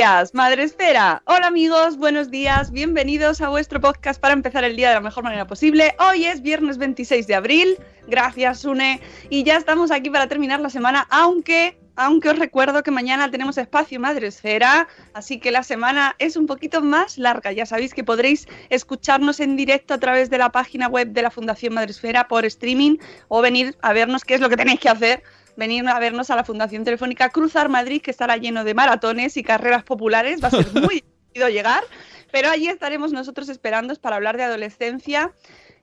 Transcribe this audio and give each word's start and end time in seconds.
días, 0.00 0.32
Madre 0.32 0.62
Esfera. 0.62 1.22
Hola 1.26 1.48
amigos, 1.48 1.98
buenos 1.98 2.30
días, 2.30 2.70
bienvenidos 2.70 3.42
a 3.42 3.50
vuestro 3.50 3.82
podcast 3.82 4.18
para 4.18 4.32
empezar 4.32 4.64
el 4.64 4.74
día 4.74 4.88
de 4.88 4.94
la 4.94 5.02
mejor 5.02 5.24
manera 5.24 5.46
posible. 5.46 5.94
Hoy 5.98 6.24
es 6.24 6.40
viernes 6.40 6.78
26 6.78 7.26
de 7.26 7.34
abril, 7.34 7.76
gracias 8.08 8.60
Sune, 8.60 9.02
y 9.28 9.44
ya 9.44 9.58
estamos 9.58 9.90
aquí 9.90 10.08
para 10.08 10.26
terminar 10.26 10.58
la 10.60 10.70
semana, 10.70 11.06
aunque, 11.10 11.78
aunque 11.96 12.30
os 12.30 12.38
recuerdo 12.38 12.82
que 12.82 12.90
mañana 12.90 13.30
tenemos 13.30 13.58
espacio 13.58 14.00
Madre 14.00 14.28
Esfera, 14.28 14.88
así 15.12 15.38
que 15.38 15.50
la 15.50 15.62
semana 15.62 16.16
es 16.18 16.34
un 16.38 16.46
poquito 16.46 16.80
más 16.80 17.18
larga. 17.18 17.52
Ya 17.52 17.66
sabéis 17.66 17.92
que 17.92 18.02
podréis 18.02 18.48
escucharnos 18.70 19.38
en 19.38 19.54
directo 19.54 19.92
a 19.92 19.98
través 19.98 20.30
de 20.30 20.38
la 20.38 20.50
página 20.50 20.88
web 20.88 21.08
de 21.08 21.20
la 21.20 21.30
Fundación 21.30 21.74
Madre 21.74 21.90
Esfera 21.90 22.26
por 22.26 22.46
streaming 22.46 22.96
o 23.28 23.42
venir 23.42 23.76
a 23.82 23.92
vernos, 23.92 24.24
qué 24.24 24.32
es 24.32 24.40
lo 24.40 24.48
que 24.48 24.56
tenéis 24.56 24.80
que 24.80 24.88
hacer 24.88 25.22
venir 25.56 25.86
a 25.88 25.98
vernos 25.98 26.30
a 26.30 26.36
la 26.36 26.44
Fundación 26.44 26.84
Telefónica 26.84 27.30
Cruzar 27.30 27.68
Madrid, 27.68 28.02
que 28.02 28.10
estará 28.10 28.36
lleno 28.36 28.64
de 28.64 28.74
maratones 28.74 29.36
y 29.36 29.42
carreras 29.42 29.82
populares. 29.82 30.42
Va 30.42 30.48
a 30.48 30.50
ser 30.50 30.72
muy 30.72 31.02
divertido 31.34 31.48
llegar, 31.48 31.84
pero 32.32 32.50
allí 32.50 32.68
estaremos 32.68 33.12
nosotros 33.12 33.48
esperando 33.48 33.94
para 33.96 34.16
hablar 34.16 34.36
de 34.36 34.44
adolescencia 34.44 35.32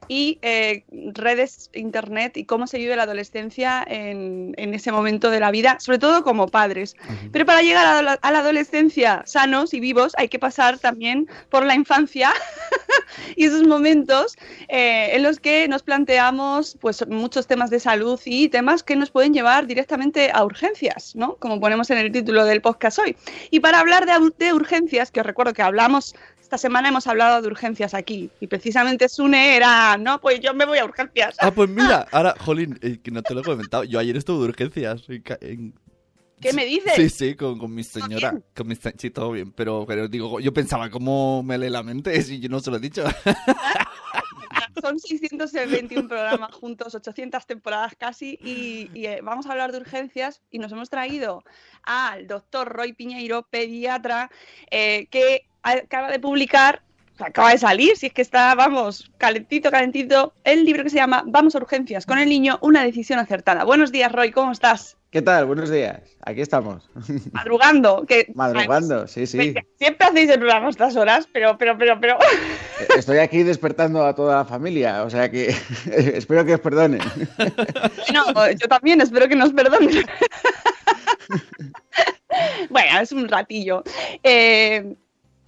y 0.07 0.39
eh, 0.41 0.83
redes, 1.13 1.69
internet 1.73 2.37
y 2.37 2.45
cómo 2.45 2.67
se 2.67 2.77
vive 2.77 2.95
la 2.95 3.03
adolescencia 3.03 3.83
en, 3.87 4.53
en, 4.57 4.73
ese 4.73 4.91
momento 4.91 5.29
de 5.29 5.39
la 5.39 5.51
vida, 5.51 5.77
sobre 5.79 5.99
todo 5.99 6.23
como 6.23 6.47
padres. 6.47 6.95
Pero 7.31 7.45
para 7.45 7.61
llegar 7.61 7.85
a 7.85 8.01
la, 8.01 8.13
a 8.13 8.31
la, 8.31 8.39
adolescencia 8.39 9.23
sanos 9.25 9.73
y 9.73 9.79
vivos 9.79 10.13
hay 10.17 10.29
que 10.29 10.39
pasar 10.39 10.79
también 10.79 11.27
por 11.49 11.65
la 11.65 11.75
infancia 11.75 12.31
y 13.35 13.45
esos 13.45 13.67
momentos 13.67 14.37
eh, 14.69 15.09
en 15.13 15.23
los 15.23 15.39
que 15.39 15.67
nos 15.67 15.83
planteamos 15.83 16.77
pues, 16.79 17.05
muchos 17.07 17.47
temas 17.47 17.69
de 17.69 17.79
salud 17.79 18.19
y 18.25 18.49
temas 18.49 18.83
que 18.83 18.95
nos 18.95 19.11
pueden 19.11 19.33
llevar 19.33 19.67
directamente 19.67 20.31
a 20.33 20.45
urgencias, 20.45 21.15
¿no? 21.15 21.35
como 21.35 21.59
ponemos 21.59 21.89
en 21.89 21.97
el 21.97 22.11
título 22.11 22.45
del 22.45 22.61
podcast 22.61 22.99
hoy. 22.99 23.15
Y 23.51 23.59
para 23.59 23.79
hablar 23.79 24.05
de, 24.05 24.31
de 24.37 24.53
urgencias, 24.53 25.11
que 25.11 25.19
os 25.19 25.25
recuerdo 25.25 25.53
que 25.53 25.61
hablamos 25.61 26.15
esta 26.47 26.57
semana 26.57 26.87
hemos 26.87 27.05
hablado 27.07 27.41
de 27.41 27.49
urgencias 27.49 27.93
aquí 27.93 28.29
y 28.39 28.47
precisamente 28.47 29.09
Sune 29.09 29.57
era, 29.57 29.97
no, 29.97 30.21
pues 30.21 30.39
yo 30.39 30.53
me 30.53 30.65
voy 30.65 30.77
a 30.77 30.85
urgencias. 30.85 31.35
Ah, 31.41 31.51
pues 31.51 31.69
mira, 31.69 32.07
ahora, 32.09 32.35
Jolín, 32.39 32.79
eh, 32.81 32.99
que 33.03 33.11
no 33.11 33.21
te 33.21 33.33
lo 33.33 33.41
he 33.41 33.43
comentado, 33.43 33.83
yo 33.83 33.99
ayer 33.99 34.15
estuve 34.15 34.43
de 34.43 34.49
urgencias. 34.51 35.03
En, 35.09 35.23
en... 35.41 35.73
¿Qué 36.39 36.53
me 36.53 36.65
dices? 36.65 36.93
Sí, 36.95 37.09
sí, 37.09 37.35
con, 37.35 37.59
con 37.59 37.75
mi 37.75 37.83
señora. 37.83 38.39
Con 38.55 38.69
mi, 38.69 38.77
sí, 38.97 39.09
todo 39.09 39.31
bien, 39.31 39.51
pero, 39.51 39.83
pero 39.85 40.07
digo, 40.07 40.39
yo 40.39 40.53
pensaba, 40.53 40.89
¿cómo 40.89 41.43
me 41.43 41.57
lee 41.57 41.69
la 41.69 41.83
mente 41.83 42.21
si 42.23 42.39
yo 42.39 42.47
no 42.47 42.61
se 42.61 42.71
lo 42.71 42.77
he 42.77 42.79
dicho? 42.79 43.03
Son 44.81 44.97
621 44.97 46.07
programas 46.07 46.55
juntos, 46.55 46.95
800 46.95 47.45
temporadas 47.45 47.93
casi, 47.97 48.39
y, 48.41 48.89
y 48.93 49.07
eh, 49.07 49.19
vamos 49.21 49.47
a 49.47 49.51
hablar 49.51 49.73
de 49.73 49.79
urgencias 49.79 50.41
y 50.49 50.59
nos 50.59 50.71
hemos 50.71 50.89
traído 50.89 51.43
al 51.83 52.25
doctor 52.27 52.69
Roy 52.69 52.93
Piñeiro, 52.93 53.43
pediatra, 53.49 54.31
eh, 54.71 55.07
que 55.11 55.47
acaba 55.67 56.11
de 56.11 56.19
publicar, 56.19 56.81
acaba 57.19 57.51
de 57.51 57.57
salir, 57.57 57.97
si 57.97 58.07
es 58.07 58.13
que 58.13 58.21
está, 58.21 58.55
vamos, 58.55 59.11
calentito, 59.17 59.71
calentito, 59.71 60.33
el 60.43 60.65
libro 60.65 60.83
que 60.83 60.89
se 60.89 60.97
llama 60.97 61.23
Vamos 61.25 61.55
a 61.55 61.59
urgencias 61.59 62.05
con 62.05 62.19
el 62.19 62.29
niño, 62.29 62.59
una 62.61 62.83
decisión 62.83 63.19
acertada. 63.19 63.63
Buenos 63.63 63.91
días, 63.91 64.11
Roy, 64.11 64.31
¿cómo 64.31 64.51
estás? 64.51 64.97
¿Qué 65.09 65.21
tal? 65.21 65.45
Buenos 65.45 65.69
días. 65.69 66.01
Aquí 66.25 66.41
estamos. 66.41 66.89
Madrugando. 67.31 68.05
Que, 68.05 68.29
Madrugando, 68.35 69.07
sí, 69.07 69.25
sí. 69.25 69.55
Siempre 69.77 70.05
hacéis 70.05 70.29
el 70.29 70.39
programa 70.39 70.67
a 70.67 70.69
estas 70.69 70.97
horas, 70.97 71.29
pero, 71.31 71.57
pero, 71.57 71.77
pero, 71.77 71.97
pero. 71.99 72.17
Estoy 72.97 73.19
aquí 73.19 73.43
despertando 73.43 74.05
a 74.05 74.13
toda 74.13 74.37
la 74.37 74.45
familia, 74.45 75.03
o 75.03 75.09
sea 75.09 75.31
que 75.31 75.55
espero 75.91 76.45
que 76.45 76.55
os 76.55 76.59
perdonen. 76.59 76.99
Bueno, 78.13 78.51
yo 78.51 78.67
también 78.67 78.99
espero 78.99 79.29
que 79.29 79.35
nos 79.35 79.53
perdonen. 79.53 80.05
bueno, 82.69 82.99
es 82.99 83.11
un 83.13 83.29
ratillo. 83.29 83.83
Eh, 84.23 84.93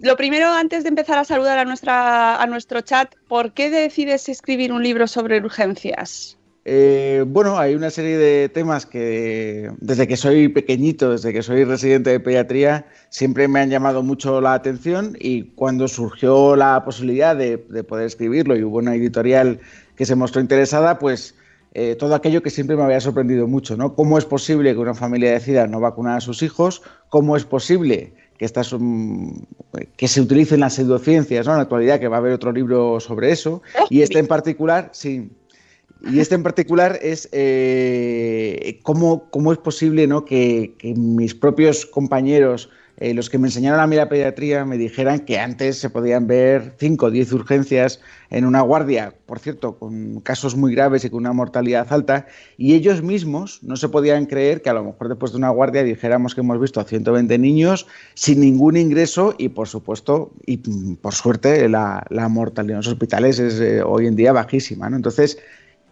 lo 0.00 0.16
primero, 0.16 0.48
antes 0.48 0.82
de 0.82 0.88
empezar 0.88 1.18
a 1.18 1.24
saludar 1.24 1.58
a, 1.58 1.64
nuestra, 1.64 2.40
a 2.40 2.46
nuestro 2.46 2.80
chat, 2.80 3.14
¿por 3.28 3.52
qué 3.52 3.70
decides 3.70 4.28
escribir 4.28 4.72
un 4.72 4.82
libro 4.82 5.06
sobre 5.06 5.38
urgencias? 5.38 6.38
Eh, 6.64 7.24
bueno, 7.26 7.58
hay 7.58 7.74
una 7.74 7.90
serie 7.90 8.18
de 8.18 8.48
temas 8.48 8.84
que 8.84 9.70
desde 9.80 10.06
que 10.06 10.16
soy 10.16 10.48
pequeñito, 10.48 11.10
desde 11.10 11.32
que 11.32 11.42
soy 11.42 11.64
residente 11.64 12.10
de 12.10 12.20
pediatría, 12.20 12.86
siempre 13.08 13.48
me 13.48 13.60
han 13.60 13.70
llamado 13.70 14.02
mucho 14.02 14.40
la 14.40 14.54
atención 14.54 15.16
y 15.18 15.44
cuando 15.54 15.88
surgió 15.88 16.56
la 16.56 16.84
posibilidad 16.84 17.34
de, 17.34 17.56
de 17.56 17.84
poder 17.84 18.06
escribirlo 18.06 18.56
y 18.56 18.62
hubo 18.62 18.78
una 18.78 18.94
editorial 18.94 19.60
que 19.96 20.04
se 20.04 20.14
mostró 20.14 20.40
interesada, 20.40 20.98
pues 20.98 21.34
eh, 21.72 21.94
todo 21.94 22.14
aquello 22.14 22.42
que 22.42 22.50
siempre 22.50 22.76
me 22.76 22.82
había 22.82 23.00
sorprendido 23.00 23.46
mucho, 23.46 23.76
¿no? 23.76 23.94
¿Cómo 23.94 24.18
es 24.18 24.24
posible 24.24 24.72
que 24.72 24.78
una 24.78 24.94
familia 24.94 25.32
decida 25.32 25.66
no 25.66 25.78
vacunar 25.78 26.18
a 26.18 26.20
sus 26.20 26.42
hijos? 26.42 26.82
¿Cómo 27.08 27.36
es 27.36 27.44
posible 27.44 28.14
que, 28.40 28.46
estas, 28.46 28.74
que 29.98 30.08
se 30.08 30.18
utilicen 30.22 30.60
las 30.60 30.72
pseudociencias, 30.72 31.44
¿no? 31.44 31.52
En 31.52 31.58
la 31.58 31.64
actualidad, 31.64 32.00
que 32.00 32.08
va 32.08 32.16
a 32.16 32.20
haber 32.20 32.32
otro 32.32 32.52
libro 32.52 32.98
sobre 32.98 33.32
eso. 33.32 33.60
Y 33.90 34.00
este 34.00 34.18
en 34.18 34.26
particular, 34.28 34.88
sí. 34.94 35.30
Y 36.10 36.20
este 36.20 36.36
en 36.36 36.42
particular 36.42 36.98
es 37.02 37.28
eh, 37.32 38.80
cómo, 38.82 39.28
cómo, 39.28 39.52
es 39.52 39.58
posible 39.58 40.06
¿no? 40.06 40.24
que, 40.24 40.74
que 40.78 40.94
mis 40.94 41.34
propios 41.34 41.84
compañeros 41.84 42.70
eh, 43.00 43.14
los 43.14 43.30
que 43.30 43.38
me 43.38 43.48
enseñaron 43.48 43.80
a 43.80 43.86
mí 43.86 43.96
la 43.96 44.10
pediatría 44.10 44.66
me 44.66 44.76
dijeran 44.76 45.20
que 45.20 45.38
antes 45.38 45.78
se 45.78 45.88
podían 45.88 46.26
ver 46.26 46.74
5 46.78 47.06
o 47.06 47.10
10 47.10 47.32
urgencias 47.32 47.98
en 48.28 48.44
una 48.44 48.60
guardia, 48.60 49.14
por 49.24 49.38
cierto, 49.38 49.78
con 49.78 50.20
casos 50.20 50.54
muy 50.54 50.74
graves 50.74 51.06
y 51.06 51.10
con 51.10 51.20
una 51.20 51.32
mortalidad 51.32 51.90
alta, 51.90 52.26
y 52.58 52.74
ellos 52.74 53.02
mismos 53.02 53.60
no 53.62 53.76
se 53.76 53.88
podían 53.88 54.26
creer 54.26 54.60
que 54.60 54.68
a 54.68 54.74
lo 54.74 54.84
mejor 54.84 55.08
después 55.08 55.32
de 55.32 55.38
una 55.38 55.48
guardia 55.48 55.82
dijéramos 55.82 56.34
que 56.34 56.42
hemos 56.42 56.60
visto 56.60 56.78
a 56.78 56.84
120 56.84 57.38
niños 57.38 57.86
sin 58.12 58.40
ningún 58.40 58.76
ingreso 58.76 59.34
y, 59.38 59.48
por 59.48 59.66
supuesto, 59.66 60.32
y 60.44 60.58
mm, 60.58 60.96
por 60.96 61.14
suerte, 61.14 61.70
la, 61.70 62.04
mortalidad 62.28 62.74
en 62.74 62.76
los 62.76 62.88
hospitales 62.88 63.38
es 63.38 63.58
eh, 63.60 63.82
hoy 63.82 64.08
en 64.08 64.14
día 64.14 64.34
bajísima. 64.34 64.86
Entonces, 64.88 65.38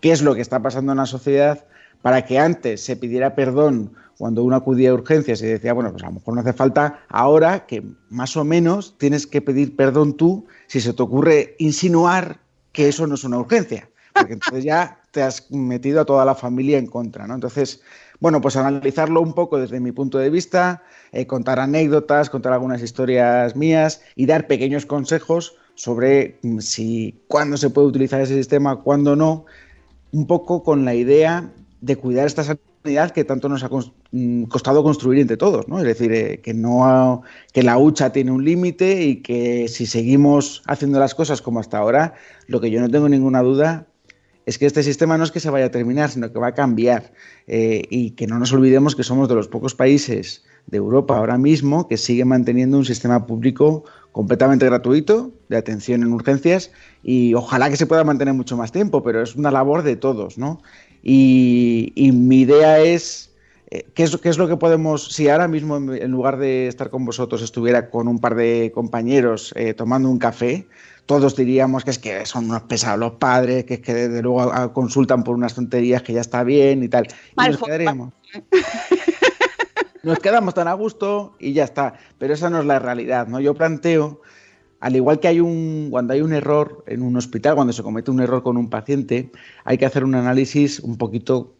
¿qué 0.02 0.12
es 0.12 0.20
lo 0.20 0.34
que 0.34 0.42
está 0.42 0.60
pasando 0.60 0.92
en 0.92 0.98
la 0.98 1.06
sociedad 1.06 1.64
para 2.02 2.24
que 2.24 2.38
antes 2.38 2.82
se 2.82 2.96
pidiera 2.96 3.34
perdón 3.34 3.92
cuando 4.18 4.42
uno 4.42 4.56
acudía 4.56 4.90
a 4.90 4.94
urgencias 4.94 5.40
y 5.42 5.46
decía, 5.46 5.72
bueno, 5.72 5.92
pues 5.92 6.02
a 6.02 6.06
lo 6.06 6.14
mejor 6.14 6.34
no 6.34 6.40
hace 6.40 6.52
falta, 6.52 7.00
ahora 7.08 7.66
que 7.66 7.84
más 8.10 8.36
o 8.36 8.44
menos 8.44 8.96
tienes 8.98 9.26
que 9.26 9.40
pedir 9.40 9.76
perdón 9.76 10.16
tú 10.16 10.46
si 10.66 10.80
se 10.80 10.92
te 10.92 11.02
ocurre 11.02 11.54
insinuar 11.58 12.40
que 12.72 12.88
eso 12.88 13.06
no 13.06 13.14
es 13.14 13.24
una 13.24 13.38
urgencia, 13.38 13.88
porque 14.12 14.34
entonces 14.34 14.64
ya 14.64 15.00
te 15.12 15.22
has 15.22 15.50
metido 15.50 16.00
a 16.00 16.04
toda 16.04 16.24
la 16.24 16.34
familia 16.34 16.78
en 16.78 16.86
contra, 16.86 17.26
¿no? 17.26 17.34
Entonces, 17.34 17.80
bueno, 18.20 18.40
pues 18.40 18.56
analizarlo 18.56 19.20
un 19.20 19.32
poco 19.32 19.58
desde 19.58 19.78
mi 19.78 19.92
punto 19.92 20.18
de 20.18 20.30
vista, 20.30 20.82
eh, 21.12 21.26
contar 21.26 21.60
anécdotas, 21.60 22.28
contar 22.28 22.52
algunas 22.52 22.82
historias 22.82 23.54
mías 23.54 24.02
y 24.16 24.26
dar 24.26 24.48
pequeños 24.48 24.84
consejos 24.84 25.56
sobre 25.76 26.38
mm, 26.42 26.58
si 26.58 27.22
cuándo 27.28 27.56
se 27.56 27.70
puede 27.70 27.86
utilizar 27.86 28.20
ese 28.20 28.34
sistema, 28.34 28.82
cuándo 28.82 29.14
no, 29.14 29.46
un 30.10 30.26
poco 30.26 30.64
con 30.64 30.84
la 30.84 30.94
idea 30.94 31.50
de 31.80 31.96
cuidar 31.96 32.26
esta 32.26 32.42
sanidad 32.42 33.10
que 33.12 33.24
tanto 33.24 33.48
nos 33.48 33.62
ha 33.62 33.70
mm, 34.12 34.44
costado 34.44 34.82
construir 34.82 35.20
entre 35.20 35.36
todos, 35.36 35.68
¿no? 35.68 35.78
Es 35.78 35.84
decir, 35.84 36.12
eh, 36.12 36.40
que 36.42 36.54
no 36.54 37.22
que 37.52 37.62
la 37.62 37.78
hucha 37.78 38.12
tiene 38.12 38.32
un 38.32 38.44
límite 38.44 39.02
y 39.02 39.16
que 39.16 39.68
si 39.68 39.86
seguimos 39.86 40.62
haciendo 40.66 40.98
las 40.98 41.14
cosas 41.14 41.42
como 41.42 41.60
hasta 41.60 41.78
ahora, 41.78 42.14
lo 42.46 42.60
que 42.60 42.70
yo 42.70 42.80
no 42.80 42.88
tengo 42.88 43.08
ninguna 43.08 43.42
duda 43.42 43.86
es 44.48 44.56
que 44.58 44.64
este 44.64 44.82
sistema 44.82 45.18
no 45.18 45.24
es 45.24 45.30
que 45.30 45.40
se 45.40 45.50
vaya 45.50 45.66
a 45.66 45.70
terminar, 45.70 46.08
sino 46.08 46.32
que 46.32 46.38
va 46.38 46.48
a 46.48 46.54
cambiar 46.54 47.12
eh, 47.46 47.82
y 47.90 48.12
que 48.12 48.26
no 48.26 48.38
nos 48.38 48.50
olvidemos 48.54 48.96
que 48.96 49.02
somos 49.02 49.28
de 49.28 49.34
los 49.34 49.46
pocos 49.46 49.74
países 49.74 50.42
de 50.66 50.78
Europa 50.78 51.18
ahora 51.18 51.36
mismo 51.36 51.86
que 51.86 51.98
sigue 51.98 52.24
manteniendo 52.24 52.78
un 52.78 52.86
sistema 52.86 53.26
público 53.26 53.84
completamente 54.12 54.64
gratuito 54.64 55.32
de 55.50 55.58
atención 55.58 56.02
en 56.02 56.14
urgencias 56.14 56.72
y 57.02 57.34
ojalá 57.34 57.68
que 57.68 57.76
se 57.76 57.86
pueda 57.86 58.04
mantener 58.04 58.32
mucho 58.32 58.56
más 58.56 58.72
tiempo, 58.72 59.02
pero 59.02 59.22
es 59.22 59.36
una 59.36 59.50
labor 59.50 59.82
de 59.82 59.96
todos, 59.96 60.38
¿no? 60.38 60.62
Y, 61.02 62.10
mi 62.12 62.40
idea 62.40 62.80
es, 62.80 63.34
eh, 63.70 63.86
¿qué 63.94 64.04
es, 64.04 64.16
¿qué 64.16 64.28
es, 64.28 64.38
lo 64.38 64.48
que 64.48 64.56
podemos, 64.56 65.12
si 65.12 65.28
ahora 65.28 65.48
mismo 65.48 65.76
en 65.76 66.10
lugar 66.10 66.38
de 66.38 66.68
estar 66.68 66.90
con 66.90 67.04
vosotros 67.04 67.42
estuviera 67.42 67.90
con 67.90 68.08
un 68.08 68.18
par 68.18 68.34
de 68.34 68.72
compañeros 68.74 69.52
eh, 69.56 69.74
tomando 69.74 70.08
un 70.10 70.18
café, 70.18 70.66
todos 71.06 71.36
diríamos 71.36 71.84
que 71.84 71.90
es 71.90 71.98
que 71.98 72.26
son 72.26 72.50
unos 72.50 72.62
pesados 72.62 72.98
los 72.98 73.12
padres, 73.12 73.64
que 73.64 73.74
es 73.74 73.80
que 73.80 73.94
desde 73.94 74.22
luego 74.22 74.72
consultan 74.74 75.24
por 75.24 75.34
unas 75.34 75.54
tonterías 75.54 76.02
que 76.02 76.12
ya 76.12 76.20
está 76.20 76.44
bien 76.44 76.82
y 76.82 76.88
tal. 76.88 77.08
Y 77.36 77.48
nos 77.48 77.62
quedaríamos. 77.62 78.12
Nos 80.02 80.20
quedamos 80.20 80.54
tan 80.54 80.68
a 80.68 80.74
gusto 80.74 81.34
y 81.38 81.52
ya 81.52 81.64
está. 81.64 81.94
Pero 82.18 82.34
esa 82.34 82.50
no 82.50 82.60
es 82.60 82.66
la 82.66 82.78
realidad, 82.78 83.26
¿no? 83.26 83.40
Yo 83.40 83.54
planteo 83.54 84.20
al 84.80 84.96
igual 84.96 85.18
que 85.20 85.28
hay 85.28 85.40
un, 85.40 85.88
cuando 85.90 86.12
hay 86.12 86.20
un 86.20 86.32
error 86.32 86.84
en 86.86 87.02
un 87.02 87.16
hospital, 87.16 87.54
cuando 87.56 87.72
se 87.72 87.82
comete 87.82 88.10
un 88.10 88.20
error 88.20 88.42
con 88.42 88.56
un 88.56 88.70
paciente, 88.70 89.30
hay 89.64 89.78
que 89.78 89.86
hacer 89.86 90.04
un 90.04 90.14
análisis 90.14 90.80
un 90.80 90.96
poquito 90.96 91.54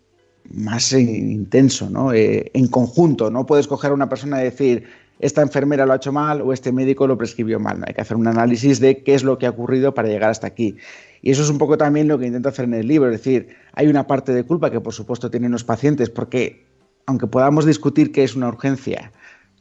más 0.51 0.93
intenso, 0.93 1.91
¿no? 1.91 2.13
Eh, 2.13 2.51
en 2.55 2.69
conjunto. 2.69 3.31
No 3.31 3.45
puedes 3.45 3.67
coger 3.67 3.91
a 3.91 3.95
una 3.95 4.09
persona 4.09 4.41
y 4.41 4.45
decir, 4.45 4.85
esta 5.19 5.43
enfermera 5.43 5.85
lo 5.85 5.93
ha 5.93 5.97
hecho 5.97 6.13
mal 6.13 6.41
o 6.43 6.53
este 6.53 6.73
médico 6.73 7.07
lo 7.07 7.19
prescribió 7.19 7.59
mal. 7.59 7.83
Hay 7.87 7.95
que 7.95 8.01
hacer 8.01 8.17
un 8.17 8.29
análisis 8.29 8.79
de 8.81 9.03
qué 9.03 9.15
es 9.15 9.25
lo 9.25 9.39
que 9.39 9.47
ha 9.47 9.51
ocurrido 9.51 9.95
para 9.95 10.09
llegar 10.09 10.31
hasta 10.31 10.47
aquí. 10.47 10.77
Y 11.21 11.33
eso 11.33 11.43
es 11.43 11.51
un 11.51 11.59
poco 11.59 11.77
también 11.77 12.07
lo 12.07 12.19
que 12.19 12.27
intento 12.27 12.49
hacer 12.49 12.67
en 12.67 12.75
el 12.75 12.87
libro. 12.87 13.11
Es 13.11 13.19
decir, 13.19 13.49
hay 13.73 13.89
una 13.89 14.07
parte 14.07 14.33
de 14.33 14.45
culpa 14.45 14.71
que 14.71 14.81
por 14.81 14.95
supuesto 14.95 15.31
tienen 15.31 15.51
los 15.51 15.65
pacientes, 15.65 16.09
porque 16.09 16.65
aunque 17.07 17.27
podamos 17.27 17.67
discutir 17.67 18.13
qué 18.13 18.23
es 18.23 18.37
una 18.37 18.49
urgencia, 18.49 19.13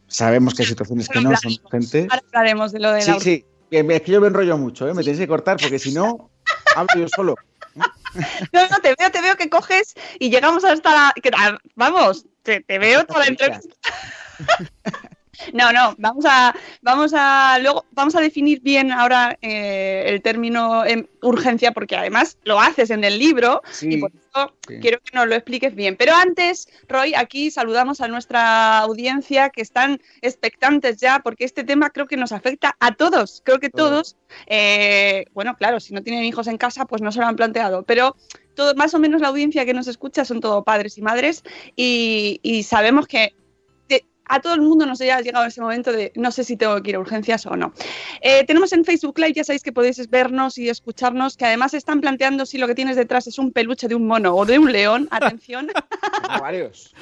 Sabemos 0.07 0.54
que 0.54 0.63
hay 0.63 0.69
situaciones 0.69 1.09
que 1.09 1.21
no 1.21 1.36
son 1.36 1.54
urgentes. 1.63 2.07
Ahora 2.09 2.24
hablaremos 2.27 2.71
de 2.71 2.80
lo 2.80 2.92
de 2.92 3.01
sí, 3.01 3.12
la... 3.12 3.19
Sí, 3.19 3.19
sí. 3.19 3.45
Es 3.69 4.01
que 4.01 4.12
yo 4.12 4.21
me 4.21 4.27
enrollo 4.27 4.57
mucho, 4.57 4.88
¿eh? 4.88 4.94
Me 4.94 5.04
tenéis 5.04 5.19
que 5.19 5.27
cortar 5.27 5.57
porque 5.57 5.80
si 5.80 5.92
no, 5.92 6.30
hablo 6.75 6.94
yo 6.95 7.07
solo. 7.09 7.36
No, 8.54 8.68
no, 8.69 8.77
te 8.81 8.95
veo, 8.98 9.12
te 9.12 9.21
veo 9.21 9.36
que 9.36 9.50
coges 9.50 9.94
y 10.19 10.30
llegamos 10.30 10.63
hasta 10.63 10.92
la... 10.92 11.13
Ah, 11.38 11.57
vamos, 11.75 12.25
te, 12.44 12.62
te 12.62 12.80
veo 12.80 13.06
toda 13.06 13.19
la 13.19 13.27
entrevista. 13.27 13.75
No, 15.54 15.72
no, 15.72 15.95
vamos 15.98 16.25
a, 16.28 16.56
vamos 16.81 17.13
a, 17.16 17.60
luego 17.60 17.86
vamos 17.92 18.16
a 18.16 18.22
definir 18.22 18.62
bien 18.62 18.92
ahora 18.92 19.38
eh, 19.42 20.06
el 20.07 20.22
término 20.22 20.84
urgencia, 21.22 21.72
porque 21.72 21.95
además 21.95 22.38
lo 22.44 22.60
haces 22.60 22.89
en 22.89 23.04
el 23.04 23.18
libro 23.19 23.62
y 23.81 23.98
por 23.98 24.12
eso 24.12 24.54
quiero 24.81 25.00
que 25.00 25.16
nos 25.16 25.28
lo 25.28 25.36
expliques 25.36 25.75
bien. 25.75 25.95
Pero 25.95 26.13
antes, 26.13 26.68
Roy, 26.88 27.13
aquí 27.13 27.51
saludamos 27.51 28.01
a 28.01 28.07
nuestra 28.07 28.80
audiencia 28.80 29.50
que 29.50 29.62
están 29.62 30.01
expectantes 30.22 30.98
ya, 30.98 31.19
porque 31.19 31.45
este 31.45 31.63
tema 31.63 31.90
creo 31.90 32.07
que 32.07 32.18
nos 32.18 32.31
afecta 32.31 32.75
a 32.80 32.95
todos. 32.95 33.42
Creo 33.45 33.60
que 33.60 33.69
todos, 33.69 34.16
eh, 34.48 35.25
bueno, 35.33 35.56
claro, 35.56 35.80
si 35.80 35.94
no 35.94 36.04
tienen 36.04 36.24
hijos 36.24 36.48
en 36.48 36.57
casa, 36.57 36.86
pues 36.86 37.01
no 37.01 37.12
se 37.12 37.19
lo 37.19 37.28
han 37.28 37.36
planteado, 37.36 37.83
pero 37.83 38.16
todo, 38.56 38.74
más 38.75 38.94
o 38.94 39.00
menos 39.00 39.22
la 39.22 39.28
audiencia 39.28 39.66
que 39.66 39.74
nos 39.74 39.88
escucha 39.88 40.25
son 40.25 40.42
todos 40.42 40.63
padres 40.63 40.98
y 40.98 41.01
madres 41.01 41.44
y 41.75 42.66
sabemos 42.68 43.07
que 43.07 43.33
a 44.30 44.40
todo 44.40 44.54
el 44.54 44.62
mundo 44.62 44.86
nos 44.86 45.02
haya 45.02 45.22
llegado 45.22 45.46
ese 45.46 45.62
momento 45.62 45.92
de 45.92 46.12
no 46.16 46.32
sé 46.32 46.44
si 46.44 46.58
tengo 46.58 46.82
que 46.82 46.92
ir 46.92 46.96
a 46.96 47.00
urgencias 47.00 47.46
o 47.46 47.56
no. 47.56 47.74
Eh, 48.22 48.46
tenemos 48.46 48.74
en 48.74 48.86
Facebook 48.86 49.18
Live, 49.20 49.34
ya 49.34 49.44
sabéis 49.44 49.64
que 49.64 49.72
podéis 49.72 50.10
vernos 50.10 50.58
y 50.58 50.70
escucharnos, 50.70 51.38
que 51.38 51.46
además 51.46 51.74
están 51.74 52.02
planteando 52.02 52.46
si 52.46 52.58
lo 52.58 52.68
que 52.68 52.76
tienes 52.76 52.96
detrás 52.96 53.28
es 53.28 53.38
un 53.40 53.52
peluche 53.52 53.88
de 53.88 53.96
un 53.96 54.08
mono 54.08 54.36
o 54.36 54.46
de 54.46 54.60
un 54.60 54.72
león. 54.72 55.08
Atención. 55.12 55.68
Tengo 56.22 56.42
varios. 56.42 56.94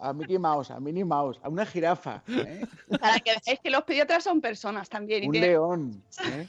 a 0.00 0.12
Mickey 0.12 0.38
Mouse, 0.38 0.70
a 0.70 0.80
Minnie 0.80 1.04
Mouse, 1.04 1.38
a 1.42 1.48
una 1.48 1.66
jirafa. 1.66 2.22
¿eh? 2.28 2.66
Para 3.00 3.18
que 3.18 3.32
veáis 3.44 3.60
que 3.60 3.70
los 3.70 3.82
pediatras 3.84 4.24
son 4.24 4.40
personas 4.40 4.88
también. 4.88 5.28
un 5.28 5.40
león. 5.40 6.02
¿eh? 6.24 6.46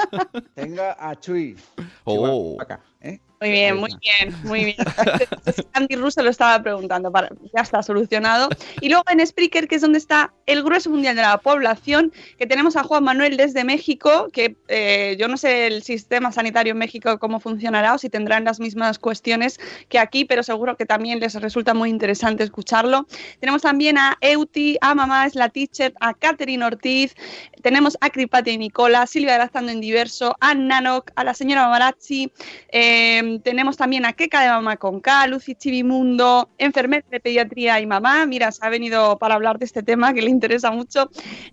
Tenga 0.54 0.96
a 0.98 1.14
Chuy. 1.18 1.56
Oh. 2.04 2.56
¿eh? 3.00 3.20
Muy 3.40 3.50
bien, 3.50 3.76
muy 3.76 3.90
bien, 4.00 4.34
muy 4.44 4.64
bien. 4.64 4.76
Andy 5.74 5.96
Russo 5.96 6.22
lo 6.22 6.30
estaba 6.30 6.62
preguntando, 6.62 7.12
ya 7.54 7.62
está 7.62 7.82
solucionado. 7.82 8.48
Y 8.80 8.88
luego 8.88 9.04
en 9.10 9.24
Spreaker, 9.26 9.68
que 9.68 9.74
es 9.74 9.82
donde 9.82 9.98
está 9.98 10.32
el 10.46 10.62
grueso 10.62 10.88
mundial 10.88 11.16
de 11.16 11.22
la 11.22 11.36
población, 11.36 12.12
que 12.38 12.46
tenemos 12.46 12.76
a 12.76 12.82
Juan 12.82 13.04
Manuel 13.04 13.36
desde 13.36 13.62
México, 13.64 14.28
que 14.32 14.56
eh, 14.68 15.16
yo 15.18 15.28
no 15.28 15.36
sé 15.36 15.66
el 15.66 15.82
sistema 15.82 16.32
sanitario 16.32 16.72
en 16.72 16.78
México 16.78 17.18
cómo 17.18 17.38
funcionará 17.38 17.94
o 17.94 17.98
si 17.98 18.08
tendrán 18.08 18.44
las 18.44 18.58
mismas 18.58 18.98
cuestiones 18.98 19.60
que 19.90 19.98
aquí, 19.98 20.24
pero 20.24 20.42
seguro 20.42 20.76
que 20.76 20.86
también 20.86 21.20
les 21.20 21.34
resulta 21.34 21.74
muy 21.74 21.90
interesante 21.90 22.42
escucharlo. 22.42 23.06
Tenemos 23.40 23.60
también 23.60 23.98
a 23.98 24.16
Euti, 24.22 24.78
a 24.80 24.94
Mamá 24.94 25.26
es 25.26 25.34
la 25.34 25.50
teacher, 25.50 25.92
a 26.00 26.14
Catherine 26.14 26.64
Ortiz, 26.64 27.14
tenemos 27.62 27.98
a 28.00 28.08
Cripatia 28.08 28.54
y 28.54 28.58
Nicola, 28.58 29.06
Silvia 29.06 29.34
Grazando 29.34 29.72
en 29.72 29.80
Diverso, 29.80 30.36
a 30.40 30.54
Nanok, 30.54 31.10
a 31.16 31.24
la 31.24 31.34
señora 31.34 31.64
Mamarazzi, 31.64 32.32
eh, 32.70 33.25
tenemos 33.42 33.76
también 33.76 34.04
a 34.04 34.12
Keka 34.12 34.42
de 34.42 34.48
Mamá 34.48 34.76
con 34.76 35.00
K, 35.00 35.26
Lucy 35.26 35.54
Chivimundo, 35.54 36.48
enfermera 36.58 37.04
de 37.10 37.20
pediatría 37.20 37.80
y 37.80 37.86
mamá, 37.86 38.26
mira, 38.26 38.50
se 38.52 38.64
ha 38.64 38.68
venido 38.68 39.18
para 39.18 39.34
hablar 39.34 39.58
de 39.58 39.64
este 39.64 39.82
tema 39.82 40.12
que 40.14 40.22
le 40.22 40.30
interesa 40.30 40.70
mucho, 40.70 41.10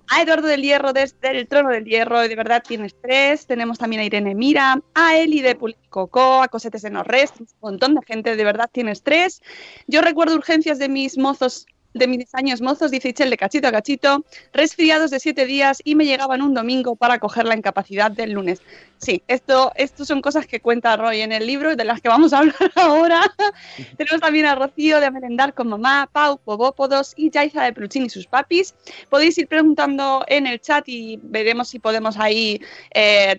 a 0.07 0.21
Eduardo 0.21 0.47
del 0.47 0.61
Hierro 0.61 0.93
desde 0.93 1.31
el 1.31 1.47
Trono 1.47 1.69
del 1.69 1.85
Hierro, 1.85 2.19
de 2.21 2.35
verdad 2.35 2.63
tienes 2.65 2.95
tres, 3.01 3.45
tenemos 3.45 3.77
también 3.77 4.01
a 4.01 4.05
Irene 4.05 4.35
Mira, 4.35 4.81
a 4.93 5.17
Eli 5.17 5.41
de 5.41 5.55
Pulicoco, 5.55 6.41
a 6.41 6.47
Cosetes 6.47 6.81
de 6.81 6.89
Norres, 6.89 7.33
un 7.39 7.47
montón 7.61 7.95
de 7.95 8.01
gente, 8.05 8.35
de 8.35 8.43
verdad 8.43 8.69
tienes 8.71 9.03
tres. 9.03 9.41
Yo 9.87 10.01
recuerdo 10.01 10.35
urgencias 10.35 10.79
de 10.79 10.89
mis 10.89 11.17
mozos 11.17 11.65
de 11.93 12.07
mis 12.07 12.33
años 12.33 12.61
mozos, 12.61 12.91
dice 12.91 13.09
Ichel 13.09 13.29
de 13.29 13.37
cachito 13.37 13.67
a 13.67 13.71
cachito, 13.71 14.25
resfriados 14.51 15.11
de 15.11 15.19
siete 15.19 15.45
días 15.45 15.81
y 15.83 15.95
me 15.95 16.05
llegaban 16.05 16.41
un 16.41 16.53
domingo 16.53 16.95
para 16.95 17.19
coger 17.19 17.45
la 17.45 17.55
incapacidad 17.55 18.11
del 18.11 18.31
lunes. 18.31 18.61
Sí, 18.97 19.21
esto, 19.27 19.71
esto 19.75 20.05
son 20.05 20.21
cosas 20.21 20.47
que 20.47 20.59
cuenta 20.59 20.95
Roy 20.95 21.21
en 21.21 21.31
el 21.31 21.45
libro 21.45 21.71
y 21.71 21.75
de 21.75 21.83
las 21.83 22.01
que 22.01 22.09
vamos 22.09 22.33
a 22.33 22.39
hablar 22.39 22.55
ahora. 22.75 23.21
Tenemos 23.97 24.21
también 24.21 24.45
a 24.45 24.55
Rocío 24.55 24.99
de 24.99 25.11
Merendar 25.11 25.53
con 25.53 25.67
Mamá, 25.67 26.09
Pau, 26.11 26.37
Pobópodos 26.37 27.13
y 27.17 27.29
Jaiza 27.31 27.63
de 27.63 27.73
Peluchín 27.73 28.05
y 28.05 28.09
sus 28.09 28.27
papis. 28.27 28.73
Podéis 29.09 29.37
ir 29.37 29.47
preguntando 29.47 30.23
en 30.27 30.47
el 30.47 30.59
chat 30.61 30.87
y 30.87 31.19
veremos 31.21 31.69
si 31.69 31.79
podemos 31.79 32.17
ahí 32.17 32.61
eh, 32.93 33.37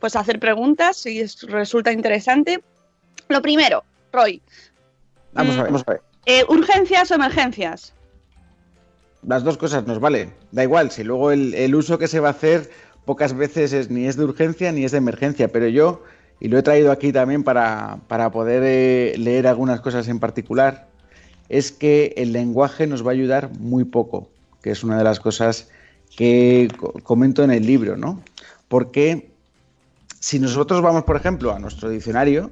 pues 0.00 0.16
hacer 0.16 0.38
preguntas 0.38 0.96
si 0.96 1.24
resulta 1.46 1.92
interesante. 1.92 2.62
Lo 3.28 3.40
primero, 3.40 3.84
Roy. 4.12 4.42
Vamos 5.32 5.56
a 5.56 5.62
ver, 5.62 5.72
vamos 5.72 5.84
a 5.86 5.90
ver. 5.92 6.13
Eh, 6.26 6.44
¿Urgencias 6.48 7.10
o 7.10 7.14
emergencias? 7.14 7.92
Las 9.26 9.44
dos 9.44 9.56
cosas 9.56 9.86
nos 9.86 10.00
vale. 10.00 10.30
Da 10.52 10.62
igual, 10.62 10.90
si 10.90 11.04
luego 11.04 11.30
el, 11.32 11.74
uso 11.74 11.98
que 11.98 12.08
se 12.08 12.20
va 12.20 12.28
a 12.28 12.32
hacer 12.32 12.70
pocas 13.04 13.34
veces 13.34 13.72
es, 13.72 13.90
ni 13.90 14.06
es 14.06 14.16
de 14.16 14.24
urgencia 14.24 14.72
ni 14.72 14.84
es 14.84 14.92
de 14.92 14.98
emergencia, 14.98 15.48
pero 15.48 15.68
yo, 15.68 16.02
y 16.40 16.48
lo 16.48 16.58
he 16.58 16.62
traído 16.62 16.90
aquí 16.90 17.12
también 17.12 17.42
para, 17.42 18.00
poder 18.32 18.62
eh, 18.64 19.14
leer 19.18 19.46
algunas 19.46 19.80
cosas 19.80 20.08
en 20.08 20.20
particular, 20.20 20.88
es 21.48 21.72
que 21.72 22.14
el 22.16 22.32
lenguaje 22.32 22.86
nos 22.86 23.04
va 23.04 23.10
a 23.10 23.14
ayudar 23.14 23.50
muy 23.58 23.84
poco, 23.84 24.28
que 24.62 24.70
es 24.70 24.82
una 24.82 24.96
de 24.96 25.04
las 25.04 25.20
cosas 25.20 25.68
que 26.16 26.68
comento 27.02 27.42
en 27.42 27.50
el 27.50 27.66
libro, 27.66 27.96
¿no? 27.96 28.22
Porque 28.68 29.30
si 30.20 30.38
nosotros 30.38 30.80
vamos, 30.80 31.04
por 31.04 31.16
ejemplo, 31.16 31.52
a 31.52 31.58
nuestro 31.58 31.90
diccionario, 31.90 32.50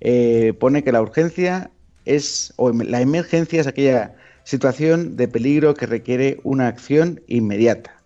eh, 0.00 0.54
pone 0.58 0.82
que 0.82 0.92
la 0.92 1.00
urgencia 1.00 1.70
es, 2.06 2.54
o 2.56 2.70
em, 2.70 2.80
la 2.80 3.00
emergencia 3.00 3.60
es 3.60 3.66
aquella 3.66 4.14
situación 4.44 5.16
de 5.16 5.28
peligro 5.28 5.74
que 5.74 5.86
requiere 5.86 6.40
una 6.44 6.68
acción 6.68 7.20
inmediata. 7.26 8.00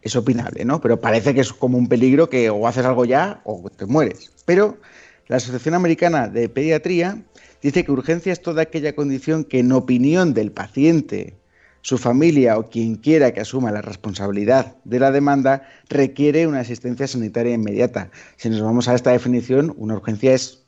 Es 0.00 0.16
opinable, 0.16 0.64
¿no? 0.64 0.80
Pero 0.80 1.00
parece 1.00 1.34
que 1.34 1.40
es 1.40 1.52
como 1.52 1.76
un 1.76 1.88
peligro 1.88 2.30
que 2.30 2.50
o 2.50 2.66
haces 2.66 2.84
algo 2.84 3.04
ya 3.04 3.40
o 3.44 3.68
te 3.70 3.86
mueres. 3.86 4.30
Pero 4.46 4.78
la 5.26 5.36
Asociación 5.36 5.74
Americana 5.74 6.28
de 6.28 6.48
Pediatría 6.48 7.22
dice 7.62 7.84
que 7.84 7.92
urgencia 7.92 8.32
es 8.32 8.42
toda 8.42 8.62
aquella 8.62 8.94
condición 8.94 9.44
que 9.44 9.58
en 9.58 9.72
opinión 9.72 10.34
del 10.34 10.52
paciente, 10.52 11.34
su 11.80 11.98
familia 11.98 12.58
o 12.58 12.70
quien 12.70 12.96
quiera 12.96 13.32
que 13.32 13.40
asuma 13.40 13.70
la 13.70 13.82
responsabilidad 13.82 14.76
de 14.84 14.98
la 14.98 15.10
demanda 15.10 15.68
requiere 15.90 16.46
una 16.46 16.60
asistencia 16.60 17.06
sanitaria 17.06 17.54
inmediata. 17.54 18.10
Si 18.36 18.48
nos 18.48 18.62
vamos 18.62 18.88
a 18.88 18.94
esta 18.94 19.10
definición, 19.10 19.74
una 19.76 19.96
urgencia 19.96 20.32
es 20.32 20.64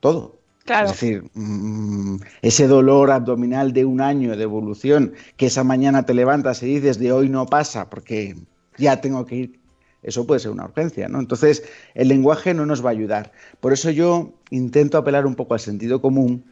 todo. 0.00 0.35
Es 0.68 0.90
decir, 0.90 1.30
mm, 1.34 2.16
ese 2.42 2.66
dolor 2.66 3.10
abdominal 3.10 3.72
de 3.72 3.84
un 3.84 4.00
año 4.00 4.36
de 4.36 4.42
evolución, 4.42 5.12
que 5.36 5.46
esa 5.46 5.64
mañana 5.64 6.04
te 6.04 6.14
levantas 6.14 6.62
y 6.62 6.66
dices 6.66 6.98
de 6.98 7.12
hoy 7.12 7.28
no 7.28 7.46
pasa 7.46 7.88
porque 7.88 8.36
ya 8.76 9.00
tengo 9.00 9.24
que 9.26 9.36
ir, 9.36 9.60
eso 10.02 10.26
puede 10.26 10.40
ser 10.40 10.50
una 10.50 10.64
urgencia, 10.64 11.08
¿no? 11.08 11.18
Entonces, 11.18 11.64
el 11.94 12.08
lenguaje 12.08 12.54
no 12.54 12.66
nos 12.66 12.84
va 12.84 12.90
a 12.90 12.92
ayudar. 12.92 13.32
Por 13.60 13.72
eso 13.72 13.90
yo 13.90 14.34
intento 14.50 14.98
apelar 14.98 15.26
un 15.26 15.34
poco 15.34 15.54
al 15.54 15.60
sentido 15.60 16.00
común 16.00 16.44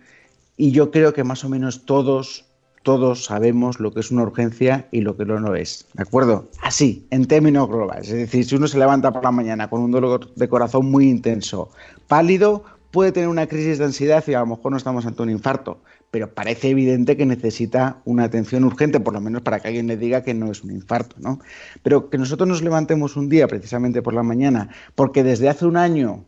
y 0.57 0.71
yo 0.71 0.91
creo 0.91 1.13
que 1.13 1.25
más 1.25 1.45
o 1.45 1.49
menos 1.49 1.85
todos, 1.85 2.47
todos 2.83 3.25
sabemos 3.25 3.81
lo 3.81 3.93
que 3.93 4.01
es 4.01 4.11
una 4.11 4.23
urgencia 4.23 4.89
y 4.91 5.01
lo 5.01 5.17
que 5.17 5.25
no 5.25 5.55
es, 5.55 5.87
¿de 5.95 6.03
acuerdo? 6.03 6.49
Así, 6.63 7.07
en 7.11 7.27
términos 7.27 7.69
globales. 7.69 8.09
Es 8.09 8.15
decir, 8.15 8.45
si 8.45 8.57
uno 8.57 8.69
se 8.69 8.79
levanta 8.79 9.13
por 9.13 9.25
la 9.25 9.31
mañana 9.31 9.69
con 9.69 9.83
un 9.83 9.91
dolor 9.91 10.35
de 10.35 10.49
corazón 10.49 10.91
muy 10.91 11.09
intenso, 11.09 11.71
pálido, 12.07 12.65
puede 12.95 13.11
tener 13.11 13.29
una 13.29 13.49
crisis 13.49 13.79
de 13.79 13.87
ansiedad 13.87 14.23
y 14.29 14.35
a 14.35 14.39
lo 14.39 14.47
mejor 14.47 14.71
no 14.71 14.79
estamos 14.79 15.05
ante 15.05 15.21
un 15.21 15.29
infarto, 15.29 15.83
pero 16.13 16.33
parece 16.33 16.71
evidente 16.71 17.17
que 17.17 17.27
necesita 17.27 17.99
una 18.05 18.23
atención 18.23 18.63
urgente, 18.63 19.01
por 19.01 19.15
lo 19.15 19.21
menos 19.21 19.43
para 19.43 19.59
que 19.59 19.67
alguien 19.67 19.89
le 19.89 19.97
diga 19.97 20.23
que 20.23 20.33
no 20.33 20.53
es 20.53 20.63
un 20.63 20.71
infarto, 20.71 21.17
¿no? 21.19 21.41
Pero 21.83 22.09
que 22.09 22.19
nosotros 22.19 22.49
nos 22.49 22.63
levantemos 22.63 23.17
un 23.17 23.29
día 23.29 23.49
precisamente 23.49 24.01
por 24.01 24.15
la 24.15 24.23
mañana, 24.23 24.69
porque 24.95 25.25
desde 25.25 25.49
hace 25.49 25.67
un 25.67 25.77
año 25.77 26.25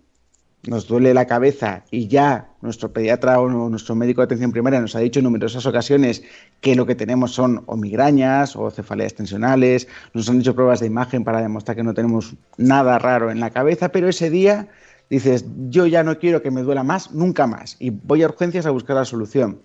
nos 0.66 0.88
duele 0.88 1.14
la 1.14 1.26
cabeza 1.26 1.84
y 1.92 2.08
ya 2.08 2.48
nuestro 2.62 2.92
pediatra 2.92 3.38
o 3.38 3.48
nuestro 3.48 3.94
médico 3.94 4.22
de 4.22 4.24
atención 4.24 4.50
primaria 4.50 4.80
nos 4.80 4.96
ha 4.96 4.98
dicho 4.98 5.20
en 5.20 5.24
numerosas 5.24 5.66
ocasiones 5.66 6.24
que 6.60 6.74
lo 6.74 6.84
que 6.84 6.96
tenemos 6.96 7.30
son 7.30 7.62
o 7.66 7.76
migrañas 7.76 8.56
o 8.56 8.68
cefaleas 8.72 9.14
tensionales, 9.14 9.86
nos 10.14 10.28
han 10.28 10.40
hecho 10.40 10.56
pruebas 10.56 10.80
de 10.80 10.86
imagen 10.86 11.22
para 11.22 11.40
demostrar 11.40 11.76
que 11.76 11.84
no 11.84 11.94
tenemos 11.94 12.34
nada 12.56 12.98
raro 12.98 13.30
en 13.30 13.38
la 13.38 13.50
cabeza, 13.50 13.90
pero 13.90 14.08
ese 14.08 14.30
día 14.30 14.66
dices, 15.10 15.44
yo 15.68 15.86
ya 15.86 16.02
no 16.02 16.18
quiero 16.18 16.42
que 16.42 16.50
me 16.50 16.62
duela 16.62 16.82
más, 16.82 17.12
nunca 17.12 17.46
más, 17.46 17.76
y 17.78 17.90
voy 17.90 18.22
a 18.22 18.26
urgencias 18.26 18.66
a 18.66 18.70
buscar 18.70 18.96
la 18.96 19.04
solución. 19.04 19.60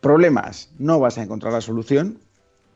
Problemas, 0.00 0.70
no 0.78 0.98
vas 0.98 1.18
a 1.18 1.22
encontrar 1.22 1.52
la 1.52 1.60
solución. 1.60 2.18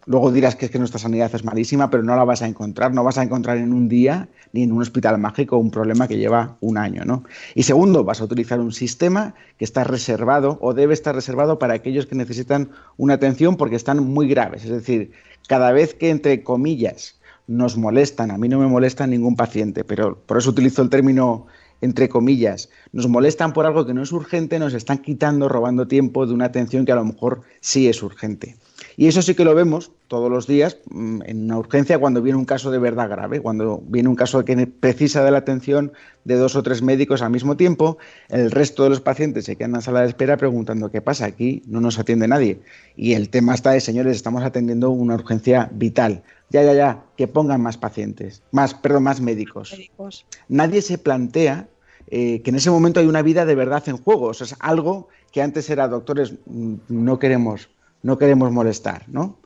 Luego 0.06 0.30
dirás 0.30 0.54
que 0.54 0.66
es 0.66 0.70
que 0.70 0.78
nuestra 0.78 0.98
sanidad 0.98 1.34
es 1.34 1.44
malísima, 1.44 1.88
pero 1.88 2.02
no 2.02 2.14
la 2.14 2.24
vas 2.24 2.42
a 2.42 2.46
encontrar. 2.46 2.92
No 2.92 3.02
vas 3.02 3.16
a 3.16 3.22
encontrar 3.22 3.56
en 3.56 3.72
un 3.72 3.88
día 3.88 4.28
ni 4.52 4.62
en 4.62 4.72
un 4.72 4.82
hospital 4.82 5.16
mágico 5.18 5.56
un 5.56 5.70
problema 5.70 6.06
que 6.06 6.18
lleva 6.18 6.58
un 6.60 6.76
año, 6.76 7.06
¿no? 7.06 7.24
Y 7.54 7.62
segundo, 7.62 8.04
vas 8.04 8.20
a 8.20 8.24
utilizar 8.24 8.60
un 8.60 8.72
sistema 8.72 9.34
que 9.56 9.64
está 9.64 9.82
reservado 9.82 10.58
o 10.60 10.74
debe 10.74 10.92
estar 10.92 11.14
reservado 11.14 11.58
para 11.58 11.72
aquellos 11.72 12.04
que 12.04 12.14
necesitan 12.14 12.70
una 12.98 13.14
atención 13.14 13.56
porque 13.56 13.76
están 13.76 14.04
muy 14.04 14.28
graves. 14.28 14.64
Es 14.64 14.70
decir, 14.70 15.12
cada 15.48 15.72
vez 15.72 15.94
que 15.94 16.10
entre 16.10 16.42
comillas 16.42 17.18
nos 17.46 17.78
molestan, 17.78 18.30
a 18.30 18.36
mí 18.36 18.48
no 18.48 18.58
me 18.58 18.66
molesta 18.66 19.06
ningún 19.06 19.36
paciente, 19.36 19.84
pero 19.84 20.18
por 20.26 20.36
eso 20.36 20.50
utilizo 20.50 20.82
el 20.82 20.90
término 20.90 21.46
entre 21.80 22.08
comillas, 22.08 22.70
nos 22.92 23.08
molestan 23.08 23.52
por 23.52 23.66
algo 23.66 23.86
que 23.86 23.94
no 23.94 24.02
es 24.02 24.12
urgente, 24.12 24.58
nos 24.58 24.74
están 24.74 24.98
quitando, 24.98 25.48
robando 25.48 25.86
tiempo 25.86 26.26
de 26.26 26.34
una 26.34 26.46
atención 26.46 26.84
que 26.84 26.92
a 26.92 26.96
lo 26.96 27.04
mejor 27.04 27.42
sí 27.60 27.88
es 27.88 28.02
urgente. 28.02 28.56
Y 28.96 29.08
eso 29.08 29.22
sí 29.22 29.34
que 29.34 29.44
lo 29.44 29.54
vemos 29.54 29.90
todos 30.08 30.30
los 30.30 30.46
días 30.46 30.78
mm, 30.90 31.22
en 31.26 31.44
una 31.44 31.58
urgencia 31.58 31.98
cuando 31.98 32.22
viene 32.22 32.38
un 32.38 32.44
caso 32.44 32.70
de 32.70 32.78
verdad 32.78 33.08
grave, 33.08 33.40
cuando 33.40 33.82
viene 33.86 34.08
un 34.08 34.14
caso 34.14 34.44
que 34.44 34.66
precisa 34.66 35.24
de 35.24 35.30
la 35.30 35.38
atención 35.38 35.92
de 36.24 36.36
dos 36.36 36.56
o 36.56 36.62
tres 36.62 36.82
médicos 36.82 37.22
al 37.22 37.30
mismo 37.30 37.56
tiempo, 37.56 37.98
el 38.28 38.50
resto 38.50 38.84
de 38.84 38.90
los 38.90 39.00
pacientes 39.00 39.44
se 39.46 39.56
quedan 39.56 39.70
en 39.70 39.76
la 39.76 39.80
sala 39.80 40.00
de 40.02 40.08
espera 40.08 40.36
preguntando 40.36 40.90
qué 40.90 41.00
pasa 41.00 41.26
aquí, 41.26 41.62
no 41.66 41.80
nos 41.80 41.98
atiende 41.98 42.28
nadie. 42.28 42.60
Y 42.96 43.14
el 43.14 43.28
tema 43.28 43.54
está 43.54 43.72
de, 43.72 43.80
señores, 43.80 44.16
estamos 44.16 44.42
atendiendo 44.42 44.90
una 44.90 45.14
urgencia 45.14 45.68
vital. 45.72 46.22
Ya, 46.50 46.62
ya, 46.62 46.74
ya, 46.74 47.04
que 47.16 47.26
pongan 47.26 47.60
más 47.62 47.76
pacientes, 47.76 48.42
más, 48.52 48.74
perdón, 48.74 49.04
más 49.04 49.20
médicos. 49.20 49.72
Médicos. 49.72 50.26
Nadie 50.48 50.82
se 50.82 50.98
plantea 50.98 51.68
eh, 52.08 52.42
que 52.42 52.50
en 52.50 52.56
ese 52.56 52.70
momento 52.70 53.00
hay 53.00 53.06
una 53.06 53.22
vida 53.22 53.44
de 53.44 53.54
verdad 53.54 53.82
en 53.88 53.96
juego. 53.96 54.26
O 54.26 54.34
sea, 54.34 54.46
es 54.46 54.54
algo 54.60 55.08
que 55.32 55.42
antes 55.42 55.68
era 55.70 55.88
doctores, 55.88 56.34
mm, 56.46 56.74
no 56.88 57.18
queremos, 57.18 57.70
no 58.02 58.18
queremos 58.18 58.52
molestar, 58.52 59.08
¿no? 59.08 59.38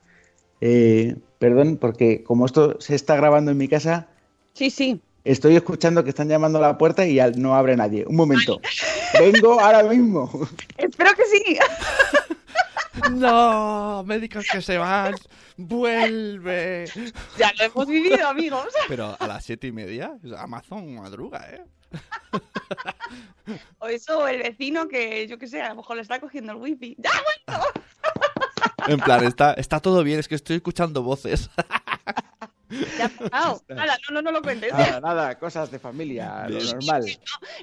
Eh, 0.61 1.17
perdón, 1.39 1.79
porque 1.81 2.25
como 2.25 2.45
esto 2.45 2.79
se 2.81 2.95
está 2.95 3.17
grabando 3.17 3.53
en 3.53 3.57
mi 3.59 3.69
casa, 3.69 4.09
Sí, 4.55 4.71
sí. 4.71 5.01
estoy 5.25 5.55
escuchando 5.57 6.03
que 6.03 6.11
están 6.11 6.29
llamando 6.29 6.59
a 6.59 6.63
la 6.63 6.79
puerta 6.79 7.07
y 7.07 7.21
no 7.37 7.55
abre 7.55 7.77
nadie. 7.77 8.05
Un 8.07 8.17
momento. 8.17 8.61
Vengo 9.19 9.61
ahora 9.61 9.85
mismo. 9.85 10.29
Espero 10.77 11.11
que 11.15 11.25
sí. 11.25 11.57
No, 13.11 14.05
médicos 14.05 14.47
que 14.51 14.63
se 14.63 14.79
van, 14.79 15.15
vuelve. 15.57 16.87
ya 17.39 17.53
lo 17.59 17.65
hemos 17.65 17.87
vivido, 17.87 18.29
amigos. 18.29 18.69
Pero 18.89 19.17
a 19.19 19.27
las 19.27 19.45
siete 19.45 19.67
y 19.67 19.73
media, 19.73 20.13
Amazon 20.37 20.95
madruga, 20.95 21.49
¿eh? 21.51 21.65
O 23.79 23.87
eso, 23.87 24.19
o 24.21 24.29
el 24.29 24.43
vecino 24.43 24.89
que, 24.89 25.27
yo 25.27 25.39
qué 25.39 25.47
sé, 25.47 25.63
a 25.63 25.71
lo 25.71 25.77
mejor 25.77 25.97
le 25.97 26.03
está 26.03 26.21
cogiendo 26.21 26.53
el 26.53 26.59
wifi. 26.59 26.97
¡Ya 26.99 27.11
ha 27.11 27.57
vuelto! 27.57 27.81
En 28.89 29.01
plan, 29.01 29.25
está, 29.25 29.55
está 29.55 29.81
todo 29.81 30.03
bien, 30.03 30.19
es 30.19 30.29
que 30.29 30.35
estoy 30.35 30.57
escuchando 30.57 31.03
voces. 31.03 31.51
Ya 32.99 33.07
ha 33.07 33.09
pasado. 33.09 33.63
Hala, 33.71 33.99
no, 34.09 34.15
no, 34.17 34.23
no 34.23 34.33
lo 34.33 34.43
cuentes. 34.43 34.73
Nada, 34.73 35.01
nada, 35.01 35.39
cosas 35.39 35.71
de 35.71 35.79
familia, 35.79 36.47
lo 36.49 36.59
normal. 36.63 37.05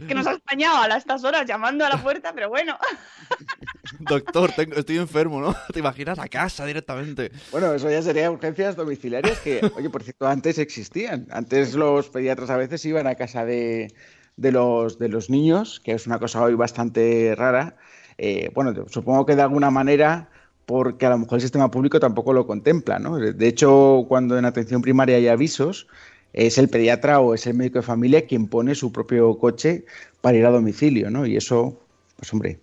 Que 0.07 0.15
nos 0.15 0.25
has 0.27 0.37
extrañado 0.37 0.77
a 0.91 0.97
estas 0.97 1.23
horas 1.23 1.45
llamando 1.45 1.85
a 1.85 1.89
la 1.89 1.97
puerta, 2.01 2.31
pero 2.33 2.49
bueno. 2.49 2.77
Doctor, 3.99 4.51
tengo- 4.51 4.75
estoy 4.75 4.97
enfermo, 4.97 5.41
¿no? 5.41 5.55
¿Te 5.73 5.79
imaginas 5.79 6.19
a 6.19 6.27
casa 6.27 6.65
directamente? 6.65 7.31
Bueno, 7.51 7.73
eso 7.73 7.89
ya 7.89 8.01
sería 8.01 8.31
urgencias 8.31 8.75
domiciliarias 8.75 9.39
que, 9.39 9.61
oye, 9.75 9.89
por 9.89 10.03
cierto, 10.03 10.27
antes 10.27 10.57
existían. 10.57 11.27
Antes 11.31 11.73
los 11.73 12.09
pediatras 12.09 12.49
a 12.49 12.57
veces 12.57 12.83
iban 12.85 13.07
a 13.07 13.15
casa 13.15 13.45
de, 13.45 13.93
de 14.37 14.51
los, 14.51 14.97
de 14.97 15.09
los 15.09 15.29
niños, 15.29 15.79
que 15.83 15.93
es 15.93 16.07
una 16.07 16.19
cosa 16.19 16.41
hoy 16.41 16.55
bastante 16.55 17.33
rara. 17.37 17.77
Eh, 18.17 18.49
bueno, 18.53 18.73
supongo 18.89 19.25
que 19.25 19.35
de 19.35 19.41
alguna 19.41 19.71
manera, 19.71 20.29
porque 20.65 21.05
a 21.05 21.09
lo 21.09 21.19
mejor 21.19 21.37
el 21.37 21.41
sistema 21.41 21.69
público 21.69 21.99
tampoco 21.99 22.33
lo 22.33 22.47
contempla, 22.47 22.99
¿no? 22.99 23.17
De 23.17 23.47
hecho, 23.47 24.05
cuando 24.07 24.37
en 24.37 24.45
atención 24.45 24.81
primaria 24.81 25.17
hay 25.17 25.27
avisos, 25.27 25.87
es 26.33 26.57
el 26.57 26.69
pediatra 26.69 27.19
o 27.19 27.33
es 27.33 27.47
el 27.47 27.55
médico 27.55 27.79
de 27.79 27.83
familia 27.83 28.25
quien 28.25 28.47
pone 28.47 28.75
su 28.75 28.91
propio 28.91 29.37
coche 29.37 29.85
para 30.21 30.37
ir 30.37 30.45
a 30.45 30.49
domicilio, 30.49 31.09
¿no? 31.09 31.25
Y 31.25 31.37
eso, 31.37 31.79
pues 32.17 32.33
hombre, 32.33 32.59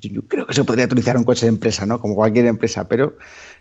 yo 0.00 0.22
creo 0.22 0.46
que 0.46 0.54
se 0.54 0.64
podría 0.64 0.86
utilizar 0.86 1.16
un 1.16 1.24
coche 1.24 1.46
de 1.46 1.50
empresa, 1.50 1.86
¿no? 1.86 2.00
Como 2.00 2.14
cualquier 2.14 2.46
empresa, 2.46 2.88
pero 2.88 3.16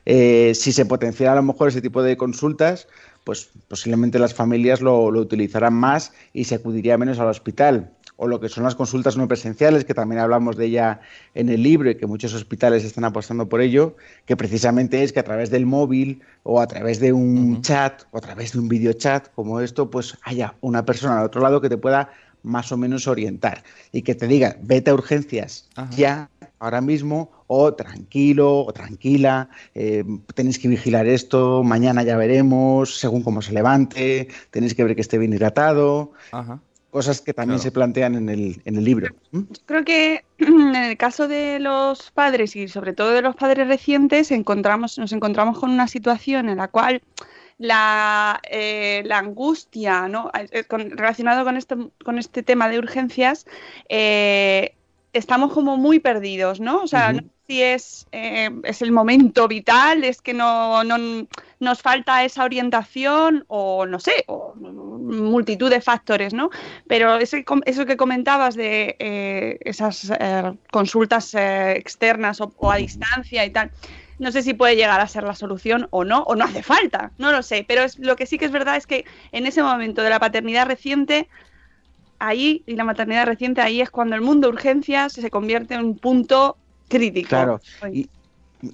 eh, 0.05 0.53
si 0.55 0.71
se 0.71 0.85
potenciara 0.85 1.33
a 1.33 1.35
lo 1.35 1.43
mejor 1.43 1.69
ese 1.69 1.81
tipo 1.81 2.01
de 2.03 2.15
consultas, 2.15 2.87
pues 3.23 3.49
posiblemente 3.67 4.19
las 4.19 4.33
familias 4.33 4.81
lo 4.81 5.07
utilizarán 5.07 5.73
más 5.73 6.13
y 6.33 6.45
se 6.45 6.55
acudiría 6.55 6.97
menos 6.97 7.19
al 7.19 7.27
hospital. 7.27 7.91
O 8.23 8.27
lo 8.27 8.39
que 8.39 8.47
son 8.47 8.63
las 8.63 8.75
consultas 8.75 9.17
no 9.17 9.27
presenciales, 9.27 9.83
que 9.83 9.93
también 9.93 10.21
hablamos 10.21 10.55
de 10.55 10.67
ella 10.67 11.01
en 11.33 11.49
el 11.49 11.61
libro 11.61 11.89
y 11.89 11.95
que 11.95 12.07
muchos 12.07 12.33
hospitales 12.33 12.85
están 12.85 13.03
apostando 13.03 13.49
por 13.49 13.59
ello, 13.59 13.97
que 14.25 14.37
precisamente 14.37 15.03
es 15.03 15.11
que 15.11 15.19
a 15.19 15.25
través 15.25 15.49
del 15.49 15.65
móvil 15.65 16.21
o 16.43 16.61
a 16.61 16.67
través 16.67 17.01
de 17.01 17.11
un 17.11 17.61
chat 17.61 18.03
o 18.11 18.19
a 18.19 18.21
través 18.21 18.53
de 18.53 18.59
un 18.59 18.69
videochat 18.69 19.27
como 19.35 19.59
esto, 19.59 19.89
pues 19.89 20.17
haya 20.23 20.55
una 20.61 20.85
persona 20.85 21.19
al 21.19 21.25
otro 21.25 21.41
lado 21.41 21.59
que 21.59 21.67
te 21.67 21.75
pueda 21.75 22.11
más 22.43 22.71
o 22.71 22.77
menos 22.77 23.09
orientar 23.09 23.61
y 23.91 24.03
que 24.03 24.15
te 24.15 24.25
diga, 24.25 24.55
vete 24.61 24.91
a 24.91 24.93
urgencias 24.93 25.67
Ajá. 25.75 25.89
ya, 25.93 26.29
ahora 26.59 26.79
mismo, 26.79 27.29
o 27.47 27.73
tranquilo, 27.73 28.63
o 28.63 28.71
tranquila, 28.71 29.49
eh, 29.75 30.05
tenéis 30.33 30.59
que 30.59 30.69
vigilar 30.69 31.07
esto, 31.07 31.61
mañana 31.61 32.03
ya 32.03 32.15
veremos, 32.15 32.99
según 32.99 33.21
cómo 33.21 33.41
se 33.41 33.51
levante, 33.51 34.29
tenéis 34.49 34.75
que 34.75 34.85
ver 34.85 34.95
que 34.95 35.01
esté 35.01 35.17
bien 35.17 35.33
hidratado, 35.33 36.13
Ajá. 36.31 36.61
Cosas 36.93 37.19
que 37.19 37.33
también 37.33 37.57
Claro. 37.57 37.63
se 37.63 37.71
plantean 37.73 38.15
en 38.15 38.29
el, 38.29 38.61
en 38.63 38.77
el 38.77 38.83
libro. 38.85 39.13
¿Mm? 39.31 39.41
Creo 39.65 39.83
que 39.83 40.23
en 40.37 40.75
el 40.75 40.95
caso 40.95 41.27
de 41.27 41.59
los 41.59 42.11
padres 42.11 42.55
y 42.55 42.69
sobre 42.69 42.93
todo 42.93 43.11
de 43.11 43.21
los 43.21 43.35
padres 43.35 43.67
recientes 43.67 44.31
encontramos, 44.31 44.97
nos 44.97 45.11
encontramos 45.11 45.59
con 45.59 45.71
una 45.71 45.87
situación 45.89 46.47
en 46.47 46.57
la 46.59 46.69
cual 46.69 47.01
la, 47.57 48.39
eh, 48.49 49.03
la 49.05 49.17
angustia 49.19 50.07
¿no? 50.07 50.31
Con- 50.67 50.91
relacionado 50.91 51.43
con 51.43 51.57
este, 51.57 51.75
con 52.03 52.17
este 52.17 52.43
tema 52.43 52.69
de 52.69 52.79
urgencias 52.79 53.45
eh, 53.89 54.73
estamos 55.13 55.53
como 55.53 55.77
muy 55.77 55.99
perdidos, 55.99 56.59
¿no? 56.59 56.81
O 56.81 56.87
sea, 56.87 57.13
no 57.13 57.19
sé 57.19 57.27
si 57.47 57.61
es, 57.61 58.07
eh, 58.11 58.49
es 58.63 58.81
el 58.81 58.91
momento 58.91 59.47
vital, 59.47 60.03
es 60.03 60.21
que 60.21 60.33
no, 60.33 60.83
no- 60.83 61.27
nos 61.63 61.81
falta 61.81 62.23
esa 62.23 62.43
orientación 62.43 63.45
o 63.47 63.85
no 63.85 63.99
sé, 63.99 64.25
o 64.27 64.53
multitud 64.55 65.69
de 65.69 65.81
factores, 65.81 66.33
¿no? 66.33 66.49
Pero 66.87 67.17
ese 67.17 67.43
eso 67.65 67.85
que 67.85 67.97
comentabas 67.97 68.55
de 68.55 68.95
eh, 68.99 69.57
esas 69.61 70.11
eh, 70.19 70.53
consultas 70.71 71.33
eh, 71.33 71.71
externas 71.71 72.41
o, 72.41 72.53
o 72.57 72.71
a 72.71 72.77
distancia 72.77 73.45
y 73.45 73.49
tal, 73.49 73.71
no 74.19 74.31
sé 74.31 74.41
si 74.43 74.53
puede 74.53 74.75
llegar 74.75 74.99
a 74.99 75.07
ser 75.07 75.23
la 75.23 75.35
solución 75.35 75.87
o 75.91 76.03
no, 76.03 76.23
o 76.23 76.35
no 76.35 76.45
hace 76.45 76.63
falta, 76.63 77.11
no 77.17 77.31
lo 77.31 77.43
sé, 77.43 77.65
pero 77.67 77.83
es, 77.83 77.97
lo 77.99 78.15
que 78.15 78.25
sí 78.25 78.37
que 78.37 78.45
es 78.45 78.51
verdad 78.51 78.75
es 78.77 78.87
que 78.87 79.05
en 79.31 79.45
ese 79.47 79.63
momento 79.63 80.01
de 80.01 80.09
la 80.09 80.19
paternidad 80.19 80.67
reciente, 80.67 81.27
ahí, 82.19 82.63
y 82.65 82.75
la 82.75 82.83
maternidad 82.83 83.25
reciente, 83.25 83.61
ahí 83.61 83.81
es 83.81 83.89
cuando 83.89 84.15
el 84.15 84.21
mundo 84.21 84.47
de 84.47 84.53
urgencias 84.53 85.13
se 85.13 85.29
convierte 85.29 85.73
en 85.73 85.81
un 85.81 85.97
punto 85.97 86.57
crítico. 86.87 87.29
Claro, 87.29 87.61
y, 87.91 88.09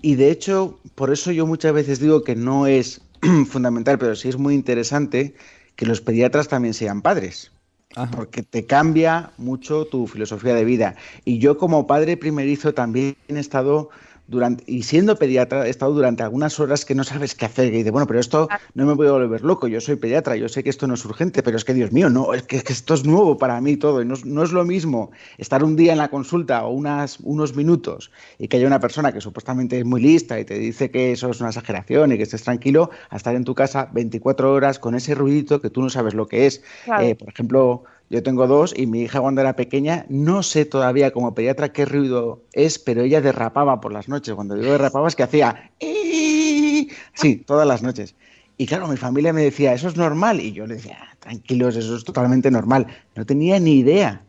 y 0.02 0.16
de 0.16 0.30
hecho, 0.30 0.80
por 0.96 1.12
eso 1.12 1.32
yo 1.32 1.48
muchas 1.48 1.74
veces 1.74 2.00
digo 2.00 2.24
que 2.24 2.36
no 2.36 2.68
es 2.68 3.02
fundamental, 3.50 3.98
pero 3.98 4.16
sí 4.16 4.30
es 4.30 4.38
muy 4.38 4.54
interesante 4.54 5.34
que 5.76 5.86
los 5.86 6.02
pediatras 6.02 6.48
también 6.48 6.74
sean 6.74 7.02
padres. 7.02 7.52
Ajá. 7.96 8.12
Porque 8.12 8.44
te 8.44 8.66
cambia 8.66 9.32
mucho 9.38 9.86
tu 9.86 10.06
filosofía 10.06 10.54
de 10.54 10.64
vida. 10.64 10.96
Y 11.26 11.40
yo 11.40 11.58
como 11.58 11.88
padre 11.88 12.18
primerizo 12.18 12.74
también 12.74 13.16
he 13.28 13.40
estado 13.40 13.90
durante, 14.30 14.64
y 14.68 14.84
siendo 14.84 15.16
pediatra, 15.18 15.66
he 15.68 15.70
estado 15.70 15.94
durante 15.94 16.24
algunas 16.24 16.60
horas 16.60 16.86
que 16.86 16.96
no 16.96 17.04
sabes 17.04 17.36
qué 17.36 17.46
hacer. 17.46 17.74
Y 17.74 17.78
dices, 17.78 17.92
bueno, 17.92 18.08
pero 18.08 18.20
esto 18.20 18.48
no 18.76 18.86
me 18.86 18.94
voy 18.94 19.08
a 19.08 19.12
volver 19.12 19.42
loco. 19.44 19.68
Yo 19.68 19.82
soy 19.82 19.96
pediatra, 19.96 20.36
yo 20.36 20.48
sé 20.48 20.64
que 20.64 20.70
esto 20.70 20.88
no 20.88 20.94
es 20.94 21.04
urgente, 21.06 21.42
pero 21.44 21.58
es 21.58 21.66
que, 21.66 21.74
Dios 21.74 21.92
mío, 21.92 22.10
no, 22.10 22.34
es 22.34 22.44
que, 22.44 22.58
es 22.58 22.64
que 22.64 22.74
esto 22.74 22.94
es 22.94 23.06
nuevo 23.06 23.38
para 23.38 23.60
mí 23.60 23.76
todo. 23.76 24.02
Y 24.02 24.06
no, 24.06 24.14
es- 24.14 24.26
no 24.26 24.44
es 24.44 24.52
lo 24.52 24.64
mismo 24.64 25.12
estar 25.38 25.64
un 25.64 25.76
día 25.76 25.92
en 25.92 25.98
la 25.98 26.10
consulta 26.10 26.66
o 26.66 26.72
unas, 26.72 27.20
unos 27.22 27.56
minutos 27.56 28.12
y 28.38 28.48
que 28.48 28.58
haya 28.58 28.68
una 28.68 28.80
persona 28.80 29.12
que 29.12 29.22
supuestamente 29.22 29.80
es 29.80 29.86
muy 29.86 30.02
lista 30.02 30.40
y 30.40 30.46
te 30.46 30.58
dice 30.60 30.92
que 30.92 31.12
eso 31.12 31.30
es 31.32 31.40
una 31.40 31.50
exageración 31.50 32.12
y 32.12 32.18
que 32.18 32.24
estés 32.24 32.44
tranquilo, 32.44 32.92
a 33.10 33.16
estar 33.18 33.36
en 33.36 33.44
tu 33.44 33.56
casa 33.56 33.90
24 33.94 34.54
horas 34.54 34.80
con 34.80 34.96
ese 34.96 35.16
ruidito 35.16 35.60
que 35.60 35.70
tú 35.70 35.82
no 35.82 35.90
sabes 35.90 36.14
lo 36.14 36.28
que 36.28 36.46
es. 36.46 36.62
Claro. 36.86 37.04
Eh, 37.04 37.16
por 37.16 37.30
ejemplo, 37.30 37.84
yo 38.10 38.24
tengo 38.24 38.48
dos 38.48 38.74
y 38.76 38.88
mi 38.88 39.02
hija 39.02 39.22
cuando 39.22 39.42
era 39.42 39.56
pequeña, 39.56 40.06
no 40.10 40.42
sé 40.44 40.66
todavía 40.66 41.12
como 41.12 41.36
pediatra 41.36 41.72
qué 41.72 41.86
ruido 41.86 42.42
es, 42.54 42.80
pero 42.80 43.04
ella 43.04 43.22
derrapaba 43.22 43.80
por 43.82 43.94
las 43.94 44.08
noches. 44.10 44.34
Cuando 44.36 44.56
digo 44.56 44.72
derrapaba 44.72 45.08
es 45.08 45.16
que 45.16 45.24
hacía... 45.24 45.72
"Ii". 45.80 46.90
Sí, 47.14 47.38
todas 47.38 47.68
las 47.68 47.84
noches. 47.84 48.16
Y 48.58 48.66
claro, 48.66 48.88
mi 48.88 48.98
familia 48.98 49.32
me 49.32 49.44
decía, 49.44 49.74
eso 49.74 49.88
es 49.88 49.96
normal. 49.96 50.42
Y 50.42 50.52
yo 50.54 50.66
le 50.66 50.76
decía, 50.76 50.98
"Ah, 51.02 51.16
tranquilos, 51.20 51.76
eso 51.76 51.96
es 51.96 52.04
totalmente 52.04 52.52
normal. 52.52 52.88
No 53.16 53.26
tenía 53.26 53.60
ni 53.60 53.80
idea 53.80 54.24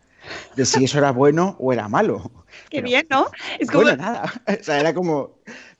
de 0.56 0.66
si 0.66 0.84
eso 0.84 0.98
era 0.98 1.10
bueno 1.10 1.56
o 1.58 1.72
era 1.72 1.88
malo. 1.88 2.30
Qué 2.68 2.76
Pero, 2.78 2.84
bien, 2.84 3.06
¿no? 3.10 3.26
Es 3.58 3.70
como, 3.70 3.82
Bueno, 3.82 3.96
nada. 3.96 4.30
O 4.60 4.62
sea, 4.62 4.78
era 4.78 4.94
como. 4.94 5.30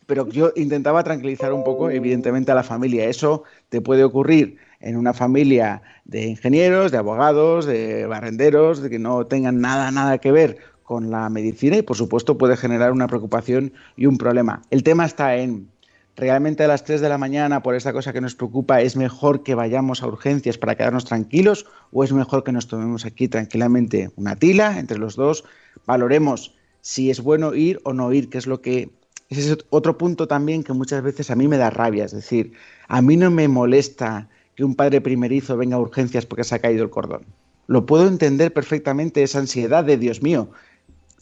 Pero 0.07 0.29
yo 0.29 0.53
intentaba 0.57 1.05
tranquilizar 1.05 1.53
un 1.53 1.63
poco, 1.63 1.89
evidentemente, 1.91 2.51
a 2.51 2.57
la 2.57 2.65
familia. 2.65 3.05
Eso 3.09 3.45
te 3.69 3.81
puede 3.81 4.03
ocurrir 4.03 4.57
en 4.81 4.97
una 4.97 5.13
familia 5.13 5.83
de 6.05 6.27
ingenieros, 6.27 6.91
de 6.91 6.99
abogados, 6.99 7.67
de 7.67 8.07
barrenderos, 8.07 8.83
de 8.83 8.91
que 8.91 8.99
no 8.99 9.27
tengan 9.27 9.61
nada, 9.61 9.91
nada 9.91 10.19
que 10.19 10.33
ver 10.33 10.59
con 10.83 11.11
la 11.11 11.29
medicina 11.29 11.77
y, 11.77 11.83
por 11.83 11.97
supuesto, 11.97 12.37
puede 12.37 12.57
generar 12.57 12.91
una 12.91 13.07
preocupación 13.07 13.73
y 13.97 14.07
un 14.07 14.19
problema. 14.19 14.63
El 14.71 14.83
tema 14.83 15.05
está 15.05 15.37
en. 15.37 15.69
¿Realmente 16.17 16.65
a 16.65 16.69
las 16.69 16.85
3 16.85 17.01
de 17.01 17.09
la 17.09 17.17
mañana, 17.17 17.63
por 17.63 17.75
esta 17.77 17.93
cosa 17.93 18.13
que 18.13 18.21
nos 18.21 18.35
preocupa, 18.35 18.83
es 18.83 18.97
mejor 18.97 19.43
que 19.43 19.55
vayamos 19.55 20.03
a 20.03 20.09
urgencias 20.09 20.59
para 20.59 20.75
quedarnos 20.75 21.05
tranquilos 21.05 21.67
o 21.93 22.03
es 22.05 22.13
mejor 22.13 22.43
que 22.43 22.53
nos 22.53 22.67
tomemos 22.67 23.07
aquí 23.07 23.29
tranquilamente 23.29 24.11
una 24.17 24.37
tila 24.37 24.79
entre 24.79 24.99
los 24.99 25.15
dos, 25.15 25.45
valoremos 25.87 26.57
si 26.81 27.11
es 27.11 27.21
bueno 27.21 27.55
ir 27.55 27.81
o 27.85 27.93
no 27.93 28.13
ir, 28.13 28.29
que 28.29 28.39
es 28.39 28.47
lo 28.47 28.61
que... 28.61 28.91
Ese 29.29 29.53
es 29.53 29.59
otro 29.71 29.97
punto 29.97 30.27
también 30.27 30.65
que 30.65 30.73
muchas 30.73 31.03
veces 31.03 31.31
a 31.31 31.37
mí 31.37 31.47
me 31.47 31.57
da 31.57 31.71
rabia, 31.71 32.05
es 32.05 32.13
decir, 32.13 32.53
a 32.89 33.01
mí 33.01 33.17
no 33.17 33.31
me 33.31 33.47
molesta 33.47 34.29
que 34.61 34.65
un 34.67 34.75
padre 34.75 35.01
primerizo 35.01 35.57
venga 35.57 35.77
a 35.77 35.81
urgencias 35.81 36.27
porque 36.27 36.45
se 36.45 36.55
ha 36.55 36.59
caído 36.59 36.85
el 36.85 36.91
cordón. 36.91 37.23
Lo 37.67 37.87
puedo 37.87 38.07
entender 38.07 38.53
perfectamente, 38.53 39.23
esa 39.23 39.39
ansiedad 39.39 39.85
de 39.85 39.97
Dios 39.97 40.23
mío, 40.23 40.51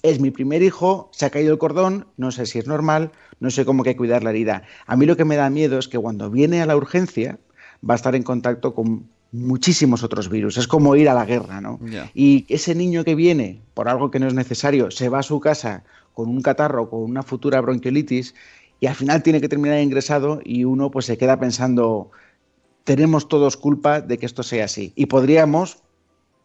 es 0.02 0.18
mi 0.18 0.32
primer 0.32 0.60
hijo, 0.60 1.08
se 1.12 1.24
ha 1.24 1.30
caído 1.30 1.52
el 1.52 1.58
cordón, 1.58 2.08
no 2.16 2.32
sé 2.32 2.46
si 2.46 2.58
es 2.58 2.66
normal, 2.66 3.12
no 3.38 3.50
sé 3.50 3.64
cómo 3.64 3.84
hay 3.84 3.92
que 3.92 3.96
cuidar 3.96 4.24
la 4.24 4.30
herida. 4.30 4.64
A 4.86 4.96
mí 4.96 5.06
lo 5.06 5.16
que 5.16 5.24
me 5.24 5.36
da 5.36 5.50
miedo 5.50 5.78
es 5.78 5.86
que 5.86 6.00
cuando 6.00 6.30
viene 6.30 6.60
a 6.60 6.66
la 6.66 6.76
urgencia 6.76 7.38
va 7.88 7.94
a 7.94 7.96
estar 7.96 8.16
en 8.16 8.24
contacto 8.24 8.74
con 8.74 9.06
muchísimos 9.30 10.02
otros 10.02 10.28
virus. 10.28 10.56
Es 10.56 10.66
como 10.66 10.96
ir 10.96 11.08
a 11.08 11.14
la 11.14 11.24
guerra, 11.24 11.60
¿no? 11.60 11.78
Y 12.14 12.44
ese 12.48 12.74
niño 12.74 13.04
que 13.04 13.14
viene 13.14 13.60
por 13.74 13.88
algo 13.88 14.10
que 14.10 14.18
no 14.18 14.26
es 14.26 14.34
necesario, 14.34 14.90
se 14.90 15.08
va 15.08 15.20
a 15.20 15.22
su 15.22 15.38
casa 15.38 15.84
con 16.12 16.28
un 16.28 16.42
catarro, 16.42 16.90
con 16.90 17.02
una 17.02 17.22
futura 17.22 17.60
bronquiolitis 17.60 18.34
y 18.80 18.86
al 18.86 18.96
final 18.96 19.22
tiene 19.22 19.40
que 19.40 19.48
terminar 19.48 19.80
ingresado 19.80 20.40
y 20.44 20.64
uno 20.64 20.90
pues 20.90 21.06
se 21.06 21.18
queda 21.18 21.38
pensando, 21.38 22.10
tenemos 22.88 23.28
todos 23.28 23.58
culpa 23.58 24.00
de 24.00 24.16
que 24.16 24.24
esto 24.24 24.42
sea 24.42 24.64
así. 24.64 24.94
Y 24.96 25.04
podríamos 25.04 25.82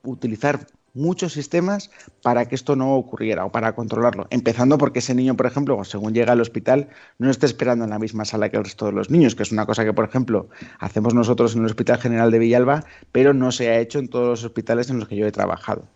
utilizar 0.03 0.67
muchos 0.93 1.31
sistemas 1.31 1.89
para 2.21 2.49
que 2.49 2.55
esto 2.55 2.75
no 2.75 2.97
ocurriera 2.97 3.45
o 3.45 3.51
para 3.53 3.73
controlarlo. 3.75 4.27
Empezando 4.29 4.77
porque 4.77 4.99
ese 4.99 5.15
niño, 5.15 5.37
por 5.37 5.45
ejemplo, 5.45 5.81
según 5.85 6.13
llega 6.13 6.33
al 6.33 6.41
hospital, 6.41 6.89
no 7.17 7.31
está 7.31 7.45
esperando 7.45 7.85
en 7.85 7.91
la 7.91 7.97
misma 7.97 8.25
sala 8.25 8.49
que 8.49 8.57
el 8.57 8.65
resto 8.65 8.87
de 8.87 8.91
los 8.91 9.09
niños, 9.09 9.35
que 9.35 9.43
es 9.43 9.53
una 9.53 9.65
cosa 9.65 9.85
que, 9.85 9.93
por 9.93 10.03
ejemplo, 10.03 10.49
hacemos 10.79 11.13
nosotros 11.13 11.55
en 11.55 11.61
el 11.61 11.67
Hospital 11.67 12.01
General 12.01 12.29
de 12.29 12.39
Villalba, 12.39 12.83
pero 13.13 13.33
no 13.33 13.53
se 13.53 13.69
ha 13.69 13.79
hecho 13.79 13.99
en 13.99 14.09
todos 14.09 14.27
los 14.27 14.43
hospitales 14.43 14.89
en 14.89 14.99
los 14.99 15.07
que 15.07 15.15
yo 15.15 15.25
he 15.25 15.31
trabajado. 15.31 15.87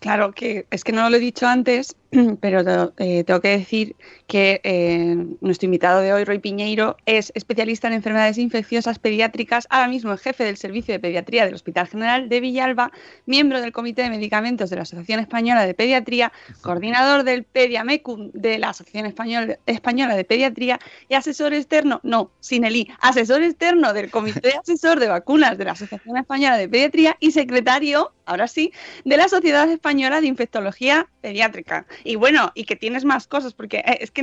Claro, 0.00 0.32
que 0.32 0.66
es 0.70 0.84
que 0.84 0.92
no 0.92 1.08
lo 1.08 1.16
he 1.16 1.18
dicho 1.18 1.46
antes, 1.46 1.96
pero 2.40 2.92
eh, 2.98 3.24
tengo 3.24 3.40
que 3.40 3.48
decir 3.48 3.96
que 4.26 4.60
eh, 4.64 5.16
nuestro 5.40 5.66
invitado 5.66 6.00
de 6.00 6.12
hoy, 6.12 6.24
Roy 6.24 6.38
Piñeiro, 6.38 6.96
es 7.06 7.32
especialista 7.34 7.88
en 7.88 7.94
enfermedades 7.94 8.38
infecciosas 8.38 8.98
pediátricas, 8.98 9.66
ahora 9.70 9.88
mismo 9.88 10.12
es 10.12 10.20
jefe 10.20 10.44
del 10.44 10.56
Servicio 10.56 10.94
de 10.94 11.00
Pediatría 11.00 11.44
del 11.44 11.54
Hospital 11.54 11.88
General 11.88 12.28
de 12.28 12.40
Villalba, 12.40 12.92
miembro 13.26 13.60
del 13.60 13.72
Comité 13.72 14.02
de 14.02 14.10
Medicamentos 14.10 14.70
de 14.70 14.76
la 14.76 14.82
Asociación 14.82 15.20
Española 15.20 15.66
de 15.66 15.74
Pediatría, 15.74 16.32
coordinador 16.62 17.24
del 17.24 17.44
PediaMecum 17.44 18.30
de 18.32 18.58
la 18.58 18.70
Asociación 18.70 19.06
Español- 19.06 19.58
Española 19.66 20.16
de 20.16 20.24
Pediatría 20.24 20.78
y 21.08 21.14
asesor 21.14 21.52
externo, 21.54 22.00
no, 22.02 22.30
sin 22.40 22.64
el 22.64 22.76
I, 22.76 22.90
asesor 23.00 23.42
externo 23.42 23.92
del 23.92 24.10
Comité 24.10 24.54
Asesor 24.62 25.00
de 25.00 25.08
Vacunas 25.08 25.58
de 25.58 25.64
la 25.64 25.72
Asociación 25.72 26.16
Española 26.16 26.56
de 26.56 26.68
Pediatría 26.68 27.16
y 27.20 27.32
secretario, 27.32 28.12
ahora 28.26 28.48
sí, 28.48 28.72
de 29.04 29.16
la 29.16 29.28
Sociedad 29.28 29.68
Española 29.70 30.20
de 30.20 30.26
Infectología 30.28 31.08
Pediátrica. 31.20 31.86
Y 32.04 32.16
bueno, 32.16 32.52
y 32.54 32.64
que 32.64 32.76
tienes 32.76 33.04
más 33.04 33.26
cosas, 33.26 33.54
porque 33.54 33.78
eh, 33.78 33.98
es 34.00 34.10
que... 34.10 34.22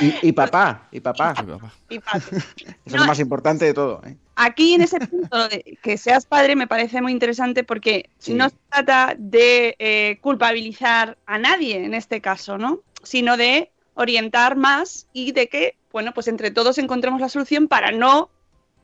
Y, 0.00 0.14
y 0.28 0.32
papá, 0.32 0.88
y 0.90 1.00
papá. 1.00 1.34
Papá. 1.34 1.72
y 1.88 1.98
pa- 2.00 2.18
Eso 2.18 2.36
es 2.84 2.92
lo 2.92 3.06
más 3.06 3.20
importante 3.20 3.64
de 3.64 3.74
todo. 3.74 4.02
¿eh? 4.04 4.16
Aquí 4.34 4.74
en 4.74 4.82
ese 4.82 4.98
punto 5.00 5.48
de 5.48 5.78
que 5.82 5.96
seas 5.96 6.26
padre 6.26 6.56
me 6.56 6.66
parece 6.66 7.00
muy 7.00 7.12
interesante 7.12 7.62
porque 7.64 8.10
Sí. 8.18 8.34
no 8.34 8.48
se 8.50 8.56
trata 8.70 9.14
de 9.16 9.76
eh, 9.78 10.18
culpabilizar 10.20 11.16
a 11.26 11.38
nadie 11.38 11.84
en 11.84 11.94
este 11.94 12.20
caso, 12.20 12.58
¿no? 12.58 12.80
Sino 13.02 13.36
de 13.36 13.70
orientar 13.94 14.56
más 14.56 15.06
y 15.12 15.32
de 15.32 15.48
que, 15.48 15.76
bueno, 15.92 16.12
pues 16.12 16.28
entre 16.28 16.50
todos 16.50 16.76
encontremos 16.78 17.20
la 17.20 17.28
solución 17.30 17.68
para 17.68 17.92
no 17.92 18.28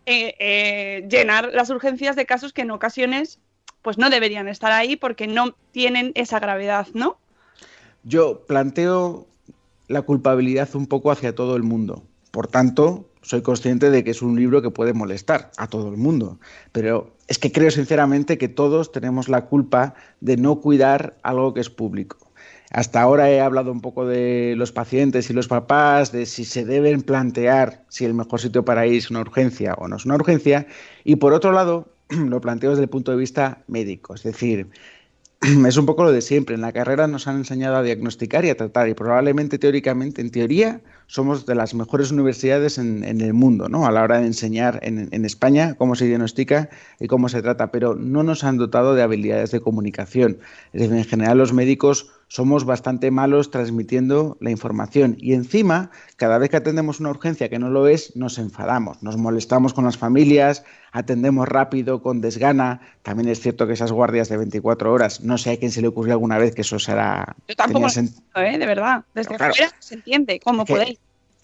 eh, 0.07 0.35
eh, 0.39 1.07
llenar 1.11 1.51
las 1.53 1.71
urgencias 1.71 2.17
de 2.17 2.25
casos 2.25 2.53
que 2.53 2.63
en 2.63 2.71
ocasiones 2.71 3.39
pues 3.83 3.99
no 3.99 4.11
deberían 4.11 4.49
estar 4.49 4.71
ahí 4.73 4.97
porque 4.97 5.27
no 5.27 5.55
tienen 5.73 6.13
esa 6.15 6.39
gravedad, 6.39 6.87
¿no? 6.95 7.19
Yo 8.05 8.45
planteo 8.47 9.27
la 9.89 10.03
culpabilidad 10.03 10.69
un 10.75 10.87
poco 10.87 11.11
hacia 11.11 11.35
todo 11.35 11.57
el 11.57 11.63
mundo. 11.63 12.03
Por 12.31 12.49
tanto, 12.49 13.09
soy 13.23 13.43
consciente 13.43 13.91
de 13.91 14.03
que 14.03 14.11
es 14.11 14.23
un 14.23 14.37
libro 14.37 14.63
que 14.63 14.71
puede 14.71 14.93
molestar 14.93 15.53
a 15.57 15.69
todo 15.69 15.89
el 15.89 15.97
mundo. 15.97 16.39
Pero 16.73 17.15
es 17.29 17.39
que 17.39 17.53
creo 17.53 17.71
sinceramente 17.71 18.39
que 18.39 18.49
todos 18.49 18.91
tenemos 18.91 19.29
la 19.29 19.47
culpa 19.47 19.95
de 20.21 20.37
no 20.37 20.61
cuidar 20.61 21.17
algo 21.23 21.55
que 21.55 21.61
es 21.61 21.71
público. 21.71 22.17
Hasta 22.71 23.03
ahora 23.03 23.31
he 23.31 23.41
hablado 23.41 23.71
un 23.71 23.83
poco 23.83 24.07
de 24.07 24.55
los 24.57 24.73
pacientes 24.73 25.29
y 25.29 25.35
los 25.35 25.47
papás, 25.47 26.11
de 26.11 26.25
si 26.25 26.47
se 26.47 26.65
deben 26.65 27.03
plantear 27.03 27.85
si 27.89 28.07
el 28.07 28.15
mejor 28.15 28.41
sitio 28.41 28.65
para 28.65 28.87
ir 28.87 28.97
es 28.97 29.11
una 29.11 29.21
urgencia 29.21 29.75
o 29.75 29.89
no 29.89 29.97
es 29.97 30.07
una 30.07 30.15
urgencia. 30.15 30.67
Y 31.05 31.17
por 31.17 31.35
otro 31.35 31.53
lado, 31.53 31.89
lo 32.09 32.41
planteo 32.41 32.71
desde 32.71 32.85
el 32.85 32.89
punto 32.89 33.13
de 33.13 33.19
vista 33.19 33.63
médico. 33.69 34.15
Es 34.15 34.23
decir, 34.23 34.71
es 35.67 35.77
un 35.77 35.87
poco 35.87 36.05
lo 36.05 36.13
de 36.13 36.21
siempre. 36.21 36.55
En 36.55 36.61
la 36.61 36.73
carrera 36.73 37.09
nos 37.09 37.27
han 37.27 37.37
enseñado 37.37 37.77
a 37.77 37.83
diagnosticar 37.83 38.45
y 38.45 38.51
a 38.51 38.57
tratar 38.57 38.89
y 38.89 38.95
probablemente 38.95 39.59
teóricamente, 39.59 40.21
en 40.21 40.31
teoría, 40.31 40.81
somos 41.09 41.47
de 41.47 41.57
las 41.57 41.75
mejores 41.75 42.13
universidades 42.13 42.79
en, 42.79 43.03
el 43.03 43.35
mundo, 43.35 43.69
¿no? 43.69 43.87
A 43.87 43.91
la 43.91 44.03
hora 44.03 44.21
de 44.21 44.27
enseñar 44.27 44.79
en, 44.83 45.09
en, 45.11 45.25
España 45.25 45.75
cómo 45.75 45.97
se 45.97 46.07
diagnostica 46.07 46.71
y 47.01 47.09
cómo 47.09 47.29
se 47.29 47.43
trata, 47.43 47.73
pero 47.73 47.97
no 47.97 48.23
nos 48.23 48.45
han 48.45 48.57
dotado 48.57 48.95
de 48.95 49.03
habilidades 49.03 49.51
de 49.51 49.61
comunicación. 49.61 50.39
Es 50.73 50.83
decir, 50.83 50.97
en 50.97 51.05
general 51.05 51.39
los 51.39 51.53
médicos 51.53 52.13
somos 52.33 52.65
bastante 52.65 53.11
malos 53.11 53.51
transmitiendo 53.51 54.39
la 54.41 54.51
información. 54.51 55.17
Y 55.19 55.35
encima, 55.35 55.91
cada 56.17 56.39
vez 56.39 56.49
que 56.49 56.57
atendemos 56.57 56.99
una 56.99 57.11
urgencia 57.11 57.51
que 57.51 57.59
no 57.59 57.69
lo 57.69 57.89
es, 57.89 58.17
nos 58.17 58.39
enfadamos, 58.39 59.03
nos 59.03 59.19
molestamos 59.19 59.75
con 59.75 59.85
las 59.85 59.99
familias, 59.99 60.65
atendemos 60.93 61.47
rápido, 61.47 62.01
con 62.01 62.23
desgana. 62.23 62.81
También 63.03 63.29
es 63.29 63.41
cierto 63.41 63.67
que 63.67 63.75
esas 63.75 63.93
guardias 63.93 64.31
de 64.31 64.39
24 64.39 64.91
horas, 64.91 65.21
no 65.21 65.37
sé 65.37 65.51
a 65.51 65.57
quién 65.59 65.71
se 65.71 65.83
le 65.83 65.89
ocurrió 65.89 66.15
alguna 66.15 66.39
vez 66.39 66.55
que 66.55 66.63
eso 66.63 66.79
será... 66.79 67.37
Yo 67.49 67.55
tampoco, 67.55 67.89
¿eh? 67.89 68.59
de 68.59 68.67
verdad. 68.67 69.05
Desde 69.15 69.37
claro, 69.37 69.53
fuera 69.53 69.71
se 69.79 69.97
entiende 69.97 70.41
cómo 70.41 70.65
podéis 70.65 70.99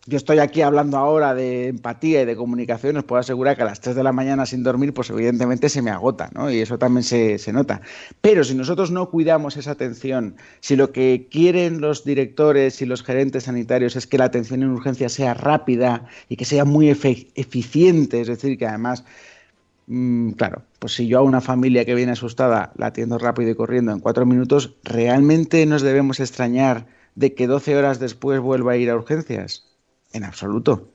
yo 0.09 0.17
estoy 0.17 0.39
aquí 0.39 0.63
hablando 0.63 0.97
ahora 0.97 1.35
de 1.35 1.69
empatía 1.69 2.23
y 2.23 2.25
de 2.25 2.35
comunicación, 2.35 2.97
os 2.97 3.05
puedo 3.05 3.21
asegurar 3.21 3.57
que 3.57 3.63
a 3.63 3.67
las 3.67 3.81
3 3.83 3.95
de 3.95 4.03
la 4.03 4.13
mañana 4.13 4.47
sin 4.47 4.63
dormir, 4.63 4.95
pues 4.95 5.11
evidentemente 5.11 5.69
se 5.69 5.83
me 5.83 5.91
agota, 5.91 6.31
¿no? 6.33 6.51
Y 6.51 6.61
eso 6.61 6.79
también 6.79 7.03
se, 7.03 7.37
se, 7.39 7.53
nota. 7.53 7.83
Pero 8.23 8.43
si 8.43 8.55
nosotros 8.55 8.91
no 8.91 9.11
cuidamos 9.11 9.59
esa 9.59 9.73
atención, 9.73 10.37
si 10.61 10.77
lo 10.77 10.93
que 10.93 11.29
quieren 11.31 11.83
los 11.83 12.07
directores 12.07 12.81
y 12.81 12.87
los 12.87 13.03
gerentes 13.03 13.45
sanitarios 13.45 13.97
es 13.97 14.07
que 14.07 14.17
la 14.17 14.25
atención 14.25 14.63
en 14.63 14.71
urgencia 14.71 15.11
sea 15.11 15.35
rápida 15.35 16.07
y 16.31 16.37
que 16.37 16.47
sea 16.47 16.65
muy 16.65 16.89
eficiente, 16.89 18.23
es 18.23 18.29
decir, 18.29 18.57
que 18.57 18.67
además 18.67 19.05
mm, 19.89 20.31
claro, 20.31 20.63
pues 20.79 20.95
si 20.95 21.07
yo 21.07 21.19
a 21.19 21.23
una 21.23 21.43
familia 21.43 21.85
que 21.85 21.95
viene 21.95 22.13
asustada 22.13 22.73
la 22.79 22.87
atiendo 22.87 23.19
rápido 23.19 23.51
y 23.51 23.55
corriendo 23.55 23.93
en 23.93 24.01
cuatro 24.01 24.25
minutos, 24.25 24.75
¿realmente 24.85 25.67
nos 25.67 25.83
debemos 25.83 26.19
extrañar 26.19 26.87
de 27.15 27.35
que 27.35 27.47
12 27.47 27.77
horas 27.77 28.01
después 28.01 28.41
vuelva 28.41 28.73
a 28.73 28.77
ir 28.79 28.89
a 28.89 28.97
urgencias? 28.97 29.68
En 30.13 30.25
absoluto. 30.25 30.89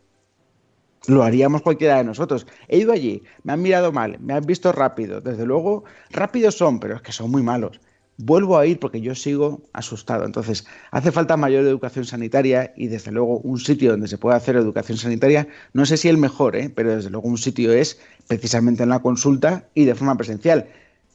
Lo 1.07 1.23
haríamos 1.23 1.61
cualquiera 1.61 1.97
de 1.97 2.05
nosotros. 2.05 2.47
He 2.69 2.77
ido 2.77 2.93
allí, 2.93 3.23
me 3.43 3.53
han 3.53 3.61
mirado 3.61 3.91
mal, 3.91 4.17
me 4.21 4.33
han 4.33 4.45
visto 4.45 4.71
rápido. 4.71 5.19
Desde 5.19 5.45
luego, 5.45 5.83
rápidos 6.11 6.55
son, 6.55 6.79
pero 6.79 6.95
es 6.95 7.01
que 7.01 7.11
son 7.11 7.29
muy 7.29 7.43
malos. 7.43 7.81
Vuelvo 8.17 8.57
a 8.57 8.65
ir 8.65 8.79
porque 8.79 9.01
yo 9.01 9.13
sigo 9.15 9.63
asustado. 9.73 10.25
Entonces, 10.25 10.65
hace 10.91 11.11
falta 11.11 11.35
mayor 11.35 11.65
educación 11.65 12.05
sanitaria 12.05 12.73
y 12.77 12.87
desde 12.87 13.11
luego 13.11 13.39
un 13.39 13.59
sitio 13.59 13.91
donde 13.91 14.07
se 14.07 14.17
pueda 14.17 14.37
hacer 14.37 14.55
educación 14.55 14.97
sanitaria, 14.97 15.47
no 15.73 15.85
sé 15.85 15.97
si 15.97 16.07
el 16.07 16.17
mejor, 16.17 16.55
¿eh? 16.55 16.71
pero 16.73 16.95
desde 16.95 17.09
luego 17.09 17.27
un 17.27 17.37
sitio 17.37 17.73
es 17.73 17.99
precisamente 18.27 18.83
en 18.83 18.89
la 18.89 18.99
consulta 18.99 19.67
y 19.73 19.85
de 19.85 19.95
forma 19.95 20.15
presencial. 20.15 20.67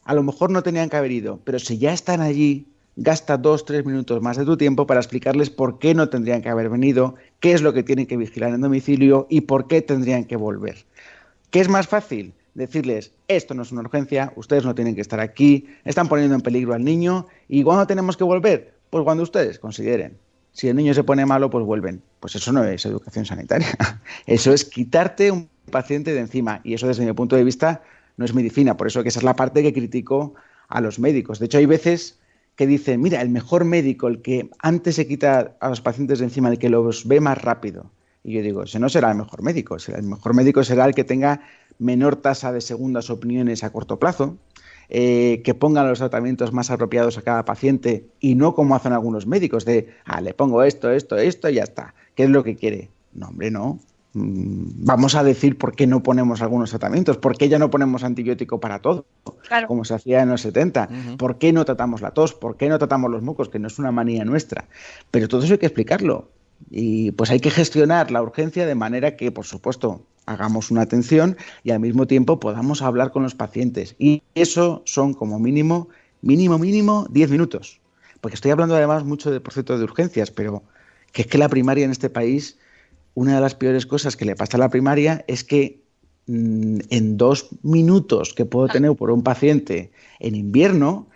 A 0.04 0.14
lo 0.14 0.22
mejor 0.22 0.50
no 0.50 0.62
tenían 0.62 0.90
que 0.90 0.96
haber 0.96 1.12
ido, 1.12 1.40
pero 1.44 1.58
si 1.58 1.78
ya 1.78 1.92
están 1.92 2.20
allí, 2.20 2.66
gasta 3.00 3.36
dos, 3.36 3.64
tres 3.64 3.86
minutos 3.86 4.20
más 4.20 4.36
de 4.36 4.44
tu 4.44 4.56
tiempo 4.56 4.86
para 4.86 4.98
explicarles 4.98 5.50
por 5.50 5.78
qué 5.78 5.94
no 5.94 6.08
tendrían 6.08 6.42
que 6.42 6.48
haber 6.48 6.68
venido, 6.68 7.14
qué 7.38 7.52
es 7.52 7.62
lo 7.62 7.72
que 7.72 7.84
tienen 7.84 8.06
que 8.06 8.16
vigilar 8.16 8.52
en 8.52 8.60
domicilio 8.60 9.28
y 9.30 9.42
por 9.42 9.68
qué 9.68 9.82
tendrían 9.82 10.24
que 10.24 10.34
volver. 10.34 10.84
¿Qué 11.50 11.60
es 11.60 11.68
más 11.68 11.86
fácil? 11.86 12.34
Decirles, 12.54 13.12
esto 13.28 13.54
no 13.54 13.62
es 13.62 13.70
una 13.70 13.82
urgencia, 13.82 14.32
ustedes 14.34 14.64
no 14.64 14.74
tienen 14.74 14.96
que 14.96 15.00
estar 15.00 15.20
aquí, 15.20 15.68
están 15.84 16.08
poniendo 16.08 16.34
en 16.34 16.40
peligro 16.40 16.74
al 16.74 16.84
niño 16.84 17.28
y 17.46 17.62
¿cuándo 17.62 17.86
tenemos 17.86 18.16
que 18.16 18.24
volver? 18.24 18.74
Pues 18.90 19.04
cuando 19.04 19.22
ustedes 19.22 19.60
consideren. 19.60 20.18
Si 20.50 20.66
el 20.66 20.74
niño 20.74 20.92
se 20.92 21.04
pone 21.04 21.24
malo, 21.24 21.50
pues 21.50 21.64
vuelven. 21.64 22.02
Pues 22.18 22.34
eso 22.34 22.50
no 22.50 22.64
es 22.64 22.84
educación 22.84 23.24
sanitaria. 23.24 23.68
Eso 24.26 24.52
es 24.52 24.64
quitarte 24.64 25.30
un 25.30 25.48
paciente 25.70 26.12
de 26.12 26.18
encima. 26.18 26.60
Y 26.64 26.74
eso 26.74 26.88
desde 26.88 27.06
mi 27.06 27.12
punto 27.12 27.36
de 27.36 27.44
vista 27.44 27.82
no 28.16 28.24
es 28.24 28.34
medicina. 28.34 28.76
Por 28.76 28.88
eso 28.88 29.04
que 29.04 29.10
esa 29.10 29.20
es 29.20 29.24
la 29.24 29.36
parte 29.36 29.62
que 29.62 29.72
critico 29.72 30.34
a 30.66 30.80
los 30.80 30.98
médicos. 30.98 31.38
De 31.38 31.46
hecho, 31.46 31.58
hay 31.58 31.66
veces 31.66 32.18
que 32.58 32.66
dice, 32.66 32.98
mira, 32.98 33.22
el 33.22 33.28
mejor 33.28 33.64
médico, 33.64 34.08
el 34.08 34.20
que 34.20 34.50
antes 34.58 34.96
se 34.96 35.06
quita 35.06 35.56
a 35.60 35.68
los 35.68 35.80
pacientes 35.80 36.18
de 36.18 36.24
encima, 36.24 36.48
el 36.48 36.58
que 36.58 36.68
los 36.68 37.06
ve 37.06 37.20
más 37.20 37.40
rápido. 37.40 37.92
Y 38.24 38.32
yo 38.32 38.42
digo, 38.42 38.64
ese 38.64 38.80
no 38.80 38.88
será 38.88 39.12
el 39.12 39.16
mejor 39.16 39.44
médico, 39.44 39.76
el 39.76 40.02
mejor 40.02 40.34
médico 40.34 40.64
será 40.64 40.84
el 40.84 40.92
que 40.92 41.04
tenga 41.04 41.40
menor 41.78 42.16
tasa 42.16 42.50
de 42.50 42.60
segundas 42.60 43.10
opiniones 43.10 43.62
a 43.62 43.70
corto 43.70 44.00
plazo, 44.00 44.38
eh, 44.88 45.40
que 45.44 45.54
ponga 45.54 45.84
los 45.84 46.00
tratamientos 46.00 46.52
más 46.52 46.72
apropiados 46.72 47.16
a 47.16 47.22
cada 47.22 47.44
paciente 47.44 48.08
y 48.18 48.34
no 48.34 48.56
como 48.56 48.74
hacen 48.74 48.92
algunos 48.92 49.28
médicos 49.28 49.64
de, 49.64 49.94
ah, 50.04 50.20
le 50.20 50.34
pongo 50.34 50.64
esto, 50.64 50.90
esto, 50.90 51.16
esto 51.16 51.48
y 51.48 51.54
ya 51.54 51.62
está. 51.62 51.94
¿Qué 52.16 52.24
es 52.24 52.30
lo 52.30 52.42
que 52.42 52.56
quiere? 52.56 52.90
No, 53.12 53.28
hombre, 53.28 53.52
no. 53.52 53.78
Mm, 54.18 54.84
vamos 54.84 55.14
a 55.14 55.22
decir 55.22 55.56
por 55.56 55.76
qué 55.76 55.86
no 55.86 56.02
ponemos 56.02 56.42
algunos 56.42 56.70
tratamientos, 56.70 57.18
por 57.18 57.36
qué 57.36 57.48
ya 57.48 57.58
no 57.58 57.70
ponemos 57.70 58.02
antibiótico 58.02 58.58
para 58.58 58.80
todo, 58.80 59.06
como 59.68 59.84
se 59.84 59.94
hacía 59.94 60.22
en 60.22 60.30
los 60.30 60.40
70, 60.40 60.88
por 61.16 61.38
qué 61.38 61.52
no 61.52 61.64
tratamos 61.64 62.02
la 62.02 62.10
tos, 62.10 62.34
por 62.34 62.56
qué 62.56 62.68
no 62.68 62.78
tratamos 62.78 63.10
los 63.10 63.22
mocos, 63.22 63.48
que 63.48 63.58
no 63.58 63.68
es 63.68 63.78
una 63.78 63.92
manía 63.92 64.24
nuestra. 64.24 64.66
Pero 65.10 65.28
todo 65.28 65.42
eso 65.42 65.54
hay 65.54 65.58
que 65.58 65.66
explicarlo. 65.66 66.30
Y 66.70 67.12
pues 67.12 67.30
hay 67.30 67.38
que 67.38 67.50
gestionar 67.50 68.10
la 68.10 68.20
urgencia 68.20 68.66
de 68.66 68.74
manera 68.74 69.14
que, 69.16 69.30
por 69.30 69.46
supuesto, 69.46 70.02
hagamos 70.26 70.72
una 70.72 70.82
atención 70.82 71.36
y 71.62 71.70
al 71.70 71.78
mismo 71.78 72.08
tiempo 72.08 72.40
podamos 72.40 72.82
hablar 72.82 73.12
con 73.12 73.22
los 73.22 73.36
pacientes. 73.36 73.94
Y 73.98 74.22
eso 74.34 74.82
son 74.84 75.14
como 75.14 75.38
mínimo, 75.38 75.88
mínimo, 76.20 76.58
mínimo 76.58 77.06
10 77.10 77.30
minutos. 77.30 77.80
Porque 78.20 78.34
estoy 78.34 78.50
hablando 78.50 78.74
además 78.74 79.04
mucho, 79.04 79.30
de, 79.30 79.40
por 79.40 79.52
cierto, 79.52 79.78
de 79.78 79.84
urgencias, 79.84 80.32
pero 80.32 80.64
que 81.12 81.22
es 81.22 81.28
que 81.28 81.38
la 81.38 81.48
primaria 81.48 81.84
en 81.84 81.92
este 81.92 82.10
país 82.10 82.58
una 83.14 83.34
de 83.34 83.40
las 83.40 83.54
peores 83.54 83.86
cosas 83.86 84.16
que 84.16 84.24
le 84.24 84.36
pasa 84.36 84.56
a 84.56 84.60
la 84.60 84.68
primaria 84.68 85.24
es 85.26 85.44
que 85.44 85.82
mm, 86.26 86.78
en 86.90 87.16
dos 87.16 87.48
minutos 87.62 88.34
que 88.34 88.44
puedo 88.44 88.68
tener 88.68 88.94
por 88.94 89.10
un 89.10 89.22
paciente 89.22 89.90
en 90.20 90.34
invierno, 90.34 91.08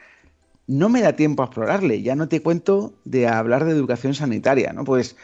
no 0.67 0.89
me 0.89 1.03
da 1.03 1.15
tiempo 1.15 1.43
a 1.43 1.47
explorarle. 1.47 2.03
Ya 2.03 2.15
no 2.15 2.29
te 2.29 2.41
cuento 2.41 2.95
de 3.05 3.27
hablar 3.29 3.65
de 3.65 3.73
educación 3.73 4.15
sanitaria, 4.15 4.73
¿no? 4.73 4.85
Pues 4.85 5.17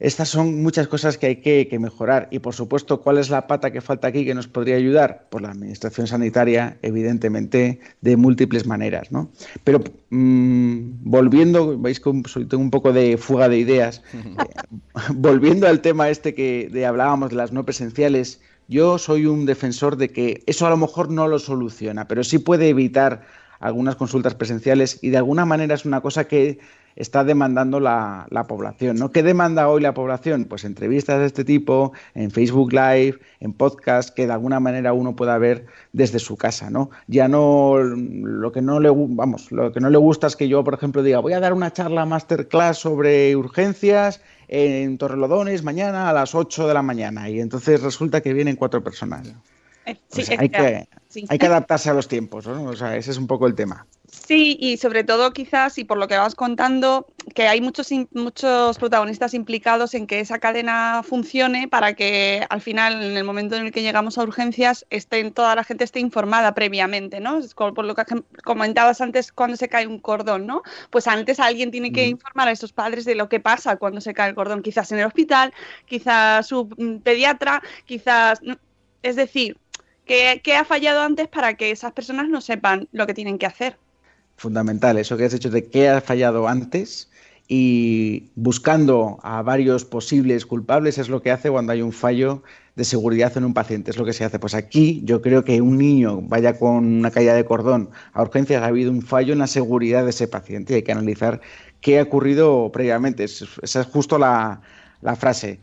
estas 0.00 0.28
son 0.28 0.62
muchas 0.62 0.88
cosas 0.88 1.16
que 1.18 1.26
hay 1.26 1.36
que, 1.36 1.78
mejorar. 1.78 2.28
Y 2.30 2.40
por 2.40 2.54
supuesto, 2.54 3.00
¿cuál 3.00 3.18
es 3.18 3.30
la 3.30 3.46
pata 3.46 3.70
que 3.70 3.80
falta 3.80 4.08
aquí 4.08 4.24
que 4.24 4.34
nos 4.34 4.48
podría 4.48 4.76
ayudar? 4.76 5.26
Pues 5.30 5.42
la 5.42 5.50
administración 5.50 6.06
sanitaria, 6.06 6.78
evidentemente, 6.82 7.80
de 8.00 8.16
múltiples 8.16 8.66
maneras. 8.66 9.12
¿no? 9.12 9.30
Pero 9.62 9.82
mmm, 10.10 10.80
volviendo, 11.02 11.78
veis 11.78 12.00
que 12.00 12.10
tengo 12.48 12.62
un 12.62 12.70
poco 12.70 12.92
de 12.92 13.16
fuga 13.16 13.48
de 13.48 13.58
ideas. 13.58 14.02
Eh, 14.34 15.00
volviendo 15.14 15.66
al 15.68 15.80
tema 15.80 16.08
este 16.08 16.34
que 16.34 16.68
de, 16.72 16.86
hablábamos 16.86 17.30
de 17.30 17.36
las 17.36 17.52
no 17.52 17.64
presenciales, 17.64 18.40
yo 18.68 18.98
soy 18.98 19.26
un 19.26 19.46
defensor 19.46 19.96
de 19.96 20.08
que 20.08 20.42
eso 20.46 20.66
a 20.66 20.70
lo 20.70 20.76
mejor 20.76 21.10
no 21.10 21.28
lo 21.28 21.38
soluciona, 21.38 22.08
pero 22.08 22.24
sí 22.24 22.38
puede 22.38 22.68
evitar 22.68 23.22
algunas 23.64 23.96
consultas 23.96 24.34
presenciales 24.34 24.98
y 25.00 25.08
de 25.08 25.16
alguna 25.16 25.46
manera 25.46 25.74
es 25.74 25.86
una 25.86 26.02
cosa 26.02 26.24
que 26.28 26.58
está 26.96 27.24
demandando 27.24 27.80
la, 27.80 28.26
población. 28.46 28.96
¿no? 28.98 29.10
¿Qué 29.10 29.22
demanda 29.22 29.70
hoy 29.70 29.80
la 29.80 29.94
población? 29.94 30.44
Pues 30.44 30.64
entrevistas 30.64 31.18
de 31.18 31.24
este 31.24 31.44
tipo, 31.44 31.94
en 32.14 32.30
Facebook 32.30 32.74
Live, 32.74 33.20
en 33.40 33.54
podcast, 33.54 34.14
que 34.14 34.26
de 34.26 34.34
alguna 34.34 34.60
manera 34.60 34.92
uno 34.92 35.16
pueda 35.16 35.38
ver 35.38 35.64
desde 35.94 36.18
su 36.18 36.36
casa. 36.36 36.68
¿no? 36.68 36.90
Ya 37.06 37.26
no 37.26 37.78
lo 37.78 38.52
que 38.52 38.60
no 38.60 38.80
le 38.80 38.90
vamos, 38.90 39.50
lo 39.50 39.72
que 39.72 39.80
no 39.80 39.88
le 39.88 39.96
gusta 39.96 40.26
es 40.26 40.36
que 40.36 40.46
yo, 40.46 40.62
por 40.62 40.74
ejemplo, 40.74 41.02
diga 41.02 41.20
voy 41.20 41.32
a 41.32 41.40
dar 41.40 41.54
una 41.54 41.72
charla 41.72 42.04
masterclass 42.04 42.76
sobre 42.76 43.34
urgencias 43.34 44.20
en 44.48 44.98
Torrelodones 44.98 45.62
mañana 45.62 46.10
a 46.10 46.12
las 46.12 46.34
8 46.34 46.68
de 46.68 46.74
la 46.74 46.82
mañana 46.82 47.30
y 47.30 47.40
entonces 47.40 47.82
resulta 47.82 48.20
que 48.20 48.34
vienen 48.34 48.56
cuatro 48.56 48.84
personas. 48.84 49.34
Eh, 49.86 49.96
pues 50.10 50.30
hay, 50.30 50.48
que, 50.50 50.86
hay 51.28 51.38
que 51.38 51.46
adaptarse 51.46 51.90
a 51.90 51.94
los 51.94 52.08
tiempos, 52.08 52.46
¿no? 52.46 52.64
O 52.64 52.76
sea, 52.76 52.96
ese 52.96 53.10
es 53.10 53.18
un 53.18 53.26
poco 53.26 53.46
el 53.46 53.54
tema. 53.54 53.86
Sí, 54.06 54.56
y 54.60 54.76
sobre 54.76 55.04
todo 55.04 55.32
quizás, 55.32 55.76
y 55.76 55.84
por 55.84 55.98
lo 55.98 56.08
que 56.08 56.16
vas 56.16 56.34
contando, 56.34 57.06
que 57.34 57.48
hay 57.48 57.60
muchos, 57.60 57.90
muchos 58.12 58.78
protagonistas 58.78 59.34
implicados 59.34 59.92
en 59.94 60.06
que 60.06 60.20
esa 60.20 60.38
cadena 60.38 61.02
funcione 61.02 61.68
para 61.68 61.94
que 61.94 62.46
al 62.48 62.60
final, 62.60 63.02
en 63.02 63.16
el 63.16 63.24
momento 63.24 63.56
en 63.56 63.66
el 63.66 63.72
que 63.72 63.82
llegamos 63.82 64.16
a 64.16 64.22
urgencias, 64.22 64.86
estén, 64.90 65.32
toda 65.32 65.54
la 65.56 65.64
gente 65.64 65.84
esté 65.84 66.00
informada 66.00 66.54
previamente, 66.54 67.20
¿no? 67.20 67.40
Por 67.56 67.84
lo 67.84 67.94
que 67.94 68.04
comentabas 68.44 69.00
antes 69.00 69.32
cuando 69.32 69.56
se 69.56 69.68
cae 69.68 69.86
un 69.86 69.98
cordón, 69.98 70.46
¿no? 70.46 70.62
Pues 70.90 71.06
antes 71.06 71.40
alguien 71.40 71.70
tiene 71.70 71.92
que 71.92 72.06
informar 72.06 72.48
a 72.48 72.52
esos 72.52 72.72
padres 72.72 73.04
de 73.04 73.16
lo 73.16 73.28
que 73.28 73.40
pasa 73.40 73.76
cuando 73.76 74.00
se 74.00 74.14
cae 74.14 74.30
el 74.30 74.34
cordón, 74.34 74.62
quizás 74.62 74.90
en 74.92 75.00
el 75.00 75.06
hospital, 75.06 75.52
quizás 75.86 76.46
su 76.46 76.68
mm, 76.78 76.98
pediatra, 76.98 77.62
quizás... 77.84 78.40
Es 79.02 79.16
decir, 79.16 79.58
¿qué 80.04 80.56
ha 80.56 80.64
fallado 80.64 81.02
antes 81.02 81.28
para 81.28 81.54
que 81.54 81.70
esas 81.70 81.92
personas 81.92 82.28
no 82.28 82.40
sepan 82.40 82.88
lo 82.92 83.06
que 83.06 83.14
tienen 83.14 83.38
que 83.38 83.46
hacer? 83.46 83.78
fundamental, 84.36 84.98
eso 84.98 85.16
que 85.16 85.24
has 85.24 85.34
hecho 85.34 85.50
de 85.50 85.66
qué 85.66 85.88
ha 85.88 86.00
fallado 86.00 86.48
antes 86.48 87.10
y 87.46 88.30
buscando 88.34 89.18
a 89.22 89.42
varios 89.42 89.84
posibles 89.84 90.46
culpables 90.46 90.98
es 90.98 91.08
lo 91.08 91.22
que 91.22 91.30
hace 91.30 91.50
cuando 91.50 91.72
hay 91.72 91.82
un 91.82 91.92
fallo 91.92 92.42
de 92.74 92.84
seguridad 92.84 93.36
en 93.36 93.44
un 93.44 93.54
paciente, 93.54 93.90
es 93.90 93.98
lo 93.98 94.04
que 94.04 94.14
se 94.14 94.24
hace. 94.24 94.38
Pues 94.38 94.54
aquí 94.54 95.02
yo 95.04 95.20
creo 95.20 95.44
que 95.44 95.60
un 95.60 95.78
niño 95.78 96.20
vaya 96.22 96.58
con 96.58 96.84
una 96.84 97.10
caída 97.10 97.34
de 97.34 97.44
cordón 97.44 97.90
a 98.12 98.22
urgencias, 98.22 98.62
ha 98.62 98.66
habido 98.66 98.90
un 98.90 99.02
fallo 99.02 99.32
en 99.34 99.40
la 99.40 99.46
seguridad 99.46 100.04
de 100.04 100.10
ese 100.10 100.26
paciente 100.26 100.72
y 100.72 100.76
hay 100.76 100.82
que 100.82 100.92
analizar 100.92 101.40
qué 101.80 101.98
ha 101.98 102.02
ocurrido 102.02 102.72
previamente. 102.72 103.24
Esa 103.24 103.80
es 103.80 103.86
justo 103.86 104.18
la, 104.18 104.62
la 105.02 105.14
frase. 105.14 105.60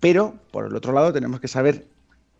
Pero, 0.00 0.34
por 0.50 0.66
el 0.66 0.74
otro 0.74 0.92
lado, 0.92 1.12
tenemos 1.12 1.40
que 1.40 1.48
saber 1.48 1.86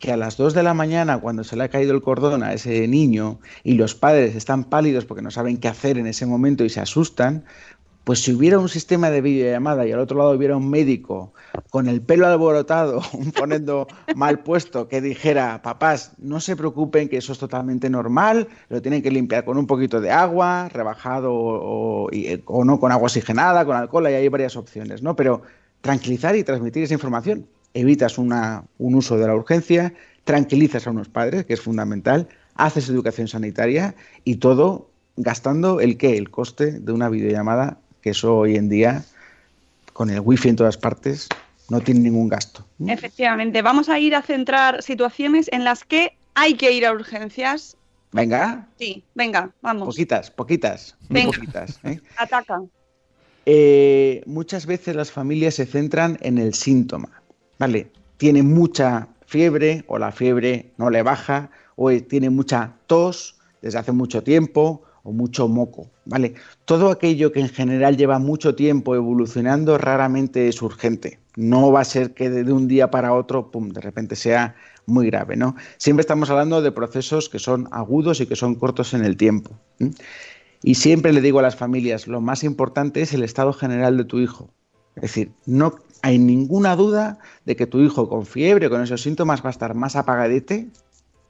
que 0.01 0.13
a 0.13 0.17
las 0.17 0.37
2 0.37 0.55
de 0.55 0.63
la 0.65 0.75
mañana, 0.75 1.21
cuando 1.21 1.45
se 1.45 1.57
le 1.57 1.65
ha 1.65 1.69
caído 1.71 1.95
el 1.95 2.03
cordón 2.03 2.43
a 2.43 2.55
ese 2.55 2.89
niño 2.89 3.41
y 3.63 3.75
los 3.75 3.95
padres 3.95 4.35
están 4.37 4.65
pálidos 4.65 5.05
porque 5.07 5.23
no 5.23 5.31
saben 5.31 5.59
qué 5.59 5.69
hacer 5.69 5.99
en 5.99 6.07
ese 6.09 6.27
momento 6.27 6.65
y 6.65 6.71
se 6.71 6.81
asustan, 6.81 7.45
Pues 8.05 8.23
si 8.23 8.33
hubiera 8.35 8.59
un 8.59 8.69
sistema 8.69 9.11
de 9.11 9.21
videollamada 9.21 9.87
y 9.87 9.93
al 9.93 10.01
otro 10.01 10.19
lado 10.19 10.33
hubiera 10.33 10.57
un 10.57 10.71
médico 10.71 11.35
con 11.71 11.89
el 11.89 12.03
pelo 12.03 12.27
alborotado, 12.27 13.03
poniendo 13.37 13.87
mal 14.17 14.43
puesto, 14.43 14.89
que 14.89 15.01
dijera, 15.03 15.63
papás, 15.63 16.13
no 16.19 16.41
se 16.41 16.57
preocupen, 16.57 17.09
que 17.09 17.19
eso 17.19 17.33
es 17.33 17.39
totalmente 17.39 17.91
normal, 17.91 18.49
lo 18.71 18.83
tienen 18.83 19.03
que 19.03 19.11
limpiar 19.13 19.45
con 19.45 19.59
un 19.59 19.67
poquito 19.67 20.01
de 20.01 20.11
agua, 20.11 20.69
rebajado 20.71 21.31
o, 21.35 22.09
y- 22.13 22.43
o 22.47 22.65
no 22.65 22.81
con 22.81 22.93
agua 22.93 23.07
oxigenada, 23.07 23.65
con 23.67 23.77
alcohol, 23.77 24.07
ahí 24.07 24.15
hay 24.15 24.29
varias 24.29 24.57
opciones, 24.57 25.03
¿no? 25.03 25.15
Pero 25.17 25.43
tranquilizar 25.83 26.35
y 26.37 26.45
transmitir 26.45 26.83
esa 26.85 26.95
información. 26.95 27.47
Evitas 27.75 28.19
una- 28.19 28.65
un 28.79 28.95
uso 28.95 29.17
de 29.17 29.27
la 29.27 29.35
urgencia, 29.35 29.95
tranquilizas 30.25 30.87
a 30.87 30.91
unos 30.91 31.09
padres, 31.09 31.45
que 31.47 31.55
es 31.55 31.61
fundamental, 31.61 32.29
haces 32.55 32.89
educación 32.89 33.29
sanitaria 33.29 33.95
y 34.25 34.37
todo 34.37 34.91
gastando 35.17 35.81
el 35.81 35.97
qué, 35.97 36.17
el 36.17 36.31
coste 36.31 36.73
de 36.81 36.93
una 36.93 37.09
videollamada, 37.09 37.79
que 38.03 38.11
eso 38.11 38.37
hoy 38.37 38.57
en 38.57 38.69
día, 38.69 39.05
con 39.93 40.11
el 40.11 40.21
wifi 40.21 40.49
en 40.49 40.57
todas 40.57 40.77
partes, 40.79 41.29
no 41.69 41.81
tiene 41.81 42.01
ningún 42.01 42.29
gasto. 42.29 42.67
Efectivamente, 42.87 43.63
vamos 43.63 43.89
a 43.89 43.99
ir 43.99 44.15
a 44.15 44.23
centrar 44.23 44.83
situaciones 44.83 45.49
en 45.53 45.65
las 45.65 45.85
que 45.85 46.17
hay 46.35 46.55
que 46.55 46.73
ir 46.73 46.87
a 46.87 46.93
urgencias. 46.93 47.77
Venga, 48.13 48.67
Sí, 48.79 49.05
venga, 49.15 49.53
vamos, 49.63 49.87
poquitas, 49.87 50.31
poquitas, 50.31 50.97
muy 51.09 51.21
Venga. 51.21 51.33
poquitas. 51.37 51.79
¿eh? 51.85 52.01
ataca. 52.17 52.61
Eh, 53.47 54.23
muchas 54.27 54.67
veces 54.67 54.97
las 54.97 55.11
familias 55.11 55.55
se 55.55 55.67
centran 55.67 56.19
en 56.23 56.39
el 56.39 56.55
síntoma, 56.55 57.20
¿vale? 57.61 57.93
Tiene 58.17 58.43
mucha 58.43 59.09
fiebre 59.27 59.85
o 59.87 59.99
la 59.99 60.13
fiebre 60.13 60.73
no 60.79 60.89
le 60.89 61.03
baja 61.03 61.51
o 61.77 61.91
tiene 61.93 62.31
mucha 62.31 62.73
tos 62.87 63.37
desde 63.61 63.79
hace 63.79 63.93
mucho 63.93 64.23
tiempo 64.23 64.83
o 65.03 65.13
mucho 65.13 65.47
moco, 65.47 65.91
¿vale? 66.07 66.35
Todo 66.65 66.91
aquello 66.91 67.33
que 67.33 67.41
en 67.41 67.51
general 67.51 67.99
lleva 67.99 68.19
mucho 68.19 68.55
tiempo 68.55 68.95
evolucionando 68.95 69.77
raramente 69.77 70.49
es 70.49 70.61
urgente. 70.63 71.21
No 71.37 71.71
va 71.71 71.81
a 71.81 71.85
ser 71.85 72.15
que 72.15 72.31
de 72.31 72.51
un 72.51 72.67
día 72.67 72.91
para 72.91 73.13
otro, 73.13 73.51
pum, 73.51 73.69
de 73.69 73.81
repente 73.83 74.17
sea 74.17 74.57
muy 74.87 75.07
grave, 75.07 75.37
¿no? 75.37 75.55
Siempre 75.77 76.01
estamos 76.01 76.31
hablando 76.31 76.63
de 76.63 76.73
procesos 76.73 77.29
que 77.29 77.39
son 77.39 77.69
agudos 77.73 78.21
y 78.21 78.27
que 78.27 78.37
son 78.37 78.55
cortos 78.55 78.95
en 78.95 79.05
el 79.05 79.19
tiempo. 79.19 79.51
Y 80.63 80.75
siempre 80.77 81.13
le 81.13 81.21
digo 81.21 81.39
a 81.39 81.43
las 81.43 81.57
familias, 81.57 82.07
lo 82.07 82.23
más 82.23 82.43
importante 82.43 83.03
es 83.03 83.13
el 83.13 83.23
estado 83.23 83.53
general 83.53 83.99
de 83.99 84.05
tu 84.05 84.19
hijo. 84.19 84.51
Es 84.97 85.03
decir, 85.03 85.33
no 85.47 85.77
hay 86.03 86.19
ninguna 86.19 86.77
duda 86.77 87.19
de 87.45 87.57
que 87.57 87.67
tu 87.67 87.81
hijo 87.81 88.09
con 88.09 88.27
fiebre, 88.27 88.71
con 88.71 88.83
esos 88.83 89.03
síntomas, 89.03 89.43
va 89.45 89.49
a 89.49 89.53
estar 89.53 89.75
más 89.75 89.97
apagadete 89.97 90.69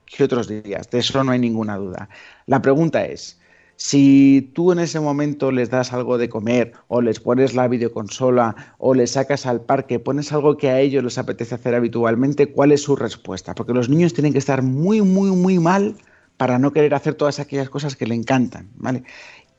que 0.05 0.23
otros 0.23 0.47
días. 0.47 0.89
De 0.89 0.99
eso 0.99 1.23
no 1.23 1.31
hay 1.31 1.39
ninguna 1.39 1.77
duda. 1.77 2.09
La 2.45 2.61
pregunta 2.61 3.05
es, 3.05 3.39
si 3.75 4.51
tú 4.53 4.71
en 4.71 4.79
ese 4.79 4.99
momento 4.99 5.51
les 5.51 5.71
das 5.71 5.91
algo 5.91 6.19
de 6.19 6.29
comer 6.29 6.73
o 6.87 7.01
les 7.01 7.19
pones 7.19 7.55
la 7.55 7.67
videoconsola 7.67 8.75
o 8.77 8.93
les 8.93 9.11
sacas 9.11 9.45
al 9.47 9.61
parque, 9.61 9.99
pones 9.99 10.31
algo 10.31 10.55
que 10.55 10.69
a 10.69 10.79
ellos 10.79 11.03
les 11.03 11.17
apetece 11.17 11.55
hacer 11.55 11.73
habitualmente, 11.73 12.51
¿cuál 12.51 12.71
es 12.71 12.83
su 12.83 12.95
respuesta? 12.95 13.55
Porque 13.55 13.73
los 13.73 13.89
niños 13.89 14.13
tienen 14.13 14.33
que 14.33 14.39
estar 14.39 14.61
muy, 14.61 15.01
muy, 15.01 15.31
muy 15.31 15.57
mal 15.57 15.95
para 16.37 16.59
no 16.59 16.71
querer 16.73 16.93
hacer 16.93 17.15
todas 17.15 17.39
aquellas 17.39 17.69
cosas 17.69 17.95
que 17.95 18.05
le 18.05 18.15
encantan, 18.15 18.69
¿vale? 18.75 19.03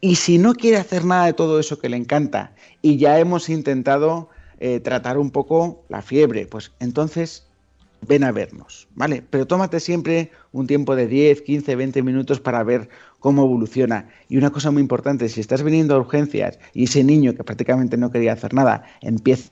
Y 0.00 0.16
si 0.16 0.38
no 0.38 0.54
quiere 0.54 0.76
hacer 0.76 1.04
nada 1.04 1.26
de 1.26 1.32
todo 1.32 1.58
eso 1.58 1.78
que 1.78 1.88
le 1.88 1.96
encanta 1.96 2.54
y 2.80 2.98
ya 2.98 3.18
hemos 3.18 3.48
intentado 3.48 4.28
eh, 4.64 4.78
tratar 4.78 5.18
un 5.18 5.32
poco 5.32 5.82
la 5.88 6.02
fiebre, 6.02 6.46
pues 6.46 6.70
entonces 6.78 7.48
ven 8.06 8.22
a 8.22 8.30
vernos, 8.30 8.86
¿vale? 8.94 9.20
Pero 9.28 9.44
tómate 9.44 9.80
siempre 9.80 10.30
un 10.52 10.68
tiempo 10.68 10.94
de 10.94 11.08
10, 11.08 11.42
15, 11.42 11.74
20 11.74 12.00
minutos 12.04 12.38
para 12.38 12.62
ver 12.62 12.88
cómo 13.18 13.42
evoluciona. 13.42 14.08
Y 14.28 14.36
una 14.36 14.50
cosa 14.50 14.70
muy 14.70 14.80
importante, 14.80 15.28
si 15.28 15.40
estás 15.40 15.64
viniendo 15.64 15.96
a 15.96 15.98
urgencias 15.98 16.60
y 16.74 16.84
ese 16.84 17.02
niño 17.02 17.34
que 17.34 17.42
prácticamente 17.42 17.96
no 17.96 18.12
quería 18.12 18.34
hacer 18.34 18.54
nada 18.54 18.84
empieza 19.00 19.50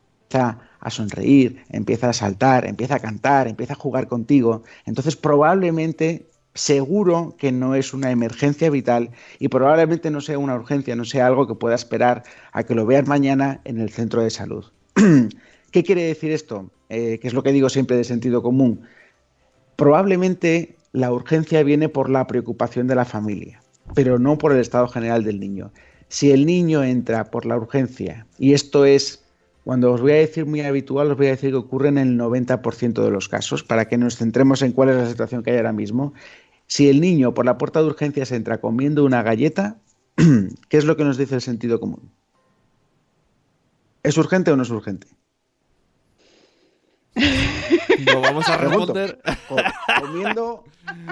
a 0.78 0.90
sonreír, 0.90 1.64
empieza 1.70 2.10
a 2.10 2.12
saltar, 2.12 2.64
empieza 2.64 2.94
a 2.94 3.00
cantar, 3.00 3.48
empieza 3.48 3.72
a 3.72 3.82
jugar 3.82 4.06
contigo, 4.06 4.62
entonces 4.86 5.16
probablemente 5.16 6.30
seguro 6.54 7.34
que 7.36 7.50
no 7.50 7.74
es 7.74 7.92
una 7.94 8.12
emergencia 8.12 8.70
vital 8.70 9.10
y 9.40 9.48
probablemente 9.48 10.12
no 10.12 10.20
sea 10.20 10.38
una 10.38 10.54
urgencia, 10.54 10.94
no 10.94 11.04
sea 11.04 11.26
algo 11.26 11.48
que 11.48 11.56
pueda 11.56 11.74
esperar 11.74 12.22
a 12.52 12.62
que 12.62 12.76
lo 12.76 12.86
veas 12.86 13.08
mañana 13.08 13.60
en 13.64 13.80
el 13.80 13.90
centro 13.90 14.22
de 14.22 14.30
salud. 14.30 14.66
¿Qué 15.70 15.84
quiere 15.84 16.04
decir 16.04 16.32
esto? 16.32 16.70
Eh, 16.88 17.18
que 17.20 17.28
es 17.28 17.34
lo 17.34 17.42
que 17.42 17.52
digo 17.52 17.68
siempre 17.68 17.96
de 17.96 18.04
sentido 18.04 18.42
común. 18.42 18.82
Probablemente 19.76 20.76
la 20.92 21.12
urgencia 21.12 21.62
viene 21.62 21.88
por 21.88 22.10
la 22.10 22.26
preocupación 22.26 22.86
de 22.86 22.96
la 22.96 23.04
familia, 23.04 23.62
pero 23.94 24.18
no 24.18 24.38
por 24.38 24.52
el 24.52 24.58
estado 24.58 24.88
general 24.88 25.24
del 25.24 25.40
niño. 25.40 25.72
Si 26.08 26.32
el 26.32 26.44
niño 26.44 26.82
entra 26.82 27.30
por 27.30 27.46
la 27.46 27.56
urgencia, 27.56 28.26
y 28.38 28.52
esto 28.52 28.84
es, 28.84 29.24
cuando 29.64 29.92
os 29.92 30.00
voy 30.00 30.12
a 30.12 30.16
decir 30.16 30.46
muy 30.46 30.60
habitual, 30.62 31.12
os 31.12 31.16
voy 31.16 31.28
a 31.28 31.30
decir 31.30 31.50
que 31.50 31.56
ocurre 31.56 31.88
en 31.88 31.98
el 31.98 32.18
90% 32.18 33.04
de 33.04 33.10
los 33.10 33.28
casos, 33.28 33.62
para 33.62 33.86
que 33.86 33.96
nos 33.96 34.16
centremos 34.16 34.62
en 34.62 34.72
cuál 34.72 34.88
es 34.88 34.96
la 34.96 35.08
situación 35.08 35.44
que 35.44 35.52
hay 35.52 35.58
ahora 35.58 35.72
mismo. 35.72 36.12
Si 36.66 36.88
el 36.88 37.00
niño 37.00 37.32
por 37.32 37.46
la 37.46 37.58
puerta 37.58 37.80
de 37.80 37.86
urgencias 37.86 38.32
entra 38.32 38.60
comiendo 38.60 39.04
una 39.04 39.22
galleta, 39.22 39.78
¿qué 40.68 40.76
es 40.76 40.84
lo 40.84 40.96
que 40.96 41.04
nos 41.04 41.16
dice 41.16 41.36
el 41.36 41.40
sentido 41.40 41.78
común? 41.78 42.10
¿Es 44.02 44.16
urgente 44.18 44.50
o 44.50 44.56
no 44.56 44.62
es 44.62 44.70
urgente? 44.70 45.06
No 48.06 48.20
vamos 48.22 48.48
a 48.48 48.56
responder. 48.56 49.20
Co- 49.48 49.56
comiendo 50.00 50.64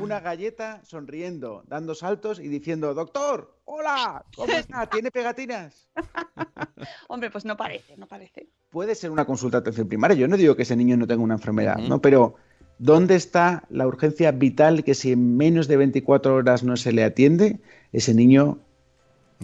una 0.02 0.20
galleta, 0.20 0.80
sonriendo, 0.84 1.62
dando 1.66 1.94
saltos 1.94 2.40
y 2.40 2.48
diciendo, 2.48 2.94
doctor, 2.94 3.58
hola, 3.66 4.24
¿cómo 4.34 4.52
está? 4.54 4.86
¿Tiene 4.86 5.10
pegatinas? 5.10 5.88
Hombre, 7.08 7.30
pues 7.30 7.44
no 7.44 7.56
parece, 7.56 7.96
no 7.98 8.06
parece. 8.06 8.48
Puede 8.70 8.94
ser 8.94 9.10
una 9.10 9.26
consulta 9.26 9.58
de 9.58 9.62
atención 9.62 9.88
primaria. 9.88 10.16
Yo 10.16 10.28
no 10.28 10.36
digo 10.36 10.56
que 10.56 10.62
ese 10.62 10.76
niño 10.76 10.96
no 10.96 11.06
tenga 11.06 11.22
una 11.22 11.34
enfermedad. 11.34 11.76
¿no? 11.76 12.00
Pero 12.00 12.36
¿dónde 12.78 13.16
está 13.16 13.64
la 13.68 13.86
urgencia 13.86 14.30
vital 14.30 14.82
que 14.84 14.94
si 14.94 15.12
en 15.12 15.36
menos 15.36 15.68
de 15.68 15.76
24 15.76 16.36
horas 16.36 16.62
no 16.64 16.76
se 16.76 16.92
le 16.92 17.04
atiende, 17.04 17.60
ese 17.92 18.14
niño 18.14 18.58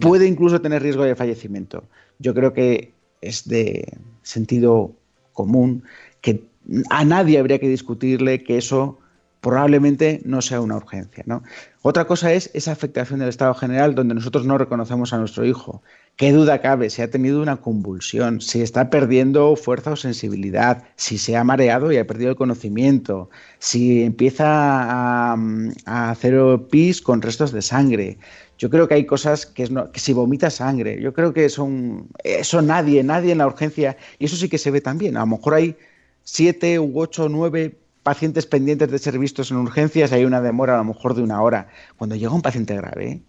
puede 0.01 0.25
incluso 0.25 0.61
tener 0.61 0.81
riesgo 0.81 1.03
de 1.03 1.15
fallecimiento? 1.15 1.83
Yo 2.17 2.33
creo 2.33 2.53
que 2.53 2.93
es 3.21 3.47
de 3.47 3.97
sentido 4.23 4.91
común 5.33 5.83
que 6.21 6.43
a 6.89 7.05
nadie 7.05 7.37
habría 7.37 7.59
que 7.59 7.69
discutirle 7.69 8.43
que 8.43 8.57
eso 8.57 8.99
probablemente 9.45 10.21
no 10.25 10.41
sea 10.41 10.59
una 10.59 10.75
urgencia. 10.75 11.23
¿no? 11.27 11.43
Otra 11.83 12.05
cosa 12.05 12.33
es 12.33 12.49
esa 12.55 12.71
afectación 12.71 13.19
del 13.19 13.29
estado 13.29 13.53
general 13.53 13.93
donde 13.93 14.15
nosotros 14.15 14.43
no 14.43 14.57
reconocemos 14.57 15.13
a 15.13 15.19
nuestro 15.19 15.45
hijo. 15.45 15.83
¿Qué 16.15 16.31
duda 16.31 16.61
cabe? 16.61 16.89
Si 16.89 17.03
ha 17.03 17.11
tenido 17.11 17.43
una 17.43 17.57
convulsión, 17.57 18.41
si 18.41 18.63
está 18.63 18.89
perdiendo 18.89 19.55
fuerza 19.55 19.91
o 19.91 19.95
sensibilidad, 19.95 20.83
si 20.95 21.19
se 21.19 21.37
ha 21.37 21.43
mareado 21.43 21.91
y 21.91 21.97
ha 21.97 22.07
perdido 22.07 22.31
el 22.31 22.37
conocimiento, 22.37 23.29
si 23.59 24.01
empieza 24.01 24.47
a, 24.47 25.37
a 25.85 26.09
hacer 26.09 26.41
pis 26.71 27.03
con 27.03 27.21
restos 27.21 27.51
de 27.51 27.61
sangre. 27.61 28.17
Yo 28.57 28.69
creo 28.69 28.87
que 28.87 28.93
hay 28.93 29.05
cosas 29.05 29.45
que, 29.45 29.67
si 29.95 30.13
vomita 30.13 30.49
sangre, 30.49 31.01
yo 31.01 31.13
creo 31.13 31.33
que 31.33 31.49
son, 31.49 32.07
eso 32.23 32.61
nadie, 32.61 33.03
nadie 33.03 33.33
en 33.33 33.39
la 33.39 33.47
urgencia, 33.47 33.97
y 34.17 34.25
eso 34.25 34.37
sí 34.37 34.47
que 34.47 34.57
se 34.57 34.71
ve 34.71 34.79
también. 34.79 35.17
A 35.17 35.21
lo 35.21 35.27
mejor 35.27 35.55
hay 35.55 35.75
siete 36.23 36.79
u 36.79 36.99
ocho 36.99 37.25
o 37.25 37.29
nueve 37.29 37.77
pacientes 38.03 38.45
pendientes 38.45 38.91
de 38.91 38.99
ser 38.99 39.17
vistos 39.17 39.49
en 39.49 39.57
urgencias 39.57 40.11
hay 40.11 40.25
una 40.25 40.39
demora 40.39 40.75
a 40.75 40.77
lo 40.77 40.83
mejor 40.83 41.15
de 41.15 41.23
una 41.23 41.41
hora. 41.41 41.67
Cuando 41.97 42.15
llega 42.15 42.31
un 42.31 42.41
paciente 42.43 42.75
grave, 42.75 43.21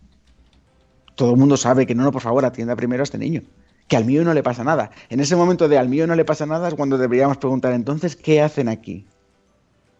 todo 1.15 1.31
el 1.31 1.39
mundo 1.39 1.57
sabe 1.57 1.87
que 1.87 1.95
no, 1.95 2.05
no, 2.05 2.12
por 2.12 2.23
favor, 2.23 2.45
atienda 2.45 2.77
primero 2.77 3.03
a 3.03 3.05
este 3.05 3.19
niño. 3.19 3.43
Que 3.89 3.97
al 3.97 4.05
mío 4.05 4.23
no 4.23 4.35
le 4.35 4.43
pasa 4.43 4.65
nada. 4.65 4.91
En 5.09 5.21
ese 5.21 5.35
momento 5.35 5.69
de 5.69 5.79
al 5.79 5.89
mío 5.89 6.07
no 6.07 6.15
le 6.15 6.25
pasa 6.25 6.45
nada 6.45 6.69
es 6.69 6.75
cuando 6.75 6.99
deberíamos 6.99 7.39
preguntar, 7.39 7.73
entonces, 7.73 8.17
¿qué 8.17 8.43
hacen 8.43 8.69
aquí? 8.69 9.07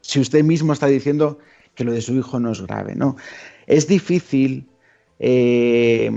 Si 0.03 0.21
usted 0.21 0.45
mismo 0.45 0.73
está 0.73 0.87
diciendo 0.87 1.39
que 1.75 1.85
lo 1.85 1.93
de 1.93 2.03
su 2.03 2.15
hijo 2.15 2.39
no 2.39 2.53
es 2.53 2.61
grave, 2.61 2.95
¿no? 2.95 3.17
Es 3.67 3.89
difícil 3.89 4.69
eh, 5.19 6.11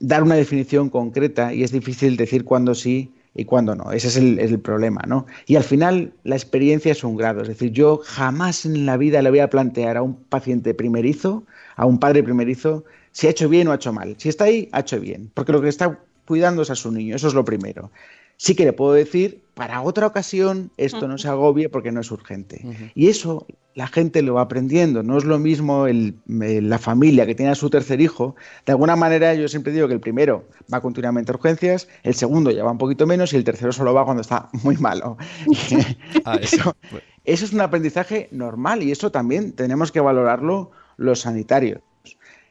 dar 0.00 0.22
una 0.22 0.34
definición 0.34 0.90
concreta 0.90 1.52
y 1.52 1.62
es 1.62 1.72
difícil 1.72 2.16
decir 2.16 2.44
cuándo 2.44 2.74
sí 2.74 3.12
y 3.34 3.44
cuándo 3.44 3.74
no. 3.74 3.90
Ese 3.92 4.08
es 4.08 4.16
el, 4.16 4.60
problema, 4.60 5.02
¿no? 5.06 5.26
Y 5.46 5.56
al 5.56 5.64
final 5.64 6.12
la 6.22 6.36
experiencia 6.36 6.92
es 6.92 7.02
un 7.02 7.16
grado. 7.16 7.42
Es 7.42 7.48
decir, 7.48 7.72
yo 7.72 8.00
jamás 8.04 8.64
en 8.64 8.86
la 8.86 8.96
vida 8.96 9.22
le 9.22 9.30
voy 9.30 9.40
a 9.40 9.50
plantear 9.50 9.96
a 9.96 10.02
un 10.02 10.14
paciente 10.14 10.72
primerizo, 10.74 11.44
a 11.76 11.86
un 11.86 11.98
padre 11.98 12.22
primerizo, 12.22 12.84
si 13.12 13.26
ha 13.26 13.30
hecho 13.30 13.48
bien 13.48 13.68
o 13.68 13.72
ha 13.72 13.76
hecho 13.76 13.92
mal. 13.92 14.14
Si 14.18 14.28
está 14.28 14.44
ahí, 14.44 14.68
ha 14.72 14.80
hecho 14.80 15.00
bien. 15.00 15.30
Porque 15.34 15.52
lo 15.52 15.60
que 15.60 15.68
está 15.68 15.98
cuidando 16.26 16.62
es 16.62 16.70
a 16.70 16.74
su 16.74 16.92
niño. 16.92 17.16
Eso 17.16 17.28
es 17.28 17.34
lo 17.34 17.44
primero. 17.44 17.90
Sí 18.36 18.54
que 18.54 18.64
le 18.64 18.72
puedo 18.72 18.92
decir, 18.92 19.42
para 19.54 19.82
otra 19.82 20.06
ocasión, 20.06 20.70
esto 20.76 21.06
no 21.08 21.16
se 21.18 21.28
agobie 21.28 21.68
porque 21.68 21.92
no 21.92 22.00
es 22.00 22.10
urgente. 22.10 22.64
Y 22.94 23.08
eso 23.08 23.46
la 23.74 23.86
gente 23.86 24.22
lo 24.22 24.34
va 24.34 24.42
aprendiendo. 24.42 25.02
No 25.02 25.16
es 25.18 25.24
lo 25.24 25.38
mismo 25.38 25.86
el- 25.86 26.16
el- 26.40 26.68
la 26.68 26.78
familia 26.78 27.24
que 27.26 27.34
tiene 27.34 27.50
a 27.52 27.54
su 27.54 27.70
tercer 27.70 28.00
hijo. 28.00 28.34
De 28.66 28.72
alguna 28.72 28.94
manera, 28.96 29.34
yo 29.34 29.48
siempre 29.48 29.72
digo 29.72 29.88
que 29.88 29.94
el 29.94 30.00
primero 30.00 30.44
va 30.72 30.80
continuamente 30.80 31.32
a 31.32 31.34
urgencias, 31.36 31.88
el 32.02 32.14
segundo 32.14 32.50
ya 32.50 32.64
va 32.64 32.72
un 32.72 32.78
poquito 32.78 33.06
menos 33.06 33.32
y 33.32 33.36
el 33.36 33.44
tercero 33.44 33.72
solo 33.72 33.94
va 33.94 34.04
cuando 34.04 34.20
está 34.22 34.48
muy 34.64 34.76
malo. 34.76 35.16
Ah, 36.24 36.38
eso. 36.40 36.56
eso, 36.90 37.00
eso 37.24 37.44
es 37.44 37.52
un 37.52 37.60
aprendizaje 37.60 38.28
normal 38.32 38.82
y 38.82 38.90
eso 38.92 39.10
también 39.10 39.52
tenemos 39.52 39.90
que 39.92 40.00
valorarlo 40.00 40.70
los 40.96 41.20
sanitarios. 41.20 41.80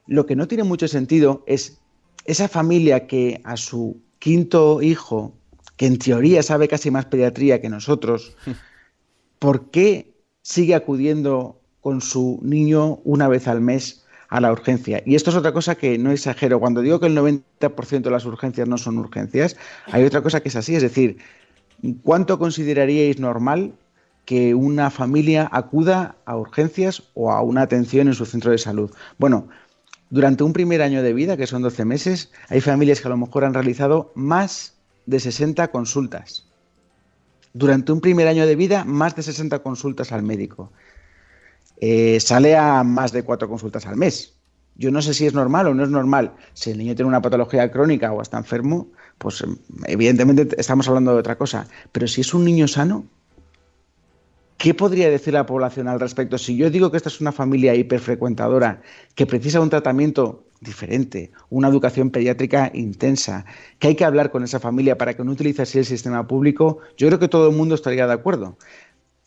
Lo 0.08 0.26
que 0.26 0.36
no 0.36 0.48
tiene 0.48 0.64
mucho 0.64 0.88
sentido 0.88 1.44
es 1.48 1.80
esa 2.26 2.48
familia 2.48 3.08
que 3.08 3.42
a 3.44 3.56
su 3.58 3.98
quinto 4.20 4.82
hijo, 4.82 5.34
que 5.78 5.86
en 5.86 5.98
teoría 5.98 6.44
sabe 6.44 6.68
casi 6.68 6.92
más 6.92 7.06
pediatría 7.06 7.62
que 7.62 7.70
nosotros, 7.70 8.36
¿por 9.40 9.70
qué 9.72 10.14
sigue 10.42 10.76
acudiendo 10.76 11.60
con 11.82 12.02
su 12.02 12.40
niño 12.44 13.00
una 13.04 13.28
vez 13.28 13.48
al 13.48 13.62
mes 13.62 14.06
a 14.30 14.40
la 14.42 14.52
urgencia? 14.52 15.02
Y 15.06 15.16
esto 15.16 15.30
es 15.30 15.36
otra 15.36 15.54
cosa 15.54 15.76
que 15.76 15.98
no 15.98 16.12
exagero. 16.12 16.60
Cuando 16.60 16.82
digo 16.82 17.00
que 17.00 17.08
el 17.08 17.18
90% 17.18 18.02
de 18.02 18.12
las 18.12 18.26
urgencias 18.26 18.68
no 18.68 18.78
son 18.78 18.98
urgencias, 18.98 19.58
hay 19.92 20.04
otra 20.04 20.22
cosa 20.22 20.42
que 20.42 20.50
es 20.50 20.56
así. 20.56 20.76
Es 20.76 20.82
decir, 20.82 21.18
¿cuánto 22.04 22.40
consideraríais 22.40 23.20
normal 23.20 23.74
que 24.26 24.56
una 24.56 24.90
familia 24.90 25.50
acuda 25.52 26.16
a 26.26 26.38
urgencias 26.38 27.04
o 27.14 27.32
a 27.32 27.42
una 27.42 27.62
atención 27.62 28.08
en 28.08 28.14
su 28.14 28.26
centro 28.26 28.52
de 28.52 28.58
salud? 28.58 28.92
Bueno, 29.18 29.50
durante 30.10 30.44
un 30.44 30.54
primer 30.54 30.82
año 30.82 31.02
de 31.02 31.12
vida, 31.12 31.38
que 31.38 31.48
son 31.48 31.64
12 31.64 31.86
meses, 31.86 32.32
hay 32.48 32.62
familias 32.62 33.02
que 33.02 33.08
a 33.08 33.10
lo 33.10 33.18
mejor 33.18 33.44
han 33.44 33.54
realizado 33.54 34.12
más 34.16 34.73
de 35.06 35.20
60 35.20 35.70
consultas. 35.70 36.48
Durante 37.54 37.92
un 37.92 38.02
primer 38.02 38.28
año 38.28 38.48
de 38.48 38.56
vida, 38.56 38.84
más 38.84 39.16
de 39.16 39.24
60 39.24 39.60
consultas 39.60 40.12
al 40.12 40.24
médico. 40.24 40.72
Eh, 41.80 42.20
sale 42.20 42.56
a 42.56 42.84
más 42.84 43.12
de 43.12 43.24
cuatro 43.24 43.48
consultas 43.48 43.86
al 43.86 43.98
mes. 43.98 44.34
Yo 44.76 44.90
no 44.90 45.02
sé 45.02 45.14
si 45.14 45.28
es 45.28 45.34
normal 45.34 45.68
o 45.68 45.74
no 45.74 45.84
es 45.84 45.90
normal. 45.90 46.34
Si 46.54 46.72
el 46.72 46.78
niño 46.78 46.96
tiene 46.96 47.10
una 47.10 47.22
patología 47.22 47.70
crónica 47.72 48.12
o 48.12 48.22
está 48.22 48.38
enfermo, 48.38 48.88
pues 49.18 49.42
em, 49.42 49.58
evidentemente 49.86 50.48
estamos 50.58 50.88
hablando 50.88 51.14
de 51.14 51.20
otra 51.20 51.38
cosa. 51.38 51.68
Pero 51.92 52.08
si 52.08 52.22
es 52.22 52.34
un 52.34 52.44
niño 52.44 52.68
sano, 52.68 53.06
¿qué 54.58 54.74
podría 54.74 55.10
decir 55.10 55.34
la 55.34 55.46
población 55.46 55.88
al 55.88 56.00
respecto? 56.00 56.38
Si 56.40 56.58
yo 56.58 56.72
digo 56.72 56.90
que 56.90 56.98
esta 56.98 57.10
es 57.10 57.22
una 57.22 57.32
familia 57.32 57.76
hiperfrecuentadora 57.76 58.82
que 59.14 59.28
precisa 59.28 59.62
un 59.62 59.70
tratamiento 59.70 60.46
diferente, 60.64 61.32
una 61.50 61.68
educación 61.68 62.10
pediátrica 62.10 62.72
intensa, 62.74 63.46
que 63.80 63.90
hay 63.90 63.96
que 63.96 64.06
hablar 64.06 64.32
con 64.32 64.44
esa 64.44 64.60
familia 64.60 64.98
para 64.98 65.16
que 65.16 65.24
no 65.24 65.32
utilice 65.32 65.62
así 65.62 65.80
el 65.80 65.86
sistema 65.86 66.28
público, 66.28 66.80
yo 66.98 67.08
creo 67.08 67.20
que 67.20 67.28
todo 67.28 67.50
el 67.50 67.56
mundo 67.56 67.76
estaría 67.76 68.08
de 68.08 68.14
acuerdo. 68.14 68.58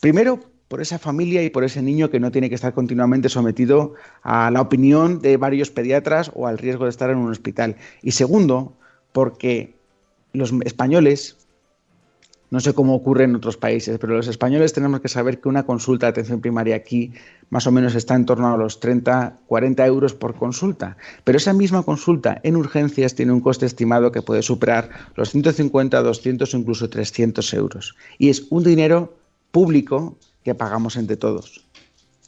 Primero, 0.00 0.40
por 0.68 0.80
esa 0.80 0.98
familia 0.98 1.42
y 1.44 1.50
por 1.50 1.64
ese 1.64 1.82
niño 1.82 2.10
que 2.10 2.20
no 2.20 2.32
tiene 2.32 2.48
que 2.48 2.54
estar 2.54 2.74
continuamente 2.74 3.28
sometido 3.28 3.94
a 4.22 4.50
la 4.50 4.60
opinión 4.60 5.20
de 5.20 5.36
varios 5.36 5.70
pediatras 5.70 6.32
o 6.34 6.46
al 6.46 6.58
riesgo 6.58 6.84
de 6.84 6.90
estar 6.90 7.10
en 7.10 7.18
un 7.18 7.30
hospital. 7.30 7.76
Y 8.02 8.12
segundo, 8.12 8.76
porque 9.12 9.76
los 10.32 10.52
españoles 10.64 11.45
no 12.50 12.60
sé 12.60 12.74
cómo 12.74 12.94
ocurre 12.94 13.24
en 13.24 13.34
otros 13.34 13.56
países, 13.56 13.98
pero 13.98 14.16
los 14.16 14.28
españoles 14.28 14.72
tenemos 14.72 15.00
que 15.00 15.08
saber 15.08 15.40
que 15.40 15.48
una 15.48 15.64
consulta 15.64 16.06
de 16.06 16.10
atención 16.10 16.40
primaria 16.40 16.76
aquí 16.76 17.12
más 17.50 17.66
o 17.66 17.72
menos 17.72 17.94
está 17.94 18.14
en 18.14 18.24
torno 18.24 18.52
a 18.52 18.56
los 18.56 18.80
30, 18.80 19.38
40 19.46 19.86
euros 19.86 20.14
por 20.14 20.34
consulta. 20.34 20.96
Pero 21.24 21.38
esa 21.38 21.52
misma 21.52 21.82
consulta 21.82 22.40
en 22.42 22.56
urgencias 22.56 23.14
tiene 23.14 23.32
un 23.32 23.40
coste 23.40 23.66
estimado 23.66 24.12
que 24.12 24.22
puede 24.22 24.42
superar 24.42 24.90
los 25.14 25.30
150, 25.30 26.02
200 26.02 26.54
o 26.54 26.56
incluso 26.56 26.88
300 26.88 27.54
euros. 27.54 27.96
Y 28.18 28.28
es 28.28 28.46
un 28.50 28.64
dinero 28.64 29.16
público 29.50 30.16
que 30.44 30.54
pagamos 30.54 30.96
entre 30.96 31.16
todos. 31.16 31.66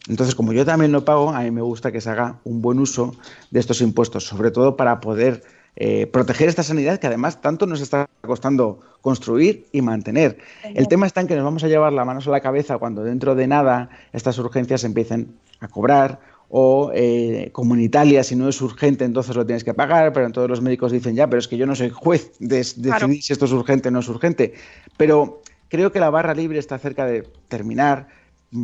Entonces, 0.08 0.34
como 0.34 0.52
yo 0.52 0.64
también 0.64 0.90
lo 0.90 1.04
pago, 1.04 1.30
a 1.30 1.42
mí 1.42 1.50
me 1.50 1.60
gusta 1.60 1.92
que 1.92 2.00
se 2.00 2.10
haga 2.10 2.40
un 2.44 2.62
buen 2.62 2.78
uso 2.78 3.14
de 3.50 3.60
estos 3.60 3.80
impuestos, 3.82 4.24
sobre 4.24 4.50
todo 4.50 4.76
para 4.76 5.00
poder 5.00 5.42
eh, 5.80 6.08
proteger 6.08 6.48
esta 6.48 6.64
sanidad 6.64 6.98
que 6.98 7.06
además 7.06 7.40
tanto 7.40 7.64
nos 7.64 7.80
está 7.80 8.08
costando 8.22 8.80
construir 9.00 9.66
y 9.70 9.80
mantener. 9.80 10.38
El 10.74 10.88
tema 10.88 11.06
está 11.06 11.20
en 11.20 11.28
que 11.28 11.36
nos 11.36 11.44
vamos 11.44 11.62
a 11.62 11.68
llevar 11.68 11.92
la 11.92 12.04
mano 12.04 12.18
a 12.18 12.30
la 12.30 12.40
cabeza 12.40 12.78
cuando 12.78 13.04
dentro 13.04 13.36
de 13.36 13.46
nada 13.46 13.88
estas 14.12 14.38
urgencias 14.38 14.82
empiecen 14.82 15.36
a 15.60 15.68
cobrar 15.68 16.18
o 16.48 16.90
eh, 16.92 17.50
como 17.52 17.76
en 17.76 17.82
Italia, 17.82 18.24
si 18.24 18.34
no 18.34 18.48
es 18.48 18.60
urgente, 18.60 19.04
entonces 19.04 19.36
lo 19.36 19.46
tienes 19.46 19.62
que 19.62 19.72
pagar, 19.72 20.12
pero 20.12 20.28
todos 20.32 20.50
los 20.50 20.60
médicos 20.60 20.90
dicen 20.90 21.14
ya, 21.14 21.28
pero 21.28 21.38
es 21.38 21.46
que 21.46 21.56
yo 21.56 21.64
no 21.64 21.76
soy 21.76 21.90
juez 21.90 22.32
de, 22.40 22.56
decidir 22.56 23.22
si 23.22 23.32
esto 23.32 23.44
es 23.44 23.52
urgente 23.52 23.86
o 23.88 23.92
no 23.92 24.00
es 24.00 24.08
urgente. 24.08 24.54
Pero 24.96 25.42
creo 25.68 25.92
que 25.92 26.00
la 26.00 26.10
barra 26.10 26.34
libre 26.34 26.58
está 26.58 26.76
cerca 26.78 27.06
de 27.06 27.22
terminar 27.46 28.08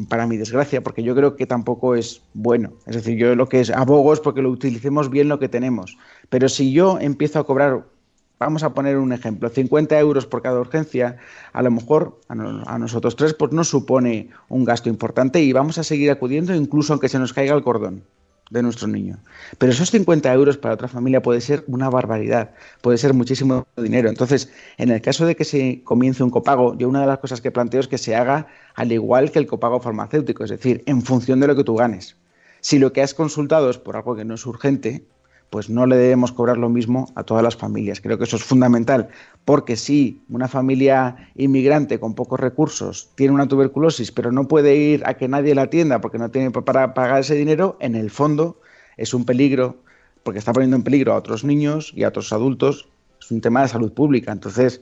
para 0.09 0.27
mi 0.27 0.37
desgracia, 0.37 0.83
porque 0.83 1.03
yo 1.03 1.14
creo 1.14 1.37
que 1.37 1.47
tampoco 1.47 1.94
es 1.94 2.23
bueno. 2.33 2.73
Es 2.87 2.97
decir, 2.97 3.18
yo 3.18 3.35
lo 3.35 3.49
que 3.49 3.61
es 3.61 3.70
abogo 3.70 4.12
es 4.12 4.20
porque 4.20 4.42
lo 4.42 4.51
utilicemos 4.51 5.11
bien 5.11 5.29
lo 5.29 5.38
que 5.38 5.49
tenemos. 5.49 5.99
Pero 6.31 6.49
si 6.49 6.73
yo 6.73 6.99
empiezo 6.99 7.38
a 7.38 7.44
cobrar, 7.44 7.85
vamos 8.38 8.62
a 8.62 8.73
poner 8.73 8.97
un 8.97 9.12
ejemplo, 9.12 9.49
50 9.49 9.99
euros 9.99 10.27
por 10.27 10.42
cada 10.42 10.61
urgencia, 10.61 11.18
a 11.53 11.62
lo 11.62 11.70
mejor 11.70 12.18
a, 12.29 12.79
nosotros 12.79 13.16
tres 13.16 13.35
pues 13.35 13.53
no 13.53 13.64
supone 13.64 14.31
un 14.49 14.64
gasto 14.64 14.88
importante 14.88 15.42
y 15.42 15.53
vamos 15.53 15.79
a 15.79 15.85
seguir 15.85 16.11
acudiendo 16.11 16.55
incluso 16.55 16.92
aunque 16.92 17.09
se 17.09 17.18
nos 17.18 17.33
caiga 17.33 17.55
el 17.55 17.62
cordón 17.62 18.05
de 18.50 18.62
nuestro 18.62 18.88
niño. 18.88 19.18
Pero 19.59 19.72
esos 19.72 19.90
50 19.90 20.33
euros 20.33 20.57
para 20.57 20.74
otra 20.74 20.88
familia 20.88 21.22
puede 21.22 21.40
ser 21.40 21.64
una 21.66 21.88
barbaridad, 21.88 22.50
puede 22.80 22.98
ser 22.98 23.14
muchísimo 23.14 23.66
dinero. 23.76 24.09
Entonces, 24.09 24.50
en 24.76 24.90
el 24.90 25.00
caso 25.00 25.26
de 25.26 25.35
que 25.35 25.44
se 25.44 25.83
comience 25.83 26.22
un 26.22 26.30
copago, 26.30 26.76
yo 26.76 26.88
una 26.88 27.00
de 27.00 27.07
las 27.07 27.18
cosas 27.18 27.40
que 27.40 27.50
planteo 27.50 27.80
es 27.80 27.88
que 27.88 27.98
se 27.98 28.14
haga 28.14 28.46
al 28.74 28.92
igual 28.92 29.30
que 29.30 29.38
el 29.38 29.46
copago 29.46 29.80
farmacéutico, 29.80 30.44
es 30.44 30.50
decir, 30.50 30.83
en 30.87 31.02
función 31.02 31.40
de 31.40 31.46
lo 31.46 31.57
que 31.57 31.64
tú 31.64 31.74
ganes. 31.74 32.16
Si 32.61 32.78
lo 32.78 32.92
que 32.92 33.02
has 33.02 33.14
consultado 33.14 33.68
es 33.70 33.78
por 33.78 33.96
algo 33.96 34.16
que 34.16 34.24
no 34.24 34.35
es 34.35 34.46
urgente, 34.46 35.04
pues 35.55 35.71
no 35.71 35.87
le 35.87 35.95
debemos 35.95 36.33
cobrar 36.33 36.57
lo 36.57 36.69
mismo 36.69 37.12
a 37.14 37.23
todas 37.23 37.45
las 37.45 37.55
familias. 37.55 38.01
Creo 38.01 38.19
que 38.19 38.25
eso 38.25 38.35
es 38.35 38.43
fundamental, 38.43 39.11
porque 39.45 39.77
si 39.77 40.21
una 40.29 40.49
familia 40.49 41.31
inmigrante 41.37 42.01
con 42.01 42.17
pocos 42.17 42.40
recursos 42.40 43.11
tiene 43.14 43.35
una 43.35 43.47
tuberculosis, 43.47 44.11
pero 44.11 44.33
no 44.33 44.49
puede 44.49 44.75
ir 44.75 45.05
a 45.07 45.14
que 45.14 45.29
nadie 45.29 45.55
la 45.55 45.62
atienda 45.62 46.01
porque 46.01 46.19
no 46.19 46.29
tiene 46.29 46.51
para 46.51 46.93
pagar 46.93 47.21
ese 47.21 47.37
dinero, 47.37 47.77
en 47.79 47.95
el 47.95 48.11
fondo 48.11 48.61
es 48.97 49.14
un 49.14 49.25
peligro, 49.25 49.77
porque 50.25 50.40
está 50.40 50.53
poniendo 50.53 50.77
en 50.77 50.83
peligro 50.83 51.12
a 51.12 51.19
otros 51.19 51.45
niños 51.45 51.93
y 51.95 52.03
a 52.03 52.09
otros 52.09 52.33
adultos. 52.33 52.88
Es 53.21 53.31
un 53.31 53.40
tema 53.40 53.62
de 53.62 53.69
salud 53.69 53.93
pública. 53.93 54.33
Entonces, 54.33 54.81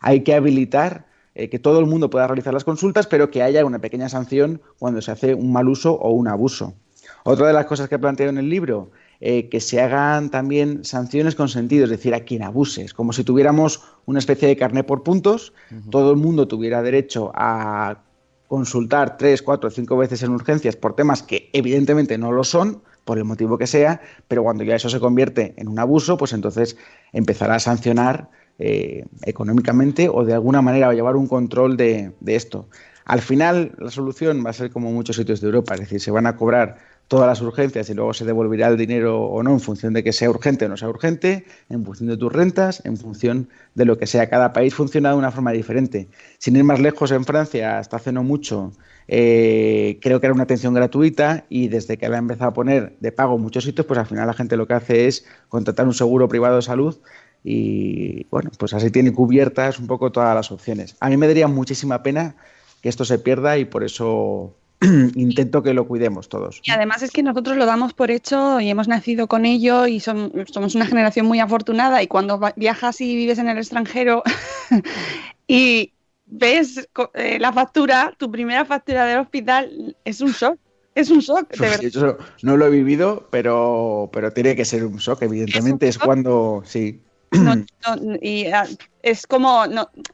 hay 0.00 0.24
que 0.24 0.34
habilitar 0.34 1.06
eh, 1.36 1.48
que 1.48 1.60
todo 1.60 1.78
el 1.78 1.86
mundo 1.86 2.10
pueda 2.10 2.26
realizar 2.26 2.52
las 2.52 2.64
consultas, 2.64 3.06
pero 3.06 3.30
que 3.30 3.44
haya 3.44 3.64
una 3.64 3.78
pequeña 3.78 4.08
sanción 4.08 4.60
cuando 4.80 5.02
se 5.02 5.12
hace 5.12 5.34
un 5.34 5.52
mal 5.52 5.68
uso 5.68 5.92
o 5.92 6.10
un 6.10 6.26
abuso. 6.26 6.74
Otra 7.22 7.46
de 7.46 7.52
las 7.52 7.66
cosas 7.66 7.88
que 7.88 7.96
planteo 7.96 8.28
en 8.28 8.38
el 8.38 8.48
libro 8.48 8.90
eh, 9.20 9.48
que 9.48 9.60
se 9.60 9.80
hagan 9.80 10.30
también 10.30 10.84
sanciones 10.84 11.34
con 11.34 11.48
sentido, 11.48 11.84
es 11.84 11.90
decir, 11.90 12.14
a 12.14 12.20
quien 12.20 12.42
abuses, 12.42 12.94
como 12.94 13.12
si 13.12 13.22
tuviéramos 13.22 13.82
una 14.06 14.18
especie 14.18 14.48
de 14.48 14.56
carnet 14.56 14.86
por 14.86 15.02
puntos, 15.02 15.52
todo 15.90 16.10
el 16.10 16.16
mundo 16.16 16.48
tuviera 16.48 16.82
derecho 16.82 17.30
a 17.34 18.02
consultar 18.48 19.16
tres, 19.16 19.42
cuatro, 19.42 19.70
cinco 19.70 19.96
veces 19.96 20.22
en 20.22 20.30
urgencias 20.30 20.74
por 20.74 20.96
temas 20.96 21.22
que 21.22 21.50
evidentemente 21.52 22.18
no 22.18 22.32
lo 22.32 22.44
son, 22.44 22.82
por 23.04 23.18
el 23.18 23.24
motivo 23.24 23.58
que 23.58 23.66
sea, 23.66 24.00
pero 24.28 24.42
cuando 24.42 24.64
ya 24.64 24.76
eso 24.76 24.88
se 24.88 25.00
convierte 25.00 25.54
en 25.56 25.68
un 25.68 25.78
abuso, 25.78 26.16
pues 26.16 26.32
entonces 26.32 26.76
empezará 27.12 27.56
a 27.56 27.60
sancionar 27.60 28.30
eh, 28.58 29.04
económicamente 29.24 30.08
o 30.08 30.24
de 30.24 30.34
alguna 30.34 30.62
manera 30.62 30.88
a 30.88 30.94
llevar 30.94 31.16
un 31.16 31.26
control 31.26 31.76
de, 31.76 32.12
de 32.20 32.36
esto. 32.36 32.68
Al 33.04 33.20
final, 33.20 33.72
la 33.78 33.90
solución 33.90 34.44
va 34.44 34.50
a 34.50 34.52
ser 34.52 34.70
como 34.70 34.92
muchos 34.92 35.16
sitios 35.16 35.40
de 35.40 35.46
Europa, 35.46 35.74
es 35.74 35.80
decir, 35.80 36.00
se 36.00 36.10
van 36.10 36.26
a 36.26 36.36
cobrar 36.36 36.78
todas 37.10 37.26
las 37.26 37.40
urgencias 37.40 37.90
y 37.90 37.94
luego 37.94 38.14
se 38.14 38.24
devolverá 38.24 38.68
el 38.68 38.76
dinero 38.76 39.22
o 39.22 39.42
no 39.42 39.50
en 39.50 39.58
función 39.58 39.92
de 39.92 40.04
que 40.04 40.12
sea 40.12 40.30
urgente 40.30 40.66
o 40.66 40.68
no 40.68 40.76
sea 40.76 40.88
urgente, 40.88 41.44
en 41.68 41.84
función 41.84 42.08
de 42.08 42.16
tus 42.16 42.32
rentas, 42.32 42.82
en 42.84 42.96
función 42.96 43.48
de 43.74 43.84
lo 43.84 43.98
que 43.98 44.06
sea. 44.06 44.30
Cada 44.30 44.52
país 44.52 44.72
funciona 44.72 45.10
de 45.10 45.16
una 45.16 45.32
forma 45.32 45.50
diferente. 45.50 46.06
Sin 46.38 46.54
ir 46.54 46.62
más 46.62 46.78
lejos, 46.78 47.10
en 47.10 47.24
Francia, 47.24 47.80
hasta 47.80 47.96
hace 47.96 48.12
no 48.12 48.22
mucho, 48.22 48.72
eh, 49.08 49.98
creo 50.00 50.20
que 50.20 50.28
era 50.28 50.34
una 50.34 50.44
atención 50.44 50.72
gratuita 50.72 51.46
y 51.48 51.66
desde 51.66 51.98
que 51.98 52.06
había 52.06 52.18
empezado 52.18 52.50
a 52.50 52.54
poner 52.54 52.96
de 53.00 53.10
pago 53.10 53.38
muchos 53.38 53.64
sitios, 53.64 53.88
pues 53.88 53.98
al 53.98 54.06
final 54.06 54.28
la 54.28 54.34
gente 54.34 54.56
lo 54.56 54.68
que 54.68 54.74
hace 54.74 55.08
es 55.08 55.26
contratar 55.48 55.86
un 55.86 55.94
seguro 55.94 56.28
privado 56.28 56.54
de 56.54 56.62
salud 56.62 56.96
y 57.42 58.24
bueno, 58.30 58.52
pues 58.56 58.72
así 58.72 58.92
tiene 58.92 59.12
cubiertas 59.12 59.80
un 59.80 59.88
poco 59.88 60.12
todas 60.12 60.32
las 60.32 60.52
opciones. 60.52 60.96
A 61.00 61.08
mí 61.08 61.16
me 61.16 61.26
daría 61.26 61.48
muchísima 61.48 62.04
pena 62.04 62.36
que 62.80 62.88
esto 62.88 63.04
se 63.04 63.18
pierda 63.18 63.58
y 63.58 63.64
por 63.64 63.82
eso 63.82 64.54
intento 65.14 65.62
que 65.62 65.74
lo 65.74 65.86
cuidemos 65.86 66.28
todos. 66.28 66.60
Y 66.64 66.70
además 66.70 67.02
es 67.02 67.10
que 67.10 67.22
nosotros 67.22 67.56
lo 67.56 67.66
damos 67.66 67.92
por 67.92 68.10
hecho 68.10 68.60
y 68.60 68.70
hemos 68.70 68.88
nacido 68.88 69.26
con 69.26 69.44
ello 69.44 69.86
y 69.86 70.00
somos 70.00 70.74
una 70.74 70.86
generación 70.86 71.26
muy 71.26 71.40
afortunada 71.40 72.02
y 72.02 72.06
cuando 72.06 72.40
viajas 72.56 73.00
y 73.00 73.14
vives 73.14 73.38
en 73.38 73.48
el 73.48 73.58
extranjero 73.58 74.22
y 75.46 75.92
ves 76.26 76.88
eh, 77.14 77.38
la 77.38 77.52
factura, 77.52 78.14
tu 78.16 78.30
primera 78.30 78.64
factura 78.64 79.04
del 79.04 79.18
hospital 79.18 79.96
es 80.04 80.20
un 80.20 80.30
shock. 80.30 80.58
Es 80.94 81.08
un 81.08 81.20
shock, 81.20 81.54
Yo 81.92 82.18
no 82.42 82.56
lo 82.56 82.66
he 82.66 82.70
vivido, 82.70 83.28
pero, 83.30 84.10
pero 84.12 84.32
tiene 84.32 84.56
que 84.56 84.64
ser 84.64 84.84
un 84.84 84.96
shock, 84.96 85.22
evidentemente. 85.22 85.86
Es, 85.86 85.98
cuando, 85.98 86.62
sí. 86.66 87.00
y 88.22 88.46
ah, 88.46 88.66
es 89.02 89.26
como, 89.26 89.64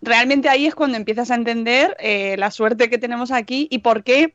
realmente 0.02 0.48
ahí 0.48 0.66
es 0.66 0.74
cuando 0.74 0.96
empiezas 0.96 1.30
a 1.30 1.34
entender 1.34 1.96
eh, 1.98 2.36
la 2.38 2.50
suerte 2.50 2.90
que 2.90 2.98
tenemos 2.98 3.30
aquí 3.30 3.68
y 3.70 3.78
por 3.78 4.04
qué 4.04 4.34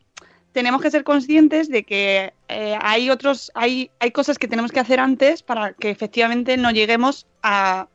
tenemos 0.52 0.82
que 0.82 0.92
ser 0.92 1.04
conscientes 1.04 1.70
de 1.70 1.84
que 1.84 2.34
eh, 2.50 2.78
hay 2.82 3.10
otros, 3.10 3.52
hay, 3.56 3.92
hay 4.00 4.12
cosas 4.12 4.38
que 4.38 4.48
tenemos 4.48 4.72
que 4.72 4.80
hacer 4.80 5.00
antes 5.00 5.44
para 5.44 5.74
que 5.74 5.90
efectivamente 5.90 6.58
no 6.58 6.72
lleguemos 6.72 7.28
a, 7.42 7.88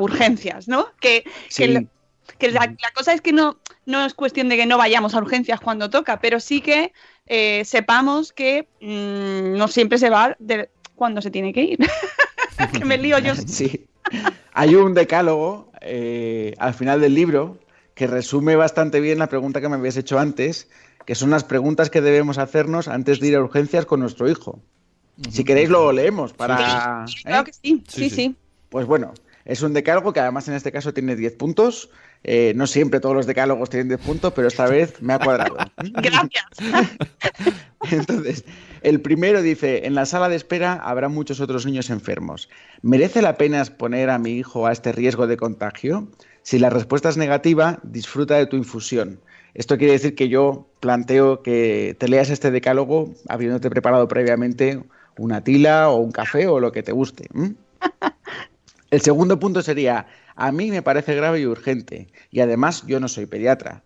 urgencias, 0.00 0.66
¿no? 0.66 0.88
Que, 1.00 1.24
la, 1.60 1.84
cosa 2.94 3.12
es 3.12 3.20
que 3.20 3.32
no, 3.32 3.58
no 3.86 4.04
es 4.04 4.14
cuestión 4.14 4.48
de 4.48 4.56
que 4.56 4.66
no 4.66 4.78
vayamos 4.78 5.14
a 5.14 5.18
urgencias 5.18 5.60
cuando 5.60 5.90
toca, 5.90 6.20
pero 6.20 6.40
sí 6.40 6.60
que 6.60 6.92
eh, 7.26 7.62
sepamos 7.64 8.32
que 8.32 8.68
mm, 8.80 9.56
no 9.56 9.68
siempre 9.68 9.98
se 9.98 10.10
va 10.10 10.36
de 10.38 10.70
cuando 10.96 11.22
se 11.22 11.30
tiene 11.30 11.52
que 11.52 11.62
ir. 11.62 11.78
que 12.72 12.84
me 12.84 12.98
lío 12.98 13.18
yo. 13.18 13.34
Sí. 13.46 13.86
Hay 14.52 14.74
un 14.74 14.94
decálogo 14.94 15.70
eh, 15.80 16.54
al 16.58 16.74
final 16.74 17.00
del 17.00 17.14
libro 17.14 17.58
que 17.94 18.06
resume 18.06 18.56
bastante 18.56 19.00
bien 19.00 19.18
la 19.18 19.28
pregunta 19.28 19.60
que 19.60 19.68
me 19.68 19.76
habías 19.76 19.96
hecho 19.96 20.18
antes, 20.18 20.68
que 21.04 21.14
son 21.14 21.30
las 21.30 21.44
preguntas 21.44 21.90
que 21.90 22.00
debemos 22.00 22.38
hacernos 22.38 22.88
antes 22.88 23.20
de 23.20 23.28
ir 23.28 23.36
a 23.36 23.40
urgencias 23.40 23.86
con 23.86 24.00
nuestro 24.00 24.28
hijo. 24.28 24.60
Si 25.30 25.44
queréis 25.44 25.68
lo 25.68 25.92
leemos 25.92 26.32
para... 26.32 27.06
Sí, 27.06 27.22
claro 27.24 27.42
¿eh? 27.42 27.44
que 27.44 27.52
sí, 27.52 27.60
Sí, 27.60 27.84
sí, 27.88 28.10
sí. 28.10 28.16
sí. 28.16 28.36
Pues 28.70 28.86
bueno, 28.86 29.12
es 29.44 29.62
un 29.62 29.72
decálogo 29.72 30.12
que 30.12 30.20
además 30.20 30.48
en 30.48 30.54
este 30.54 30.72
caso 30.72 30.94
tiene 30.94 31.16
10 31.16 31.34
puntos. 31.34 31.90
Eh, 32.22 32.52
no 32.54 32.66
siempre 32.66 33.00
todos 33.00 33.16
los 33.16 33.26
decálogos 33.26 33.70
tienen 33.70 33.88
10 33.88 34.00
puntos, 34.00 34.32
pero 34.34 34.48
esta 34.48 34.66
vez 34.66 35.00
me 35.00 35.14
ha 35.14 35.18
cuadrado. 35.18 35.56
Gracias. 35.78 36.44
Entonces, 37.90 38.44
el 38.82 39.00
primero 39.00 39.40
dice, 39.40 39.86
en 39.86 39.94
la 39.94 40.04
sala 40.04 40.28
de 40.28 40.36
espera 40.36 40.74
habrá 40.74 41.08
muchos 41.08 41.40
otros 41.40 41.64
niños 41.64 41.88
enfermos. 41.88 42.50
¿Merece 42.82 43.22
la 43.22 43.36
pena 43.36 43.60
exponer 43.60 44.10
a 44.10 44.18
mi 44.18 44.32
hijo 44.32 44.66
a 44.66 44.72
este 44.72 44.92
riesgo 44.92 45.26
de 45.26 45.36
contagio? 45.36 46.08
Si 46.42 46.58
la 46.58 46.70
respuesta 46.70 47.08
es 47.08 47.16
negativa, 47.16 47.80
disfruta 47.82 48.36
de 48.36 48.46
tu 48.46 48.56
infusión. 48.56 49.20
Esto 49.54 49.78
quiere 49.78 49.94
decir 49.94 50.14
que 50.14 50.28
yo 50.28 50.68
planteo 50.80 51.42
que 51.42 51.96
te 51.98 52.08
leas 52.08 52.30
este 52.30 52.50
decálogo 52.50 53.14
habiéndote 53.28 53.70
preparado 53.70 54.06
previamente 54.08 54.82
una 55.18 55.42
tila 55.42 55.90
o 55.90 55.96
un 55.96 56.12
café 56.12 56.46
o 56.46 56.60
lo 56.60 56.72
que 56.72 56.82
te 56.82 56.92
guste. 56.92 57.28
El 58.90 59.00
segundo 59.00 59.38
punto 59.38 59.62
sería, 59.62 60.06
a 60.40 60.52
mí 60.52 60.70
me 60.70 60.80
parece 60.80 61.14
grave 61.14 61.40
y 61.40 61.46
urgente, 61.46 62.08
y 62.30 62.40
además 62.40 62.84
yo 62.86 62.98
no 62.98 63.08
soy 63.08 63.26
pediatra, 63.26 63.82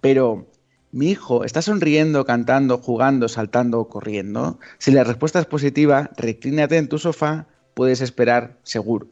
pero 0.00 0.48
mi 0.90 1.10
hijo 1.10 1.44
está 1.44 1.62
sonriendo, 1.62 2.24
cantando, 2.24 2.78
jugando, 2.78 3.28
saltando 3.28 3.78
o 3.78 3.88
corriendo. 3.88 4.58
Si 4.78 4.90
la 4.90 5.04
respuesta 5.04 5.38
es 5.38 5.46
positiva, 5.46 6.10
reclínate 6.16 6.76
en 6.76 6.88
tu 6.88 6.98
sofá, 6.98 7.46
puedes 7.74 8.00
esperar 8.00 8.58
seguro. 8.64 9.06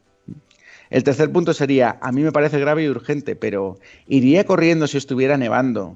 El 0.89 1.05
tercer 1.05 1.31
punto 1.31 1.53
sería, 1.53 1.97
a 2.01 2.11
mí 2.11 2.23
me 2.23 2.33
parece 2.33 2.59
grave 2.59 2.83
y 2.83 2.89
urgente, 2.89 3.37
pero 3.37 3.79
iría 4.07 4.43
corriendo 4.43 4.85
si 4.85 4.97
estuviera 4.97 5.37
nevando, 5.37 5.95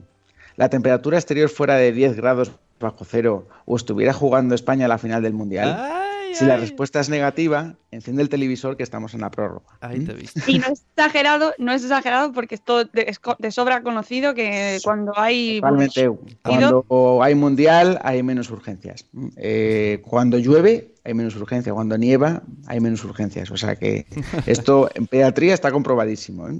la 0.56 0.70
temperatura 0.70 1.18
exterior 1.18 1.50
fuera 1.50 1.76
de 1.76 1.92
10 1.92 2.16
grados 2.16 2.54
bajo 2.80 3.04
cero 3.04 3.50
o 3.66 3.76
estuviera 3.76 4.14
jugando 4.14 4.56
España 4.56 4.86
a 4.86 4.90
la 4.90 4.98
final 4.98 5.22
del 5.22 5.34
Mundial. 5.34 6.05
Si 6.36 6.46
la 6.46 6.58
respuesta 6.58 7.00
es 7.00 7.10
negativa, 7.10 7.76
enciende 7.92 8.22
el 8.22 8.30
televisor 8.30 8.76
que 8.76 8.84
estamos 8.84 9.14
en 9.14 9.22
la 9.22 9.32
prórroga. 9.32 9.78
Ahí 9.80 10.00
¿Mm? 10.00 10.06
te. 10.06 10.52
Y 10.52 10.60
no 10.60 10.68
es 10.68 10.84
exagerado, 10.96 11.54
no 11.58 11.72
es 11.72 11.84
exagerado 11.84 12.34
porque 12.34 12.56
esto 12.56 12.84
de, 12.86 13.06
es 13.08 13.20
de 13.40 13.52
sobra 13.52 13.82
conocido 13.84 14.34
que 14.34 14.80
cuando 14.84 15.18
hay 15.18 15.62
Totalmente. 15.62 16.10
Cuando 16.44 17.24
hay 17.24 17.36
mundial 17.36 18.00
hay 18.04 18.22
menos 18.24 18.50
urgencias. 18.50 19.06
Eh, 19.38 20.02
cuando 20.06 20.38
llueve 20.38 20.94
hay 21.04 21.14
menos 21.14 21.36
urgencias. 21.36 21.74
Cuando 21.74 21.98
nieva 21.98 22.44
hay 22.68 22.80
menos 22.80 23.04
urgencias. 23.04 23.50
O 23.52 23.58
sea 23.58 23.76
que 23.76 24.06
esto 24.46 24.90
en 24.94 25.08
pediatría 25.08 25.54
está 25.54 25.72
comprobadísimo. 25.72 26.50
¿eh? 26.50 26.60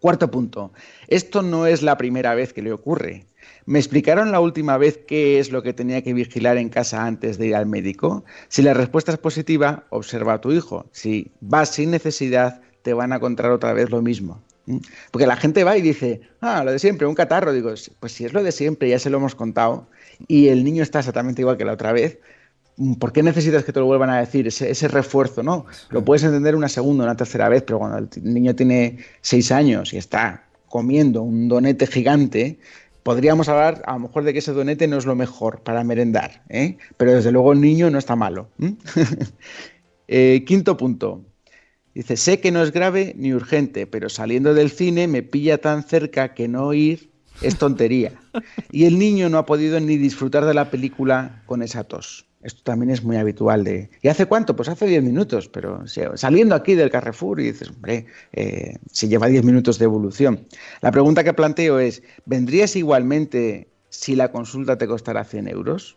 Cuarto 0.00 0.30
punto. 0.30 0.72
Esto 1.08 1.42
no 1.42 1.66
es 1.66 1.82
la 1.82 1.96
primera 1.96 2.34
vez 2.34 2.52
que 2.52 2.62
le 2.62 2.72
ocurre. 2.72 3.26
¿Me 3.66 3.78
explicaron 3.78 4.30
la 4.30 4.40
última 4.40 4.76
vez 4.76 5.00
qué 5.06 5.38
es 5.38 5.50
lo 5.50 5.62
que 5.62 5.72
tenía 5.72 6.02
que 6.02 6.12
vigilar 6.12 6.58
en 6.58 6.68
casa 6.68 7.06
antes 7.06 7.38
de 7.38 7.46
ir 7.46 7.56
al 7.56 7.64
médico? 7.64 8.24
Si 8.48 8.60
la 8.60 8.74
respuesta 8.74 9.12
es 9.12 9.18
positiva, 9.18 9.84
observa 9.88 10.34
a 10.34 10.40
tu 10.40 10.52
hijo. 10.52 10.86
Si 10.92 11.32
vas 11.40 11.70
sin 11.70 11.90
necesidad, 11.90 12.60
te 12.82 12.92
van 12.92 13.12
a 13.12 13.16
encontrar 13.16 13.52
otra 13.52 13.72
vez 13.72 13.88
lo 13.90 14.02
mismo. 14.02 14.42
¿Mm? 14.66 14.78
Porque 15.10 15.26
la 15.26 15.36
gente 15.36 15.64
va 15.64 15.78
y 15.78 15.82
dice, 15.82 16.20
ah, 16.42 16.62
lo 16.62 16.72
de 16.72 16.78
siempre, 16.78 17.06
un 17.06 17.14
catarro. 17.14 17.54
Digo, 17.54 17.72
pues 18.00 18.12
si 18.12 18.26
es 18.26 18.34
lo 18.34 18.42
de 18.42 18.52
siempre, 18.52 18.90
ya 18.90 18.98
se 18.98 19.08
lo 19.08 19.16
hemos 19.16 19.34
contado, 19.34 19.88
y 20.28 20.48
el 20.48 20.62
niño 20.62 20.82
está 20.82 20.98
exactamente 20.98 21.40
igual 21.40 21.56
que 21.56 21.64
la 21.64 21.72
otra 21.72 21.92
vez, 21.92 22.18
mm, 22.76 22.94
¿por 22.94 23.12
qué 23.12 23.22
necesitas 23.22 23.64
que 23.64 23.72
te 23.72 23.80
lo 23.80 23.86
vuelvan 23.86 24.10
a 24.10 24.20
decir? 24.20 24.46
Ese, 24.46 24.70
ese 24.70 24.88
refuerzo, 24.88 25.42
¿no? 25.42 25.64
Lo 25.88 26.04
puedes 26.04 26.22
entender 26.22 26.54
una 26.54 26.68
segunda, 26.68 27.04
una 27.04 27.16
tercera 27.16 27.48
vez, 27.48 27.62
pero 27.62 27.78
cuando 27.78 27.96
el 27.98 28.34
niño 28.34 28.54
tiene 28.54 28.98
seis 29.22 29.50
años 29.50 29.94
y 29.94 29.96
está 29.96 30.44
comiendo 30.68 31.22
un 31.22 31.48
donete 31.48 31.86
gigante, 31.86 32.58
podríamos 33.04 33.48
hablar 33.48 33.82
a 33.86 33.92
lo 33.92 34.00
mejor 34.00 34.24
de 34.24 34.32
que 34.32 34.40
ese 34.40 34.52
donete 34.52 34.88
no 34.88 34.96
es 34.96 35.06
lo 35.06 35.14
mejor 35.14 35.60
para 35.62 35.84
merendar, 35.84 36.42
¿eh? 36.48 36.78
pero 36.96 37.12
desde 37.12 37.30
luego 37.30 37.52
el 37.52 37.60
niño 37.60 37.88
no 37.90 37.98
está 37.98 38.16
malo. 38.16 38.48
Eh, 40.06 40.44
quinto 40.46 40.76
punto. 40.76 41.24
Dice, 41.94 42.18
sé 42.18 42.38
que 42.38 42.52
no 42.52 42.62
es 42.62 42.72
grave 42.72 43.14
ni 43.16 43.32
urgente, 43.32 43.86
pero 43.86 44.10
saliendo 44.10 44.52
del 44.52 44.70
cine 44.70 45.08
me 45.08 45.22
pilla 45.22 45.56
tan 45.62 45.82
cerca 45.82 46.34
que 46.34 46.46
no 46.46 46.74
ir 46.74 47.10
es 47.40 47.56
tontería. 47.56 48.12
Y 48.70 48.84
el 48.84 48.98
niño 48.98 49.30
no 49.30 49.38
ha 49.38 49.46
podido 49.46 49.80
ni 49.80 49.96
disfrutar 49.96 50.44
de 50.44 50.52
la 50.52 50.70
película 50.70 51.42
con 51.46 51.62
esa 51.62 51.84
tos. 51.84 52.26
Esto 52.44 52.60
también 52.62 52.90
es 52.90 53.02
muy 53.02 53.16
habitual 53.16 53.64
de... 53.64 53.88
¿Y 54.02 54.08
hace 54.08 54.26
cuánto? 54.26 54.54
Pues 54.54 54.68
hace 54.68 54.86
10 54.86 55.02
minutos, 55.02 55.48
pero 55.48 55.82
saliendo 56.14 56.54
aquí 56.54 56.74
del 56.74 56.90
Carrefour 56.90 57.40
y 57.40 57.44
dices, 57.44 57.70
hombre, 57.70 58.04
eh, 58.34 58.76
si 58.92 59.08
lleva 59.08 59.28
10 59.28 59.44
minutos 59.44 59.78
de 59.78 59.86
evolución. 59.86 60.46
La 60.82 60.92
pregunta 60.92 61.24
que 61.24 61.32
planteo 61.32 61.78
es, 61.78 62.02
¿vendrías 62.26 62.76
igualmente 62.76 63.68
si 63.88 64.14
la 64.14 64.30
consulta 64.30 64.76
te 64.76 64.86
costara 64.86 65.24
100 65.24 65.48
euros? 65.48 65.96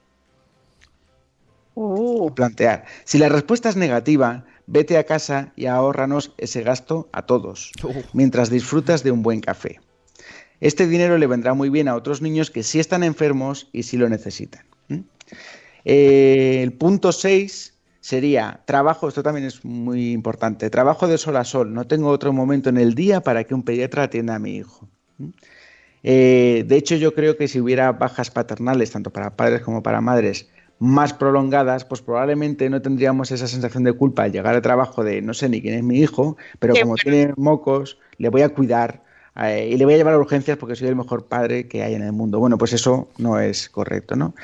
Uh, 1.75 2.33
plantear. 2.33 2.85
Si 3.03 3.17
la 3.17 3.27
respuesta 3.27 3.67
es 3.67 3.75
negativa, 3.75 4.45
vete 4.67 4.97
a 4.97 5.03
casa 5.03 5.51
y 5.57 5.65
ahórranos 5.65 6.33
ese 6.37 6.63
gasto 6.63 7.09
a 7.11 7.25
todos, 7.25 7.73
mientras 8.13 8.49
disfrutas 8.49 9.03
de 9.03 9.11
un 9.11 9.21
buen 9.21 9.41
café. 9.41 9.81
Este 10.61 10.87
dinero 10.87 11.17
le 11.17 11.27
vendrá 11.27 11.53
muy 11.53 11.69
bien 11.69 11.89
a 11.89 11.95
otros 11.95 12.21
niños 12.21 12.51
que 12.51 12.63
sí 12.63 12.79
están 12.79 13.03
enfermos 13.03 13.69
y 13.73 13.83
sí 13.83 13.97
lo 13.97 14.07
necesitan. 14.07 14.65
Eh, 15.89 16.59
el 16.63 16.73
punto 16.73 17.13
6 17.13 17.73
sería 18.01 18.59
trabajo, 18.65 19.07
esto 19.07 19.23
también 19.23 19.45
es 19.45 19.63
muy 19.63 20.11
importante, 20.11 20.69
trabajo 20.69 21.07
de 21.07 21.17
sol 21.17 21.37
a 21.37 21.45
sol, 21.45 21.73
no 21.73 21.87
tengo 21.87 22.09
otro 22.09 22.33
momento 22.33 22.67
en 22.67 22.75
el 22.75 22.93
día 22.93 23.21
para 23.21 23.45
que 23.45 23.53
un 23.53 23.63
pediatra 23.63 24.03
atienda 24.03 24.35
a 24.35 24.39
mi 24.39 24.57
hijo. 24.57 24.89
Eh, 26.03 26.65
de 26.67 26.75
hecho, 26.75 26.95
yo 26.97 27.13
creo 27.13 27.37
que 27.37 27.47
si 27.47 27.61
hubiera 27.61 27.93
bajas 27.93 28.29
paternales, 28.31 28.91
tanto 28.91 29.11
para 29.11 29.37
padres 29.37 29.61
como 29.61 29.81
para 29.81 30.01
madres, 30.01 30.49
más 30.77 31.13
prolongadas, 31.13 31.85
pues 31.85 32.01
probablemente 32.01 32.69
no 32.69 32.81
tendríamos 32.81 33.31
esa 33.31 33.47
sensación 33.47 33.85
de 33.85 33.93
culpa 33.93 34.23
al 34.23 34.33
llegar 34.33 34.55
al 34.55 34.61
trabajo 34.61 35.05
de 35.05 35.21
no 35.21 35.33
sé 35.33 35.47
ni 35.47 35.61
quién 35.61 35.75
es 35.75 35.83
mi 35.83 35.99
hijo, 35.99 36.35
pero 36.59 36.73
Qué 36.73 36.81
como 36.81 36.95
bueno. 36.95 37.01
tiene 37.01 37.33
mocos, 37.37 37.97
le 38.17 38.27
voy 38.27 38.41
a 38.41 38.49
cuidar 38.49 39.03
eh, 39.37 39.69
y 39.71 39.77
le 39.77 39.85
voy 39.85 39.93
a 39.93 39.97
llevar 39.97 40.15
a 40.15 40.19
urgencias 40.19 40.57
porque 40.57 40.75
soy 40.75 40.89
el 40.89 40.97
mejor 40.97 41.27
padre 41.27 41.69
que 41.69 41.81
hay 41.81 41.93
en 41.93 42.03
el 42.03 42.11
mundo. 42.11 42.39
Bueno, 42.39 42.57
pues 42.57 42.73
eso 42.73 43.07
no 43.17 43.39
es 43.39 43.69
correcto, 43.69 44.17
¿no? 44.17 44.35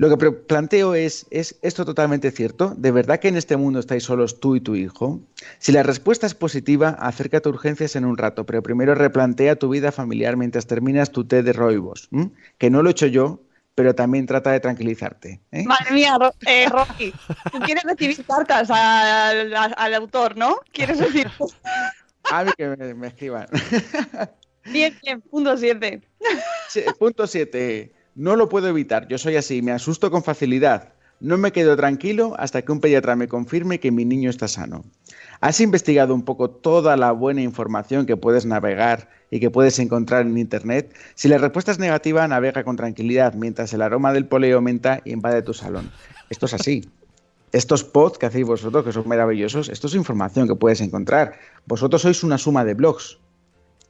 Lo 0.00 0.16
que 0.16 0.30
planteo 0.32 0.94
es, 0.94 1.26
¿es 1.30 1.58
esto 1.60 1.84
totalmente 1.84 2.30
cierto? 2.30 2.72
¿De 2.74 2.90
verdad 2.90 3.20
que 3.20 3.28
en 3.28 3.36
este 3.36 3.58
mundo 3.58 3.80
estáis 3.80 4.04
solos 4.04 4.40
tú 4.40 4.56
y 4.56 4.62
tu 4.62 4.74
hijo? 4.74 5.20
Si 5.58 5.72
la 5.72 5.82
respuesta 5.82 6.26
es 6.26 6.34
positiva, 6.34 6.96
acércate 6.98 7.50
a 7.50 7.52
urgencias 7.52 7.96
en 7.96 8.06
un 8.06 8.16
rato, 8.16 8.46
pero 8.46 8.62
primero 8.62 8.94
replantea 8.94 9.56
tu 9.56 9.68
vida 9.68 9.92
familiar 9.92 10.38
mientras 10.38 10.66
terminas 10.66 11.10
tu 11.12 11.26
té 11.26 11.42
de 11.42 11.52
roibos, 11.52 12.08
que 12.56 12.70
no 12.70 12.82
lo 12.82 12.88
he 12.88 12.92
hecho 12.92 13.08
yo, 13.08 13.42
pero 13.74 13.94
también 13.94 14.24
trata 14.24 14.52
de 14.52 14.60
tranquilizarte. 14.60 15.42
¿eh? 15.52 15.64
madre 15.64 15.92
mía, 15.92 16.16
eh, 16.46 16.66
Rocky, 16.70 17.12
tú 17.52 17.58
quieres 17.60 17.84
recibir 17.84 18.24
cartas 18.24 18.70
al, 18.70 19.54
al- 19.54 19.74
al 19.76 19.94
autor, 19.94 20.34
¿no? 20.34 20.56
¿Quieres 20.72 20.98
decir? 20.98 21.30
A 22.32 22.42
mí 22.44 22.52
que 22.56 22.68
me, 22.68 22.94
me 22.94 23.08
escriban. 23.08 23.46
Bien, 24.64 24.96
bien, 25.02 25.20
punto 25.20 25.58
7. 25.58 26.00
Sí, 26.70 26.82
Punto 26.98 27.26
7. 27.26 27.92
No 28.14 28.36
lo 28.36 28.48
puedo 28.48 28.68
evitar. 28.68 29.06
Yo 29.08 29.18
soy 29.18 29.36
así, 29.36 29.62
me 29.62 29.72
asusto 29.72 30.10
con 30.10 30.22
facilidad. 30.22 30.92
No 31.20 31.36
me 31.36 31.52
quedo 31.52 31.76
tranquilo 31.76 32.34
hasta 32.38 32.62
que 32.62 32.72
un 32.72 32.80
pediatra 32.80 33.14
me 33.14 33.28
confirme 33.28 33.78
que 33.78 33.90
mi 33.90 34.04
niño 34.04 34.30
está 34.30 34.48
sano. 34.48 34.84
¿Has 35.40 35.60
investigado 35.60 36.14
un 36.14 36.22
poco 36.22 36.50
toda 36.50 36.96
la 36.96 37.12
buena 37.12 37.42
información 37.42 38.06
que 38.06 38.16
puedes 38.16 38.46
navegar 38.46 39.08
y 39.30 39.38
que 39.38 39.50
puedes 39.50 39.78
encontrar 39.78 40.22
en 40.22 40.38
Internet? 40.38 40.94
Si 41.14 41.28
la 41.28 41.38
respuesta 41.38 41.72
es 41.72 41.78
negativa, 41.78 42.26
navega 42.26 42.64
con 42.64 42.76
tranquilidad 42.76 43.34
mientras 43.34 43.72
el 43.74 43.82
aroma 43.82 44.12
del 44.12 44.26
poleo 44.26 44.56
aumenta 44.56 45.02
y 45.04 45.12
invade 45.12 45.42
tu 45.42 45.52
salón. 45.52 45.90
Esto 46.30 46.46
es 46.46 46.54
así. 46.54 46.90
Estos 47.52 47.84
pods 47.84 48.16
que 48.16 48.26
hacéis 48.26 48.46
vosotros, 48.46 48.84
que 48.84 48.92
son 48.92 49.06
maravillosos, 49.06 49.68
esto 49.68 49.88
es 49.88 49.94
información 49.94 50.48
que 50.48 50.54
puedes 50.54 50.80
encontrar. 50.80 51.34
Vosotros 51.66 52.02
sois 52.02 52.22
una 52.24 52.38
suma 52.38 52.64
de 52.64 52.74
blogs. 52.74 53.18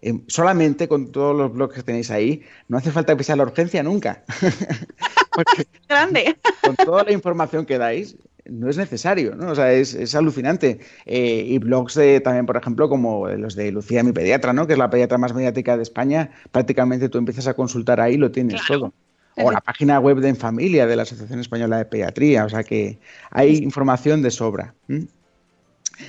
Eh, 0.02 0.18
solamente 0.28 0.88
con 0.88 1.12
todos 1.12 1.36
los 1.36 1.52
blogs 1.52 1.74
que 1.74 1.82
tenéis 1.82 2.10
ahí, 2.10 2.42
no 2.68 2.78
hace 2.78 2.90
falta 2.90 3.16
que 3.16 3.24
sea 3.24 3.36
la 3.36 3.42
urgencia 3.42 3.82
nunca. 3.82 4.24
Porque 5.34 5.66
Grande. 5.88 6.36
con 6.62 6.76
toda 6.76 7.04
la 7.04 7.12
información 7.12 7.66
que 7.66 7.78
dais, 7.78 8.16
no 8.46 8.68
es 8.68 8.76
necesario, 8.76 9.34
¿no? 9.36 9.52
O 9.52 9.54
sea, 9.54 9.72
es, 9.72 9.94
es 9.94 10.14
alucinante. 10.14 10.80
Eh, 11.06 11.44
y 11.46 11.58
blogs 11.58 11.94
de, 11.94 12.20
también, 12.20 12.46
por 12.46 12.56
ejemplo, 12.56 12.88
como 12.88 13.28
los 13.28 13.54
de 13.54 13.70
Lucía, 13.70 14.02
mi 14.02 14.12
pediatra, 14.12 14.52
¿no? 14.52 14.66
Que 14.66 14.72
es 14.72 14.78
la 14.78 14.90
pediatra 14.90 15.18
más 15.18 15.34
mediática 15.34 15.76
de 15.76 15.82
España. 15.82 16.30
Prácticamente 16.50 17.08
tú 17.08 17.18
empiezas 17.18 17.46
a 17.46 17.54
consultar 17.54 18.00
ahí 18.00 18.14
y 18.14 18.18
lo 18.18 18.30
tienes 18.30 18.60
todo. 18.66 18.92
O 19.36 19.50
la 19.50 19.60
página 19.60 20.00
web 20.00 20.18
de 20.18 20.28
En 20.28 20.36
Familia 20.36 20.86
de 20.86 20.96
la 20.96 21.02
Asociación 21.02 21.40
Española 21.40 21.78
de 21.78 21.84
Pediatría. 21.84 22.44
O 22.44 22.48
sea 22.48 22.64
que 22.64 22.98
hay 23.30 23.58
información 23.58 24.22
de 24.22 24.30
sobra. 24.30 24.74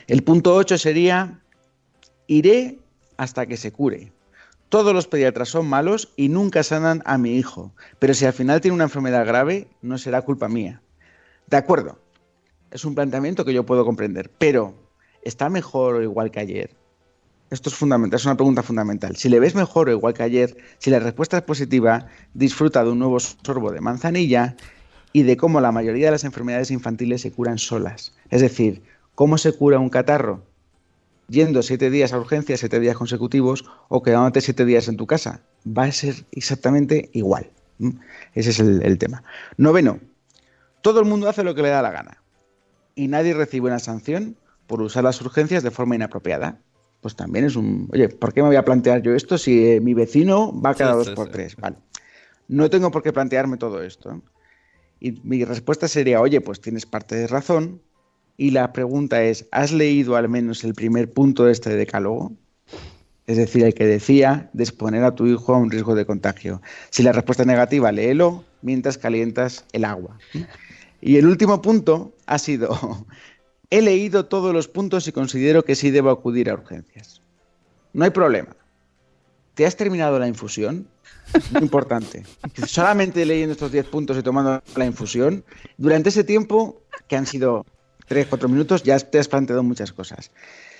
El 0.07 0.23
punto 0.23 0.55
8 0.55 0.77
sería, 0.77 1.39
iré 2.27 2.79
hasta 3.21 3.45
que 3.45 3.55
se 3.55 3.71
cure. 3.71 4.11
Todos 4.69 4.95
los 4.95 5.05
pediatras 5.05 5.49
son 5.49 5.67
malos 5.67 6.11
y 6.15 6.29
nunca 6.29 6.63
sanan 6.63 7.03
a 7.05 7.19
mi 7.19 7.35
hijo, 7.35 7.71
pero 7.99 8.15
si 8.15 8.25
al 8.25 8.33
final 8.33 8.61
tiene 8.61 8.73
una 8.73 8.85
enfermedad 8.85 9.27
grave, 9.27 9.67
no 9.83 9.99
será 9.99 10.23
culpa 10.23 10.49
mía. 10.49 10.81
De 11.45 11.55
acuerdo, 11.55 11.99
es 12.71 12.83
un 12.83 12.95
planteamiento 12.95 13.45
que 13.45 13.53
yo 13.53 13.63
puedo 13.63 13.85
comprender, 13.85 14.31
pero 14.39 14.73
¿está 15.21 15.49
mejor 15.49 15.97
o 15.97 16.01
igual 16.01 16.31
que 16.31 16.39
ayer? 16.39 16.75
Esto 17.51 17.69
es 17.69 17.75
fundamental, 17.75 18.17
es 18.17 18.25
una 18.25 18.37
pregunta 18.37 18.63
fundamental. 18.63 19.15
Si 19.15 19.29
le 19.29 19.39
ves 19.39 19.53
mejor 19.53 19.89
o 19.89 19.91
igual 19.91 20.15
que 20.15 20.23
ayer, 20.23 20.57
si 20.79 20.89
la 20.89 20.97
respuesta 20.97 21.37
es 21.37 21.43
positiva, 21.43 22.07
disfruta 22.33 22.83
de 22.83 22.89
un 22.89 22.97
nuevo 22.97 23.19
sorbo 23.19 23.71
de 23.71 23.81
manzanilla 23.81 24.55
y 25.13 25.21
de 25.21 25.37
cómo 25.37 25.61
la 25.61 25.71
mayoría 25.71 26.07
de 26.07 26.13
las 26.13 26.23
enfermedades 26.23 26.71
infantiles 26.71 27.21
se 27.21 27.31
curan 27.31 27.59
solas. 27.59 28.15
Es 28.31 28.41
decir, 28.41 28.81
¿cómo 29.13 29.37
se 29.37 29.53
cura 29.53 29.77
un 29.77 29.89
catarro? 29.89 30.41
Yendo 31.31 31.63
siete 31.63 31.89
días 31.89 32.11
a 32.11 32.19
urgencias, 32.19 32.59
siete 32.59 32.81
días 32.81 32.97
consecutivos, 32.97 33.63
o 33.87 34.03
quedándote 34.03 34.41
siete 34.41 34.65
días 34.65 34.89
en 34.89 34.97
tu 34.97 35.07
casa. 35.07 35.41
Va 35.65 35.83
a 35.85 35.91
ser 35.93 36.25
exactamente 36.33 37.09
igual. 37.13 37.49
Ese 38.33 38.49
es 38.49 38.59
el, 38.59 38.83
el 38.83 38.97
tema. 38.97 39.23
Noveno, 39.55 39.99
todo 40.81 40.99
el 40.99 41.05
mundo 41.05 41.29
hace 41.29 41.43
lo 41.43 41.55
que 41.55 41.61
le 41.61 41.69
da 41.69 41.81
la 41.81 41.91
gana 41.91 42.21
y 42.95 43.07
nadie 43.07 43.33
recibe 43.33 43.67
una 43.67 43.79
sanción 43.79 44.35
por 44.67 44.81
usar 44.81 45.05
las 45.05 45.21
urgencias 45.21 45.63
de 45.63 45.71
forma 45.71 45.95
inapropiada. 45.95 46.59
Pues 46.99 47.15
también 47.15 47.45
es 47.45 47.55
un, 47.55 47.89
oye, 47.93 48.09
¿por 48.09 48.33
qué 48.33 48.41
me 48.41 48.49
voy 48.49 48.57
a 48.57 48.65
plantear 48.65 49.01
yo 49.01 49.15
esto 49.15 49.37
si 49.37 49.67
eh, 49.67 49.79
mi 49.79 49.93
vecino 49.93 50.51
va 50.61 50.75
cada 50.75 50.91
Sí, 50.91 50.97
dos 50.97 51.07
sí, 51.07 51.13
por 51.15 51.27
sí. 51.27 51.31
tres? 51.31 51.55
Vale. 51.55 51.77
No 52.49 52.69
tengo 52.69 52.91
por 52.91 53.03
qué 53.03 53.13
plantearme 53.13 53.55
todo 53.57 53.81
esto. 53.81 54.21
Y 54.99 55.13
mi 55.23 55.45
respuesta 55.45 55.87
sería, 55.87 56.19
oye, 56.19 56.41
pues 56.41 56.59
tienes 56.59 56.85
parte 56.85 57.15
de 57.15 57.27
razón. 57.27 57.81
Y 58.37 58.51
la 58.51 58.73
pregunta 58.73 59.23
es, 59.23 59.47
¿has 59.51 59.71
leído 59.71 60.15
al 60.15 60.29
menos 60.29 60.63
el 60.63 60.73
primer 60.73 61.11
punto 61.11 61.45
de 61.45 61.51
este 61.51 61.75
decálogo? 61.75 62.33
Es 63.27 63.37
decir, 63.37 63.63
el 63.63 63.73
que 63.73 63.85
decía 63.85 64.49
de 64.53 64.63
exponer 64.63 65.03
a 65.03 65.15
tu 65.15 65.27
hijo 65.27 65.53
a 65.53 65.57
un 65.57 65.71
riesgo 65.71 65.95
de 65.95 66.05
contagio. 66.05 66.61
Si 66.89 67.03
la 67.03 67.11
respuesta 67.11 67.43
es 67.43 67.47
negativa, 67.47 67.91
léelo 67.91 68.43
mientras 68.61 68.97
calientas 68.97 69.65
el 69.73 69.85
agua. 69.85 70.17
Y 71.01 71.17
el 71.17 71.27
último 71.27 71.61
punto 71.61 72.13
ha 72.25 72.37
sido, 72.37 73.05
he 73.69 73.81
leído 73.81 74.25
todos 74.25 74.53
los 74.53 74.67
puntos 74.67 75.07
y 75.07 75.11
considero 75.11 75.63
que 75.63 75.75
sí 75.75 75.91
debo 75.91 76.09
acudir 76.09 76.49
a 76.49 76.53
urgencias. 76.53 77.21
No 77.93 78.05
hay 78.05 78.11
problema. 78.11 78.55
¿Te 79.53 79.65
has 79.65 79.75
terminado 79.75 80.17
la 80.17 80.27
infusión? 80.27 80.87
Muy 81.51 81.61
importante. 81.61 82.23
Solamente 82.65 83.25
leyendo 83.25 83.53
estos 83.53 83.71
10 83.71 83.85
puntos 83.87 84.17
y 84.17 84.23
tomando 84.23 84.61
la 84.75 84.85
infusión, 84.85 85.43
durante 85.77 86.09
ese 86.09 86.23
tiempo, 86.23 86.81
que 87.07 87.15
han 87.15 87.25
sido 87.25 87.65
3-4 88.11 88.49
minutos, 88.49 88.83
ya 88.83 88.99
te 88.99 89.19
has 89.19 89.29
planteado 89.29 89.63
muchas 89.63 89.93
cosas. 89.93 90.31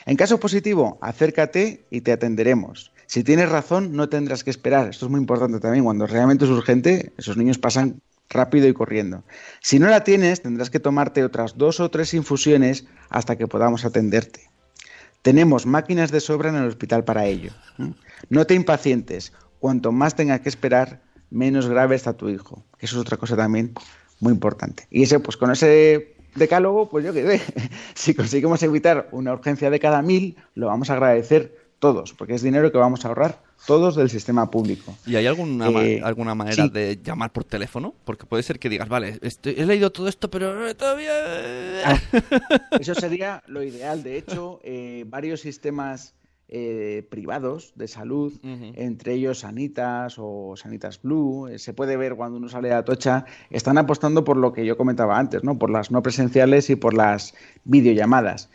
En 0.05 0.17
caso 0.17 0.39
positivo, 0.39 0.97
acércate 1.01 1.85
y 1.89 2.01
te 2.01 2.11
atenderemos. 2.11 2.91
Si 3.05 3.23
tienes 3.23 3.49
razón, 3.49 3.93
no 3.93 4.09
tendrás 4.09 4.43
que 4.43 4.49
esperar. 4.49 4.89
Esto 4.89 5.05
es 5.05 5.11
muy 5.11 5.19
importante 5.19 5.59
también. 5.59 5.83
Cuando 5.83 6.07
realmente 6.07 6.45
es 6.45 6.51
urgente, 6.51 7.13
esos 7.17 7.37
niños 7.37 7.57
pasan 7.57 8.01
rápido 8.29 8.67
y 8.67 8.73
corriendo. 8.73 9.23
Si 9.61 9.79
no 9.79 9.87
la 9.87 10.03
tienes, 10.03 10.41
tendrás 10.41 10.69
que 10.69 10.79
tomarte 10.79 11.23
otras 11.23 11.57
dos 11.57 11.79
o 11.79 11.89
tres 11.89 12.13
infusiones 12.13 12.85
hasta 13.09 13.37
que 13.37 13.47
podamos 13.47 13.85
atenderte. 13.85 14.49
Tenemos 15.21 15.65
máquinas 15.65 16.11
de 16.11 16.19
sobra 16.19 16.49
en 16.49 16.55
el 16.55 16.67
hospital 16.67 17.03
para 17.03 17.25
ello. 17.25 17.51
No 18.29 18.47
te 18.47 18.55
impacientes. 18.55 19.33
Cuanto 19.59 19.91
más 19.91 20.15
tengas 20.15 20.39
que 20.39 20.49
esperar, 20.49 21.01
menos 21.29 21.67
grave 21.67 21.95
está 21.95 22.13
tu 22.13 22.29
hijo. 22.29 22.65
Eso 22.79 22.95
es 22.95 23.01
otra 23.01 23.17
cosa 23.17 23.35
también 23.35 23.73
muy 24.19 24.33
importante. 24.33 24.87
Y 24.89 25.03
ese, 25.03 25.19
pues 25.19 25.37
con 25.37 25.51
ese 25.51 26.15
decálogo, 26.35 26.89
pues 26.89 27.05
yo 27.05 27.13
qué 27.13 27.37
sé, 27.39 27.41
si 27.93 28.13
conseguimos 28.13 28.61
evitar 28.63 29.09
una 29.11 29.33
urgencia 29.33 29.69
de 29.69 29.79
cada 29.79 30.01
mil, 30.01 30.37
lo 30.55 30.67
vamos 30.67 30.89
a 30.89 30.93
agradecer 30.93 31.59
todos, 31.79 32.13
porque 32.13 32.35
es 32.35 32.41
dinero 32.43 32.71
que 32.71 32.77
vamos 32.77 33.03
a 33.05 33.07
ahorrar 33.07 33.39
todos 33.65 33.95
del 33.95 34.09
sistema 34.09 34.49
público. 34.51 34.95
¿Y 35.05 35.15
hay 35.15 35.25
alguna, 35.27 35.69
ma- 35.71 35.83
Eh, 35.83 35.99
alguna 36.03 36.35
manera 36.35 36.63
sí. 36.65 36.69
de 36.69 36.99
llamar 37.03 37.31
por 37.31 37.43
teléfono? 37.43 37.93
Porque 38.05 38.25
puede 38.25 38.43
ser 38.43 38.59
que 38.59 38.69
digas, 38.69 38.87
vale, 38.87 39.17
estoy- 39.21 39.55
he 39.57 39.65
leído 39.65 39.91
todo 39.91 40.07
esto, 40.07 40.29
pero 40.29 40.75
todavía... 40.75 41.11
Ah, 41.85 41.99
Eso 42.79 42.93
sería 42.95 43.41
lo 43.47 43.63
ideal. 43.63 44.03
De 44.03 44.17
hecho, 44.17 44.59
eh, 44.63 45.05
varios 45.07 45.41
sistemas 45.41 46.13
eh, 46.53 47.07
privados 47.09 47.71
de 47.75 47.87
salud, 47.87 48.33
entre 48.43 49.13
ellos 49.13 49.39
Sanitas 49.39 50.15
o 50.17 50.55
Sanitas 50.57 51.01
Blue, 51.01 51.47
eh, 51.47 51.57
se 51.57 51.71
puede 51.71 51.95
ver 51.95 52.15
cuando 52.15 52.37
uno 52.37 52.49
sale 52.49 52.73
a 52.73 52.79
Atocha, 52.79 53.23
están 53.49 53.77
apostando 53.77 54.25
por 54.25 54.35
lo 54.35 54.51
que 54.51 54.65
yo 54.65 54.75
comentaba 54.75 55.17
antes, 55.17 55.45
¿no? 55.45 55.57
por 55.57 55.69
las 55.69 55.91
no 55.91 56.03
presenciales 56.03 56.69
y 56.69 56.75
por 56.75 56.93
las 56.93 57.33
videollamadas. 57.63 58.49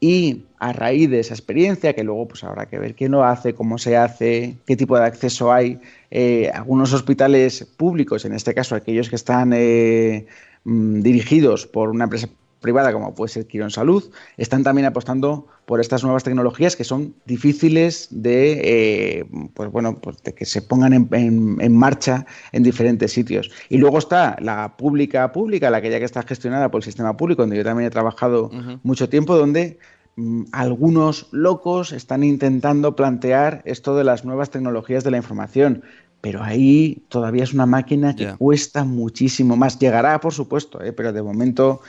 Y 0.00 0.46
a 0.58 0.72
raíz 0.72 1.10
de 1.10 1.20
esa 1.20 1.34
experiencia, 1.34 1.94
que 1.94 2.02
luego 2.02 2.26
pues 2.26 2.42
habrá 2.42 2.64
que 2.64 2.78
ver 2.78 2.94
quién 2.94 3.12
lo 3.12 3.22
hace, 3.22 3.54
cómo 3.54 3.76
se 3.76 3.98
hace, 3.98 4.56
qué 4.64 4.74
tipo 4.74 4.96
de 4.96 5.04
acceso 5.04 5.52
hay, 5.52 5.78
eh, 6.10 6.50
algunos 6.54 6.94
hospitales 6.94 7.66
públicos, 7.76 8.24
en 8.24 8.32
este 8.32 8.54
caso 8.54 8.74
aquellos 8.74 9.10
que 9.10 9.16
están 9.16 9.52
eh, 9.52 10.26
mm, 10.64 11.02
dirigidos 11.02 11.66
por 11.66 11.90
una 11.90 12.04
empresa 12.04 12.28
privada 12.62 12.92
como 12.94 13.14
puede 13.14 13.28
ser 13.30 13.46
Quirón 13.46 13.70
Salud, 13.70 14.04
están 14.38 14.62
también 14.64 14.86
apostando 14.86 15.48
por 15.66 15.80
estas 15.80 16.02
nuevas 16.02 16.24
tecnologías 16.24 16.74
que 16.76 16.84
son 16.84 17.14
difíciles 17.26 18.08
de, 18.10 18.60
eh, 18.64 19.24
pues 19.54 19.70
bueno, 19.70 19.98
pues 20.00 20.22
de 20.22 20.32
que 20.34 20.46
se 20.46 20.62
pongan 20.62 20.94
en, 20.94 21.08
en- 21.12 21.58
en 21.60 21.76
marcha 21.76 22.24
en 22.52 22.62
diferentes 22.62 23.12
sitios. 23.12 23.50
Y 23.68 23.76
luego 23.78 23.98
está 23.98 24.36
la 24.40 24.76
pública 24.78 25.30
pública, 25.32 25.68
la 25.70 25.82
que 25.82 25.90
ya 25.90 25.98
que 25.98 26.06
está 26.06 26.22
gestionada 26.22 26.70
por 26.70 26.78
el 26.78 26.84
sistema 26.84 27.16
público, 27.16 27.42
donde 27.42 27.56
yo 27.58 27.64
también 27.64 27.88
he 27.88 27.90
trabajado 27.90 28.50
mucho 28.82 29.08
tiempo, 29.10 29.36
donde 29.36 29.78
mm, 30.16 30.44
algunos 30.52 31.28
locos 31.32 31.92
están 31.92 32.22
intentando 32.24 32.96
plantear 32.96 33.62
esto 33.64 33.96
de 33.96 34.04
las 34.04 34.24
nuevas 34.24 34.50
tecnologías 34.50 35.04
de 35.04 35.10
la 35.10 35.16
información. 35.18 35.82
Pero 36.20 36.40
ahí 36.44 37.04
todavía 37.08 37.42
es 37.42 37.52
una 37.52 37.66
máquina 37.66 38.14
que 38.14 38.24
cuesta 38.38 38.84
muchísimo 38.84 39.56
más. 39.56 39.78
Llegará, 39.80 40.20
por 40.20 40.32
supuesto, 40.32 40.80
¿eh? 40.80 40.92
pero 40.92 41.12
de 41.12 41.20
momento 41.20 41.80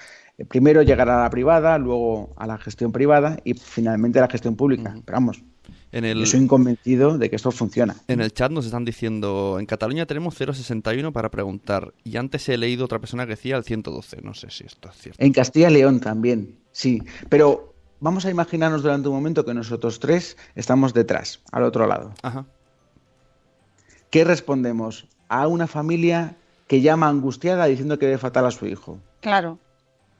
primero 0.47 0.81
llegará 0.81 1.19
a 1.19 1.23
la 1.23 1.29
privada, 1.29 1.77
luego 1.77 2.33
a 2.37 2.47
la 2.47 2.57
gestión 2.57 2.91
privada 2.91 3.37
y 3.43 3.53
finalmente 3.53 4.19
a 4.19 4.23
la 4.23 4.29
gestión 4.29 4.55
pública. 4.55 4.95
Pero 5.05 5.15
vamos, 5.15 5.43
En 5.91 6.05
el, 6.05 6.19
yo 6.19 6.25
soy 6.25 6.45
convencido 6.47 7.17
de 7.17 7.29
que 7.29 7.35
esto 7.35 7.51
funciona. 7.51 7.95
en 8.07 8.19
el 8.19 8.33
chat 8.33 8.51
nos 8.51 8.65
están 8.65 8.83
diciendo, 8.85 9.57
en 9.59 9.65
Cataluña 9.65 10.05
tenemos 10.05 10.35
061 10.35 11.11
para 11.13 11.29
preguntar. 11.29 11.93
Y 12.03 12.17
antes 12.17 12.49
he 12.49 12.57
leído 12.57 12.85
otra 12.85 12.99
persona 12.99 13.25
que 13.25 13.31
decía 13.31 13.57
el 13.57 13.63
112. 13.63 14.21
No 14.23 14.33
sé 14.33 14.49
si 14.49 14.65
esto 14.65 14.89
es 14.89 14.95
cierto. 14.97 15.23
En 15.23 15.33
Castilla 15.33 15.69
y 15.69 15.73
León 15.73 15.99
también, 15.99 16.57
sí. 16.71 17.03
Pero 17.29 17.73
vamos 17.99 18.25
a 18.25 18.31
imaginarnos 18.31 18.81
durante 18.81 19.07
un 19.09 19.15
momento 19.15 19.45
que 19.45 19.53
nosotros 19.53 19.99
tres 19.99 20.35
estamos 20.55 20.93
detrás, 20.93 21.41
al 21.51 21.63
otro 21.63 21.85
lado. 21.87 22.13
Ajá. 22.23 22.45
¿Qué 24.09 24.23
respondemos 24.23 25.07
a 25.27 25.47
una 25.47 25.67
familia 25.67 26.35
que 26.67 26.81
llama 26.81 27.07
angustiada 27.07 27.65
diciendo 27.65 27.97
que 27.99 28.07
ve 28.07 28.17
fatal 28.17 28.45
a 28.45 28.51
su 28.51 28.65
hijo? 28.67 28.99
Claro. 29.21 29.59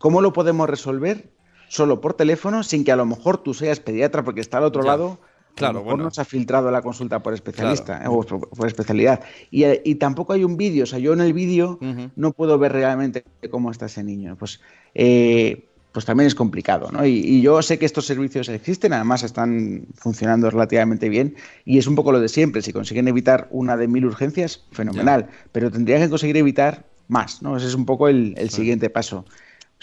¿Cómo 0.03 0.19
lo 0.21 0.33
podemos 0.33 0.69
resolver? 0.69 1.29
Solo 1.69 2.01
por 2.01 2.13
teléfono, 2.13 2.61
sin 2.63 2.83
que 2.83 2.91
a 2.91 2.97
lo 2.97 3.05
mejor 3.05 3.37
tú 3.37 3.53
seas 3.53 3.79
pediatra, 3.79 4.21
porque 4.25 4.41
está 4.41 4.57
al 4.57 4.65
otro 4.65 4.83
Ya. 4.83 4.87
lado. 4.89 5.21
Claro, 5.55 5.69
a 5.69 5.73
lo 5.75 5.79
mejor 5.79 5.93
bueno. 5.93 6.03
no 6.03 6.11
se 6.11 6.19
ha 6.19 6.25
filtrado 6.25 6.69
la 6.71 6.81
consulta 6.81 7.23
por 7.23 7.33
especialista 7.33 8.01
eh, 8.03 8.07
o 8.09 8.21
por, 8.21 8.49
por 8.49 8.67
especialidad. 8.67 9.21
Y, 9.49 9.63
eh, 9.63 9.81
y 9.85 9.95
tampoco 9.95 10.33
hay 10.33 10.43
un 10.43 10.57
vídeo. 10.57 10.83
O 10.83 10.87
sea, 10.87 10.99
yo 10.99 11.13
en 11.13 11.21
el 11.21 11.31
vídeo 11.31 11.79
Ujú. 11.81 12.11
no 12.17 12.33
puedo 12.33 12.59
ver 12.59 12.73
realmente 12.73 13.23
cómo 13.49 13.71
está 13.71 13.85
ese 13.85 14.03
niño. 14.03 14.35
Pues, 14.37 14.59
eh, 14.93 15.69
pues 15.93 16.03
también 16.03 16.27
es 16.27 16.35
complicado, 16.35 16.91
¿no? 16.91 17.05
Y, 17.05 17.19
y 17.19 17.41
yo 17.41 17.61
sé 17.61 17.79
que 17.79 17.85
estos 17.85 18.05
servicios 18.05 18.49
existen, 18.49 18.91
además 18.91 19.23
están 19.23 19.87
funcionando 19.95 20.49
relativamente 20.49 21.07
bien. 21.07 21.37
Y 21.63 21.77
es 21.77 21.87
un 21.87 21.95
poco 21.95 22.11
lo 22.11 22.19
de 22.19 22.27
siempre. 22.27 22.61
Si 22.61 22.73
consiguen 22.73 23.07
evitar 23.07 23.47
una 23.51 23.77
de 23.77 23.87
mil 23.87 24.05
urgencias, 24.05 24.65
fenomenal. 24.73 25.29
Pero 25.53 25.71
tendrían 25.71 26.01
que 26.01 26.09
conseguir 26.09 26.35
evitar 26.35 26.87
más, 27.07 27.41
¿no? 27.41 27.55
Ese 27.55 27.67
es 27.67 27.75
un 27.75 27.85
poco 27.85 28.09
el, 28.09 28.33
el 28.37 28.49
siguiente 28.49 28.89
paso. 28.89 29.23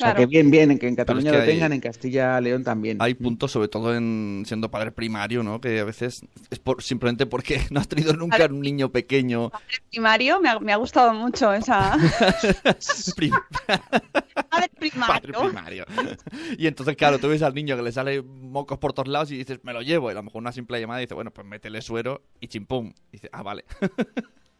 O 0.00 0.02
sea, 0.02 0.14
Claro. 0.14 0.20
que 0.20 0.26
bien, 0.26 0.50
bien, 0.50 0.78
que 0.78 0.88
en 0.88 0.96
Cataluña 0.96 1.30
que 1.30 1.36
lo 1.36 1.42
hay- 1.42 1.48
tengan, 1.50 1.72
en 1.74 1.80
Castilla 1.80 2.40
León 2.40 2.64
también. 2.64 2.96
Hay 3.00 3.12
puntos, 3.14 3.52
sobre 3.52 3.68
todo 3.68 3.94
en 3.94 4.44
siendo 4.46 4.70
padre 4.70 4.92
primario, 4.92 5.42
¿no? 5.42 5.60
Que 5.60 5.78
a 5.80 5.84
veces 5.84 6.22
es 6.48 6.58
por, 6.58 6.82
simplemente 6.82 7.26
porque 7.26 7.60
no 7.70 7.80
has 7.80 7.88
tenido 7.88 8.14
nunca 8.14 8.46
un 8.46 8.60
niño 8.62 8.90
pequeño. 8.90 9.52
Primario, 9.90 10.40
me 10.40 10.48
ha, 10.48 10.58
me 10.58 10.72
ha 10.72 10.76
gustado 10.76 11.12
mucho 11.12 11.52
esa. 11.52 11.98
Prim- 13.16 13.34
Padre 13.66 13.82
padre 14.48 14.70
primario. 14.78 15.34
primario. 15.34 15.84
Y 16.58 16.66
entonces, 16.66 16.96
claro, 16.96 17.18
tú 17.18 17.28
ves 17.28 17.42
al 17.42 17.54
niño 17.54 17.76
que 17.76 17.82
le 17.82 17.92
sale 17.92 18.22
mocos 18.22 18.78
por 18.78 18.92
todos 18.92 19.08
lados 19.08 19.30
y 19.30 19.36
dices, 19.36 19.60
me 19.62 19.72
lo 19.72 19.82
llevo. 19.82 20.08
Y 20.08 20.12
a 20.12 20.14
lo 20.14 20.22
mejor 20.22 20.40
una 20.40 20.52
simple 20.52 20.80
llamada 20.80 21.00
dice, 21.00 21.14
bueno, 21.14 21.30
pues 21.30 21.46
métele 21.46 21.82
suero 21.82 22.22
y 22.40 22.48
chimpum. 22.48 22.92
Y 23.10 23.12
dice, 23.12 23.28
ah, 23.32 23.42
vale. 23.42 23.64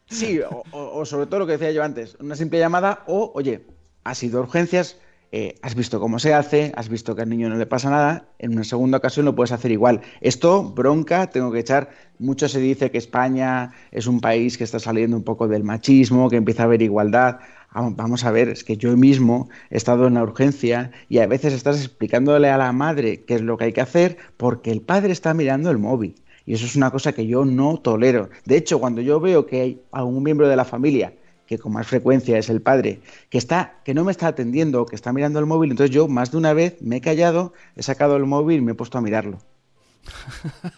Sí, 0.07 0.41
o, 0.41 0.63
o- 0.73 0.99
o 1.01 1.07
sobre 1.07 1.27
todo 1.27 1.41
lo 1.41 1.47
que 1.47 1.53
decía 1.53 1.71
yo 1.73 1.83
antes, 1.83 2.17
una 2.21 2.37
simple 2.37 2.59
llamada 2.59 3.05
o, 3.07 3.33
oye, 3.35 3.65
has 4.05 4.23
ido 4.23 4.39
a 4.41 4.43
urgencias, 4.43 4.99
eh, 5.33 5.55
has 5.63 5.75
visto 5.75 6.01
cómo 6.01 6.19
se 6.19 6.35
hace, 6.35 6.73
has 6.77 6.89
visto 6.89 7.15
que 7.15 7.23
al 7.23 7.29
niño 7.29 7.49
no 7.49 7.57
le 7.57 7.67
pasa 7.67 7.91
nada, 7.91 8.29
en 8.39 8.53
una 8.53 8.65
segunda 8.65 8.99
ocasión 8.99 9.27
lo 9.27 9.35
puedes 9.35 9.53
hacer 9.53 9.71
igual. 9.71 10.01
Esto, 10.21 10.65
bronca, 10.65 11.29
tengo 11.31 11.53
que 11.53 11.61
echar, 11.61 11.91
mucho 12.19 12.49
se 12.49 12.61
dice 12.61 12.91
que 12.91 12.99
España 12.99 13.73
es 13.93 14.07
un 14.07 14.21
país 14.21 14.59
que 14.59 14.65
está 14.65 14.79
saliendo 14.81 15.17
un 15.17 15.25
poco 15.25 15.47
del 15.49 15.63
machismo, 15.65 16.29
que 16.31 16.37
empieza 16.37 16.63
a 16.63 16.67
haber 16.67 16.83
igualdad. 16.83 17.39
Vamos- 17.73 18.25
a 18.25 18.33
ver, 18.33 18.49
es 18.49 18.65
que 18.65 18.77
yo 18.77 18.97
mismo 18.97 19.49
he 19.71 19.77
estado 19.77 20.09
en 20.09 20.15
la 20.15 20.23
urgencia 20.25 20.91
y 21.09 21.19
a 21.19 21.27
veces 21.29 21.53
estás 21.53 21.77
explicándole 21.79 22.49
a 22.51 22.59
la 22.59 22.73
madre 22.73 23.25
qué 23.25 23.37
es 23.37 23.43
lo 23.43 23.57
que 23.57 23.65
hay 23.67 23.73
que 23.73 23.81
hacer 23.81 24.17
porque 24.37 24.73
el 24.73 24.81
padre 24.81 25.13
está 25.13 25.35
mirando 25.35 25.71
el 25.71 25.79
móvil. 25.79 26.17
Y 26.47 26.55
eso 26.55 26.67
es 26.67 26.75
una 26.75 26.91
cosa 26.91 27.13
que 27.13 27.27
yo 27.29 27.45
no 27.45 27.79
tolero. 27.79 28.31
De 28.45 28.57
hecho, 28.57 28.81
cuando 28.81 29.01
yo 29.03 29.21
veo 29.21 29.47
que 29.47 29.61
hay 29.61 29.83
algún 29.93 30.25
miembro 30.25 30.49
de 30.49 30.57
la 30.57 30.65
familia 30.65 31.15
que 31.51 31.59
con 31.59 31.73
más 31.73 31.89
frecuencia 31.89 32.39
es 32.39 32.49
el 32.49 32.63
padre, 32.63 33.01
que 33.29 33.37
está, 33.37 33.81
que 33.85 33.93
no 33.93 34.05
me 34.05 34.13
está 34.13 34.29
atendiendo, 34.29 34.87
que 34.87 34.95
está 34.95 35.13
mirando 35.13 35.41
el 35.41 35.47
móvil, 35.47 35.73
entonces 35.73 35.93
yo 35.93 36.07
más 36.07 36.31
de 36.31 36.37
una 36.37 36.53
vez 36.53 36.81
me 36.81 36.99
he 36.99 37.01
callado, 37.01 37.55
he 37.75 37.83
sacado 37.83 38.15
el 38.15 38.25
móvil 38.25 38.59
y 38.59 38.61
me 38.61 38.71
he 38.71 38.75
puesto 38.77 38.99
a 38.99 39.01
mirarlo. 39.01 39.39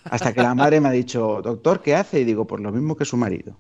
Hasta 0.05 0.33
que 0.33 0.41
la 0.41 0.55
madre 0.55 0.81
me 0.81 0.89
ha 0.89 0.93
dicho, 0.93 1.43
doctor, 1.43 1.83
¿qué 1.83 1.95
hace? 1.95 2.21
Y 2.21 2.25
digo, 2.25 2.47
pues 2.47 2.63
lo 2.63 2.73
mismo 2.73 2.97
que 2.97 3.05
su 3.05 3.19
marido. 3.19 3.55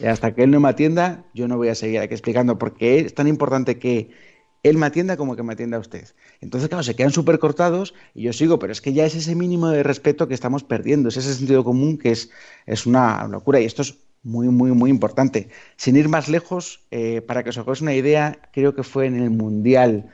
Y 0.00 0.06
hasta 0.06 0.34
que 0.34 0.44
él 0.44 0.50
no 0.50 0.60
me 0.60 0.70
atienda, 0.70 1.26
yo 1.34 1.46
no 1.46 1.58
voy 1.58 1.68
a 1.68 1.74
seguir 1.74 2.00
aquí 2.00 2.14
explicando 2.14 2.56
porque 2.56 3.00
es 3.00 3.14
tan 3.14 3.28
importante 3.28 3.78
que 3.78 4.10
él 4.62 4.78
me 4.78 4.86
atienda 4.86 5.18
como 5.18 5.36
que 5.36 5.42
me 5.42 5.52
atienda 5.52 5.76
a 5.76 5.80
usted. 5.80 6.08
Entonces, 6.40 6.70
claro, 6.70 6.84
se 6.84 6.96
quedan 6.96 7.12
súper 7.12 7.38
cortados 7.38 7.92
y 8.14 8.22
yo 8.22 8.32
sigo, 8.32 8.58
pero 8.58 8.72
es 8.72 8.80
que 8.80 8.94
ya 8.94 9.04
es 9.04 9.14
ese 9.14 9.34
mínimo 9.34 9.68
de 9.68 9.82
respeto 9.82 10.26
que 10.26 10.32
estamos 10.32 10.64
perdiendo, 10.64 11.10
es 11.10 11.18
ese 11.18 11.34
sentido 11.34 11.64
común 11.64 11.98
que 11.98 12.12
es, 12.12 12.30
es 12.64 12.86
una 12.86 13.28
locura 13.28 13.60
y 13.60 13.66
esto 13.66 13.82
es 13.82 14.07
muy, 14.22 14.48
muy, 14.48 14.72
muy 14.72 14.90
importante. 14.90 15.48
Sin 15.76 15.96
ir 15.96 16.08
más 16.08 16.28
lejos, 16.28 16.80
eh, 16.90 17.22
para 17.22 17.42
que 17.42 17.50
os 17.50 17.58
hagáis 17.58 17.80
una 17.80 17.94
idea, 17.94 18.38
creo 18.52 18.74
que 18.74 18.82
fue 18.82 19.06
en 19.06 19.14
el 19.16 19.30
Mundial 19.30 20.06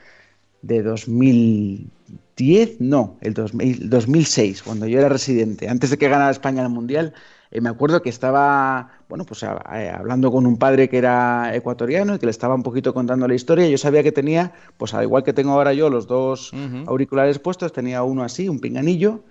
de 0.61 0.81
2010, 0.83 2.77
no, 2.79 3.17
el 3.21 3.33
2000 3.33 3.89
2006, 3.89 4.63
cuando 4.63 4.87
yo 4.87 4.99
era 4.99 5.09
residente, 5.09 5.69
antes 5.69 5.89
de 5.89 5.97
que 5.97 6.09
ganara 6.09 6.31
España 6.31 6.61
el 6.63 6.69
Mundial, 6.69 7.13
eh, 7.51 7.61
me 7.61 7.69
acuerdo 7.69 8.01
que 8.01 8.09
estaba, 8.09 8.89
bueno, 9.07 9.25
pues 9.25 9.43
a- 9.43 9.53
a- 9.63 9.95
hablando 9.97 10.31
con 10.31 10.45
un 10.45 10.57
padre 10.57 10.89
que 10.89 10.97
era 10.97 11.55
ecuatoriano 11.55 12.15
y 12.15 12.19
que 12.19 12.25
le 12.25 12.31
estaba 12.31 12.55
un 12.55 12.63
poquito 12.63 12.93
contando 12.93 13.27
la 13.27 13.35
historia. 13.35 13.67
Yo 13.69 13.77
sabía 13.77 14.03
que 14.03 14.11
tenía, 14.11 14.53
pues 14.77 14.93
al 14.93 15.03
igual 15.03 15.23
que 15.23 15.33
tengo 15.33 15.51
ahora 15.51 15.73
yo 15.73 15.89
los 15.89 16.07
dos 16.07 16.51
auriculares 16.87 17.39
puestos, 17.39 17.71
tenía 17.71 18.03
uno 18.03 18.23
así, 18.23 18.49
un 18.49 18.59
pinganillo, 18.59 19.23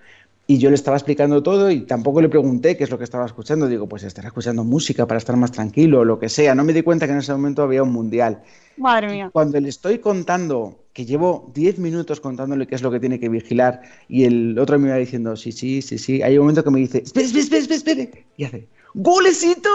y 0.47 0.57
yo 0.59 0.69
le 0.69 0.75
estaba 0.75 0.97
explicando 0.97 1.41
todo 1.41 1.71
y 1.71 1.81
tampoco 1.81 2.21
le 2.21 2.29
pregunté 2.29 2.77
qué 2.77 2.83
es 2.83 2.89
lo 2.91 2.97
que 2.97 3.03
estaba 3.03 3.25
escuchando. 3.25 3.67
Digo, 3.67 3.87
pues 3.87 4.03
estará 4.03 4.27
escuchando 4.27 4.63
música 4.63 5.07
para 5.07 5.17
estar 5.17 5.35
más 5.37 5.51
tranquilo 5.51 6.01
o 6.01 6.05
lo 6.05 6.19
que 6.19 6.29
sea. 6.29 6.53
No 6.53 6.63
me 6.63 6.73
di 6.73 6.83
cuenta 6.83 7.07
que 7.07 7.13
en 7.13 7.19
ese 7.19 7.31
momento 7.31 7.63
había 7.63 7.81
un 7.83 7.91
mundial. 7.91 8.43
Madre 8.77 9.07
mía. 9.11 9.29
Cuando 9.33 9.59
le 9.59 9.69
estoy 9.69 9.99
contando 9.99 10.83
que 10.93 11.05
llevo 11.05 11.51
10 11.53 11.79
minutos 11.79 12.19
contándole 12.21 12.67
qué 12.67 12.75
es 12.75 12.81
lo 12.81 12.91
que 12.91 12.99
tiene 12.99 13.19
que 13.19 13.27
vigilar 13.29 13.81
y 14.07 14.23
el 14.25 14.57
otro 14.59 14.77
me 14.79 14.89
va 14.89 14.95
diciendo, 14.97 15.35
sí, 15.35 15.51
sí, 15.51 15.81
sí, 15.81 15.97
sí, 15.97 16.21
hay 16.21 16.37
un 16.37 16.43
momento 16.43 16.63
que 16.63 16.71
me 16.71 16.79
dice, 16.79 16.99
espere, 16.99 17.25
espere, 17.25 17.41
espere, 17.43 17.75
espere, 17.75 18.01
espere", 18.03 18.25
y 18.37 18.43
hace, 18.45 18.67
¡golecito! 18.93 19.69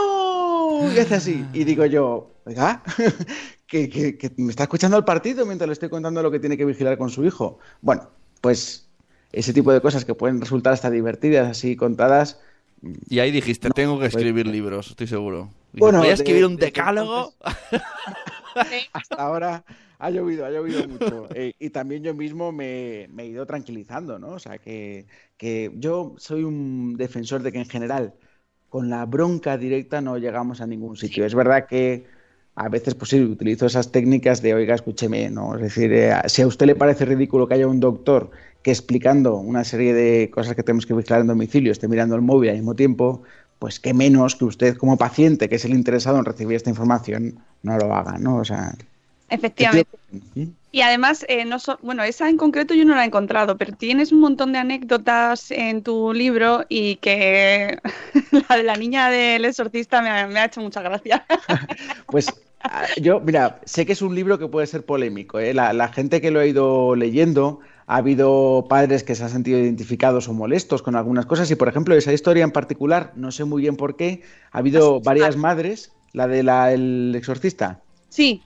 Y 0.94 0.98
hace 0.98 1.14
así. 1.14 1.50
Y 1.52 1.64
digo 1.64 1.84
yo, 1.86 2.30
oiga, 2.46 2.82
que, 3.66 3.88
que- 3.88 4.16
que 4.16 4.32
me 4.36 4.50
está 4.50 4.64
escuchando 4.64 4.96
el 4.96 5.04
partido 5.04 5.44
mientras 5.46 5.68
le 5.68 5.72
estoy 5.74 5.88
contando 5.88 6.22
lo 6.22 6.30
que 6.30 6.40
tiene 6.40 6.56
que 6.56 6.64
vigilar 6.64 6.96
con 6.98 7.10
su 7.10 7.24
hijo. 7.24 7.58
Bueno, 7.82 8.08
pues 8.40 8.89
ese 9.32 9.52
tipo 9.52 9.72
de 9.72 9.80
cosas 9.80 10.04
que 10.04 10.14
pueden 10.14 10.40
resultar 10.40 10.72
hasta 10.72 10.90
divertidas 10.90 11.48
así 11.48 11.76
contadas. 11.76 12.40
Y 13.08 13.18
ahí 13.18 13.30
dijiste, 13.30 13.68
tengo 13.70 13.98
que 13.98 14.06
escribir 14.06 14.46
libros, 14.46 14.90
estoy 14.90 15.06
seguro. 15.06 15.50
Bueno, 15.72 15.98
voy 15.98 16.06
a 16.06 16.10
de- 16.10 16.14
escribir 16.14 16.46
un 16.46 16.56
decálogo. 16.56 17.34
hasta 18.92 19.14
ahora 19.16 19.64
ha 19.98 20.10
llovido, 20.10 20.46
ha 20.46 20.50
llovido 20.50 20.86
mucho. 20.88 21.28
Eh, 21.34 21.52
y 21.58 21.70
también 21.70 22.02
yo 22.02 22.14
mismo 22.14 22.52
me, 22.52 23.06
me 23.12 23.24
he 23.24 23.26
ido 23.26 23.46
tranquilizando, 23.46 24.18
¿no? 24.18 24.30
O 24.30 24.38
sea, 24.38 24.58
que, 24.58 25.06
que 25.36 25.70
yo 25.76 26.14
soy 26.18 26.42
un 26.44 26.96
defensor 26.96 27.42
de 27.42 27.52
que 27.52 27.58
en 27.58 27.68
general 27.68 28.14
con 28.68 28.88
la 28.88 29.04
bronca 29.04 29.58
directa 29.58 30.00
no 30.00 30.16
llegamos 30.18 30.60
a 30.60 30.66
ningún 30.66 30.96
sitio. 30.96 31.24
Es 31.26 31.34
verdad 31.34 31.66
que 31.68 32.06
a 32.64 32.68
veces, 32.68 32.94
pues 32.94 33.10
sí, 33.10 33.20
utilizo 33.20 33.66
esas 33.66 33.90
técnicas 33.92 34.42
de, 34.42 34.54
oiga, 34.54 34.74
escúcheme, 34.74 35.30
¿no? 35.30 35.54
Es 35.56 35.62
decir, 35.62 35.92
eh, 35.92 36.14
si 36.26 36.42
a 36.42 36.46
usted 36.46 36.66
le 36.66 36.74
parece 36.76 37.04
ridículo 37.04 37.46
que 37.48 37.54
haya 37.54 37.66
un 37.68 37.80
doctor 37.80 38.30
que 38.62 38.70
explicando 38.70 39.36
una 39.36 39.64
serie 39.64 39.94
de 39.94 40.30
cosas 40.30 40.54
que 40.54 40.62
tenemos 40.62 40.86
que 40.86 40.94
vigilar 40.94 41.20
en 41.22 41.28
domicilio 41.28 41.72
esté 41.72 41.88
mirando 41.88 42.14
el 42.16 42.22
móvil 42.22 42.50
al 42.50 42.56
mismo 42.56 42.74
tiempo, 42.76 43.22
pues 43.58 43.80
qué 43.80 43.94
menos 43.94 44.36
que 44.36 44.44
usted 44.44 44.76
como 44.76 44.96
paciente, 44.98 45.48
que 45.48 45.56
es 45.56 45.64
el 45.64 45.72
interesado 45.74 46.18
en 46.18 46.24
recibir 46.24 46.56
esta 46.56 46.70
información, 46.70 47.38
no 47.62 47.76
lo 47.78 47.94
haga, 47.94 48.18
¿no? 48.18 48.36
O 48.38 48.44
sea, 48.44 48.74
Efectivamente. 49.28 49.88
Y 50.72 50.82
además, 50.82 51.24
eh, 51.28 51.44
no 51.44 51.58
so- 51.58 51.78
bueno, 51.82 52.04
esa 52.04 52.28
en 52.28 52.36
concreto 52.36 52.74
yo 52.74 52.84
no 52.84 52.94
la 52.94 53.02
he 53.02 53.06
encontrado, 53.06 53.56
pero 53.58 53.72
tienes 53.76 54.12
un 54.12 54.20
montón 54.20 54.52
de 54.52 54.58
anécdotas 54.58 55.50
en 55.50 55.82
tu 55.82 56.12
libro 56.12 56.64
y 56.68 56.96
que 56.96 57.78
la 58.48 58.56
de 58.56 58.62
la 58.62 58.76
niña 58.76 59.10
del 59.10 59.44
exorcista 59.44 60.00
me 60.00 60.10
ha, 60.10 60.26
me 60.28 60.38
ha 60.38 60.44
hecho 60.44 60.60
mucha 60.60 60.80
gracia. 60.80 61.24
Pues 62.06 62.26
yo, 63.00 63.20
mira, 63.20 63.60
sé 63.64 63.86
que 63.86 63.92
es 63.92 64.02
un 64.02 64.14
libro 64.14 64.38
que 64.38 64.48
puede 64.48 64.66
ser 64.66 64.84
polémico. 64.84 65.38
¿eh? 65.38 65.54
La, 65.54 65.72
la 65.72 65.88
gente 65.88 66.20
que 66.20 66.30
lo 66.30 66.40
ha 66.40 66.46
ido 66.46 66.94
leyendo, 66.94 67.60
ha 67.86 67.96
habido 67.96 68.66
padres 68.68 69.02
que 69.04 69.14
se 69.14 69.24
han 69.24 69.30
sentido 69.30 69.58
identificados 69.58 70.28
o 70.28 70.32
molestos 70.34 70.82
con 70.82 70.96
algunas 70.96 71.26
cosas. 71.26 71.50
Y, 71.50 71.56
por 71.56 71.68
ejemplo, 71.68 71.94
esa 71.94 72.12
historia 72.12 72.44
en 72.44 72.52
particular, 72.52 73.12
no 73.16 73.30
sé 73.32 73.44
muy 73.44 73.62
bien 73.62 73.76
por 73.76 73.96
qué, 73.96 74.22
ha 74.52 74.58
habido 74.58 75.00
varias 75.00 75.36
madres, 75.36 75.92
la 76.12 76.28
de 76.28 76.42
la, 76.42 76.72
el 76.72 77.14
exorcista. 77.16 77.84
Sí, 78.08 78.42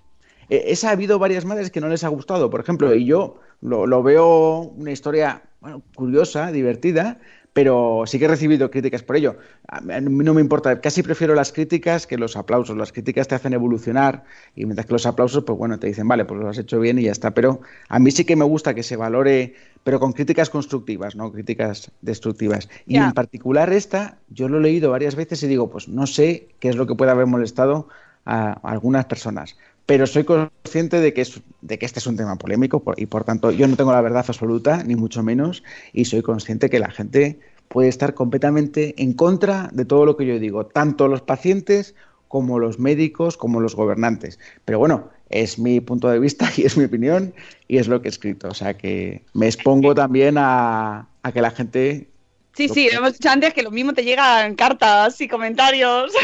Eh, 0.49 0.65
esa 0.73 0.89
ha 0.91 0.93
habido 0.93 1.19
varias 1.19 1.45
madres 1.45 1.71
que 1.71 1.81
no 1.81 1.89
les 1.89 2.05
ha 2.05 2.09
gustado, 2.09 2.51
por 2.51 2.61
ejemplo, 2.61 2.95
y 2.95 3.07
yo 3.07 3.41
lo, 3.61 3.87
lo 3.87 4.03
veo 4.03 4.61
una 4.77 4.93
historia 4.93 5.43
bueno, 5.61 5.83
curiosa, 5.95 6.53
divertida, 6.53 7.21
pero 7.55 8.03
sí 8.05 8.19
que 8.19 8.27
he 8.27 8.29
recibido 8.29 8.69
críticas 8.71 9.05
por 9.05 9.17
ello. 9.17 9.37
A 9.69 9.81
mí 9.81 10.25
no 10.25 10.35
me 10.35 10.41
importa, 10.41 10.81
casi 10.81 11.05
prefiero 11.05 11.37
las 11.37 11.53
críticas 11.53 12.07
que 12.07 12.19
los 12.19 12.37
aplausos. 12.37 12.77
Las 12.77 12.93
críticas 12.93 13.29
te 13.29 13.37
hacen 13.37 13.53
evolucionar 13.53 14.25
y 14.57 14.67
mientras 14.67 14.87
que 14.87 14.93
los 14.93 15.07
aplausos, 15.07 15.45
pues 15.45 15.57
bueno, 15.57 15.79
te 15.79 15.87
dicen, 15.87 16.09
vale, 16.09 16.25
pues 16.25 16.41
lo 16.41 16.49
has 16.49 16.59
hecho 16.59 16.81
bien 16.81 16.99
y 16.99 17.05
ya 17.05 17.13
está. 17.13 17.31
Pero 17.31 17.61
a 17.89 17.99
mí 18.01 18.11
sí 18.11 18.25
que 18.25 18.35
me 18.35 18.45
gusta 18.45 18.75
que 18.75 18.83
se 18.83 18.97
valore, 18.97 19.55
pero 19.85 20.01
con 20.01 20.13
críticas 20.13 20.51
constructivas, 20.51 21.15
no 21.15 21.31
críticas 21.31 21.93
destructivas. 22.03 22.69
Y 22.87 22.97
en 22.97 23.13
particular 23.13 23.73
esta, 23.73 24.19
yo 24.31 24.49
lo 24.49 24.59
he 24.59 24.63
leído 24.63 24.91
varias 24.91 25.15
veces 25.15 25.41
y 25.45 25.47
digo, 25.47 25.71
pues 25.71 25.87
no 25.89 26.09
sé 26.09 26.49
qué 26.59 26.71
es 26.71 26.77
lo 26.77 26.89
que 26.89 26.97
puede 26.97 27.13
haber 27.13 27.27
molestado 27.27 27.89
a 28.25 28.53
algunas 28.69 29.05
personas. 29.05 29.57
Pero 29.87 30.07
soy 30.07 30.25
consciente 30.25 31.01
de 31.01 31.13
que, 31.13 31.21
es, 31.23 31.43
de 31.61 31.79
que 31.79 31.85
este 31.87 31.99
es 31.99 32.07
un 32.07 32.17
tema 32.17 32.37
polémico 32.37 32.83
por- 32.83 32.99
y 32.99 33.07
por 33.07 33.25
tanto 33.25 33.51
yo 33.51 33.69
no 33.69 33.77
tengo 33.77 33.93
la 33.93 34.01
verdad 34.01 34.25
absoluta, 34.27 34.83
ni 34.85 34.97
mucho 34.97 35.23
menos, 35.23 35.63
y 35.93 36.07
soy 36.07 36.23
consciente 36.23 36.71
que 36.71 36.79
la 36.79 36.91
gente 36.91 37.41
puede 37.69 37.89
estar 37.89 38.15
completamente 38.15 38.95
en 39.03 39.13
contra 39.15 39.69
de 39.73 39.85
todo 39.85 40.07
lo 40.07 40.17
que 40.17 40.27
yo 40.27 40.39
digo, 40.39 40.67
tanto 40.67 41.09
los 41.09 41.23
pacientes 41.23 41.95
como 42.29 42.59
los 42.59 42.79
médicos, 42.79 43.37
como 43.37 43.61
los 43.61 43.77
gobernantes. 43.77 44.39
Pero 44.65 44.79
bueno, 44.79 45.11
es 45.29 45.59
mi 45.59 45.81
punto 45.81 46.09
de 46.09 46.19
vista 46.19 46.49
y 46.57 46.63
es 46.63 46.77
mi 46.77 46.85
opinión 46.85 47.35
y 47.69 47.79
es 47.79 47.89
lo 47.89 48.01
que 48.01 48.09
he 48.09 48.11
escrito. 48.11 48.49
O 48.49 48.55
sea 48.55 48.75
que 48.77 49.25
me 49.35 49.47
expongo 49.47 49.95
también 49.95 50.37
a, 50.39 51.09
a 51.23 51.33
que 51.33 51.43
la 51.43 51.51
gente 51.51 52.14
sí, 52.57 52.69
sí, 52.69 52.89
hemos 52.91 53.13
dicho 53.15 53.29
antes 53.31 53.53
que 53.55 53.63
lo 53.63 53.71
mismo 53.71 53.93
te 53.93 54.05
llegan 54.05 54.55
cartas 54.55 55.21
y 55.21 55.29
comentarios. 55.29 56.13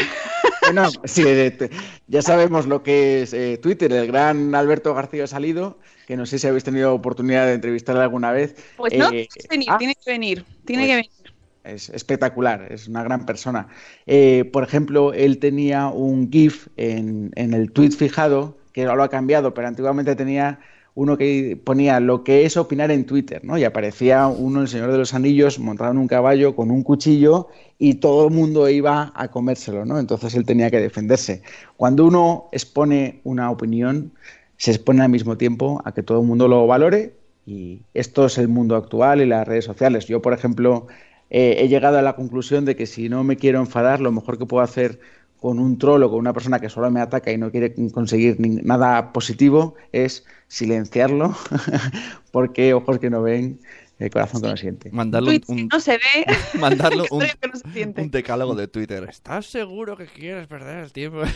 Bueno, 0.63 0.89
sí, 1.05 1.23
ya 2.07 2.21
sabemos 2.21 2.67
lo 2.67 2.83
que 2.83 3.23
es 3.23 3.33
eh, 3.33 3.57
Twitter. 3.61 3.91
El 3.91 4.05
gran 4.07 4.53
Alberto 4.53 4.93
García 4.93 5.23
ha 5.23 5.27
salido, 5.27 5.79
que 6.05 6.15
no 6.15 6.27
sé 6.27 6.37
si 6.37 6.45
habéis 6.45 6.63
tenido 6.63 6.93
oportunidad 6.93 7.47
de 7.47 7.53
entrevistarle 7.53 8.03
alguna 8.03 8.31
vez. 8.31 8.55
Pues 8.77 8.93
no, 8.93 9.07
Eh, 9.07 9.09
tiene 9.09 9.27
que 9.27 9.47
venir, 9.49 9.67
ah, 9.71 9.77
tiene 9.79 9.95
que 9.95 10.11
venir, 10.11 10.45
tiene 10.63 10.83
pues- 10.83 10.89
que 10.89 10.95
venir. 10.95 11.11
es 11.63 11.89
espectacular, 11.89 12.67
es 12.71 12.87
una 12.87 13.03
gran 13.03 13.25
persona. 13.25 13.67
Eh, 14.05 14.45
por 14.53 14.63
ejemplo, 14.63 15.13
él 15.13 15.39
tenía 15.39 15.87
un 15.87 16.31
GIF 16.31 16.67
en, 16.77 17.31
en 17.35 17.53
el 17.55 17.71
tweet 17.71 17.91
fijado, 17.91 18.55
que 18.71 18.83
ahora 18.83 18.95
lo 18.97 19.03
ha 19.03 19.09
cambiado, 19.09 19.55
pero 19.55 19.67
antiguamente 19.67 20.15
tenía 20.15 20.59
uno 20.93 21.17
que 21.17 21.59
ponía 21.63 21.99
lo 21.99 22.23
que 22.23 22.45
es 22.45 22.57
opinar 22.57 22.91
en 22.91 23.05
Twitter, 23.05 23.43
¿no? 23.45 23.57
Y 23.57 23.63
aparecía 23.63 24.27
uno, 24.27 24.61
el 24.61 24.67
Señor 24.67 24.91
de 24.91 24.97
los 24.97 25.13
Anillos, 25.13 25.57
montado 25.59 25.91
en 25.91 25.97
un 25.97 26.07
caballo 26.07 26.55
con 26.55 26.69
un 26.69 26.83
cuchillo 26.83 27.47
y 27.77 27.95
todo 27.95 28.27
el 28.27 28.33
mundo 28.33 28.69
iba 28.69 29.11
a 29.15 29.29
comérselo, 29.29 29.85
¿no? 29.85 29.99
Entonces 29.99 30.35
él 30.35 30.45
tenía 30.45 30.69
que 30.69 30.79
defenderse. 30.79 31.43
Cuando 31.77 32.05
uno 32.05 32.49
expone 32.51 33.21
una 33.23 33.49
opinión, 33.51 34.11
se 34.57 34.71
expone 34.71 35.01
al 35.01 35.09
mismo 35.09 35.37
tiempo 35.37 35.81
a 35.85 35.93
que 35.93 36.03
todo 36.03 36.21
el 36.21 36.27
mundo 36.27 36.47
lo 36.47 36.67
valore 36.67 37.15
y 37.45 37.81
esto 37.93 38.25
es 38.25 38.37
el 38.37 38.47
mundo 38.47 38.75
actual 38.75 39.21
y 39.21 39.25
las 39.25 39.47
redes 39.47 39.65
sociales. 39.65 40.05
Yo, 40.07 40.21
por 40.21 40.33
ejemplo, 40.33 40.87
eh, 41.29 41.55
he 41.59 41.69
llegado 41.69 41.97
a 41.97 42.01
la 42.01 42.15
conclusión 42.15 42.65
de 42.65 42.75
que 42.75 42.85
si 42.85 43.07
no 43.07 43.23
me 43.23 43.37
quiero 43.37 43.59
enfadar, 43.59 44.01
lo 44.01 44.11
mejor 44.11 44.37
que 44.37 44.45
puedo 44.45 44.61
hacer 44.63 44.99
con 45.41 45.57
un 45.57 45.79
troll 45.79 46.03
o 46.03 46.09
con 46.11 46.19
una 46.19 46.33
persona 46.33 46.59
que 46.59 46.69
solo 46.69 46.91
me 46.91 47.01
ataca 47.01 47.31
y 47.31 47.37
no 47.39 47.49
quiere 47.49 47.73
conseguir 47.91 48.37
nada 48.39 49.11
positivo 49.11 49.73
es 49.91 50.23
silenciarlo, 50.47 51.35
porque 52.31 52.75
ojos 52.75 52.99
que 52.99 53.09
no 53.09 53.23
ven, 53.23 53.59
el 54.01 54.09
corazón 54.09 54.41
que 54.41 54.47
no 54.49 54.57
siente. 54.57 54.89
Mandarle 54.91 55.41
un, 55.47 55.57
un- 55.59 55.67
no 55.71 55.79
se 55.79 55.93
ve, 55.97 56.25
mandarle 56.59 57.03
un, 57.11 57.19
creo 57.19 57.35
que 57.41 57.47
no 57.47 57.55
se 57.55 57.71
siente. 57.71 58.01
un 58.01 58.11
decálogo 58.11 58.55
de 58.55 58.67
Twitter. 58.67 59.05
¿Estás 59.09 59.45
seguro 59.45 59.95
que 59.97 60.05
quieres 60.07 60.47
perder 60.47 60.77
el 60.79 60.91
tiempo? 60.91 61.21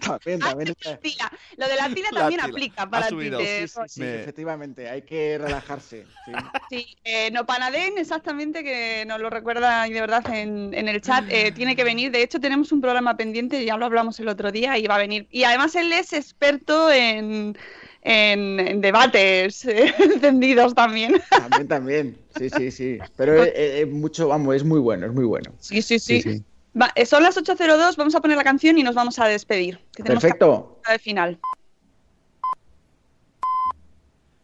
También, 0.00 0.40
Ah, 0.42 0.50
también 0.50 0.68
la 0.68 0.90
está- 0.90 0.96
tila. 0.98 1.32
Lo 1.56 1.68
de 1.68 1.74
la 1.76 1.88
tila 1.92 2.08
La 2.12 2.20
también 2.20 2.40
tila. 2.40 2.50
aplica 2.52 2.88
para. 2.90 3.08
Twitter. 3.08 3.40
Sí, 3.40 3.68
sí, 3.68 3.80
sí, 3.88 4.00
Me- 4.00 4.20
efectivamente, 4.20 4.88
hay 4.88 5.02
que 5.02 5.38
relajarse. 5.38 6.06
sí. 6.24 6.32
Sí, 6.70 6.96
eh, 7.04 7.30
no 7.32 7.44
Panadén, 7.46 7.98
exactamente, 7.98 8.62
que 8.62 9.04
nos 9.06 9.18
lo 9.20 9.30
recuerda 9.30 9.88
y 9.88 9.92
de 9.92 10.00
verdad 10.00 10.24
en, 10.34 10.72
en 10.74 10.86
el 10.88 11.00
chat, 11.00 11.24
eh, 11.28 11.50
tiene 11.52 11.74
que 11.74 11.82
venir. 11.84 12.12
De 12.12 12.22
hecho, 12.22 12.38
tenemos 12.40 12.70
un 12.72 12.80
programa 12.80 13.16
pendiente, 13.16 13.64
ya 13.64 13.76
lo 13.76 13.86
hablamos 13.86 14.20
el 14.20 14.28
otro 14.28 14.52
día, 14.52 14.78
y 14.78 14.86
va 14.86 14.94
a 14.96 14.98
venir. 14.98 15.26
Y 15.30 15.44
además 15.44 15.74
él 15.74 15.90
es 15.92 16.12
experto 16.12 16.92
en, 16.92 17.56
en, 18.02 18.60
en 18.60 18.80
debates 18.80 19.64
eh, 19.66 19.94
encendidos 19.98 20.74
también. 20.74 21.20
También, 21.30 21.68
también. 21.68 22.18
Sí, 22.36 22.48
sí, 22.50 22.70
sí. 22.70 22.98
Pero 23.16 23.42
es, 23.42 23.52
es 23.54 23.88
mucho, 23.88 24.28
vamos, 24.28 24.54
es 24.56 24.64
muy 24.64 24.80
bueno, 24.80 25.06
es 25.06 25.12
muy 25.12 25.24
bueno. 25.24 25.52
Sí, 25.58 25.82
sí, 25.82 25.98
sí. 25.98 26.22
Sí, 26.22 26.32
sí. 26.34 26.44
Va, 26.80 26.92
eh, 26.94 27.06
son 27.06 27.22
las 27.24 27.36
8.02, 27.36 27.96
vamos 27.96 28.14
a 28.14 28.20
poner 28.20 28.36
la 28.36 28.44
canción 28.44 28.78
y 28.78 28.82
nos 28.82 28.94
vamos 28.94 29.18
a 29.18 29.26
despedir. 29.26 29.80
que 29.94 30.04
Perfecto. 30.04 30.80
que- 30.84 30.92
de 30.92 30.98
final. 30.98 31.38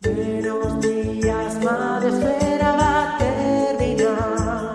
Buenos 0.01 0.81
días, 0.81 1.63
madre 1.63 2.09
esfera 2.11 2.73
va 2.73 3.15
a 3.15 3.19
terminar. 3.19 4.75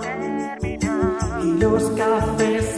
Y 1.43 1.59
los 1.59 1.91
cafés 1.91 2.68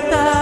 libertad. 0.00 0.39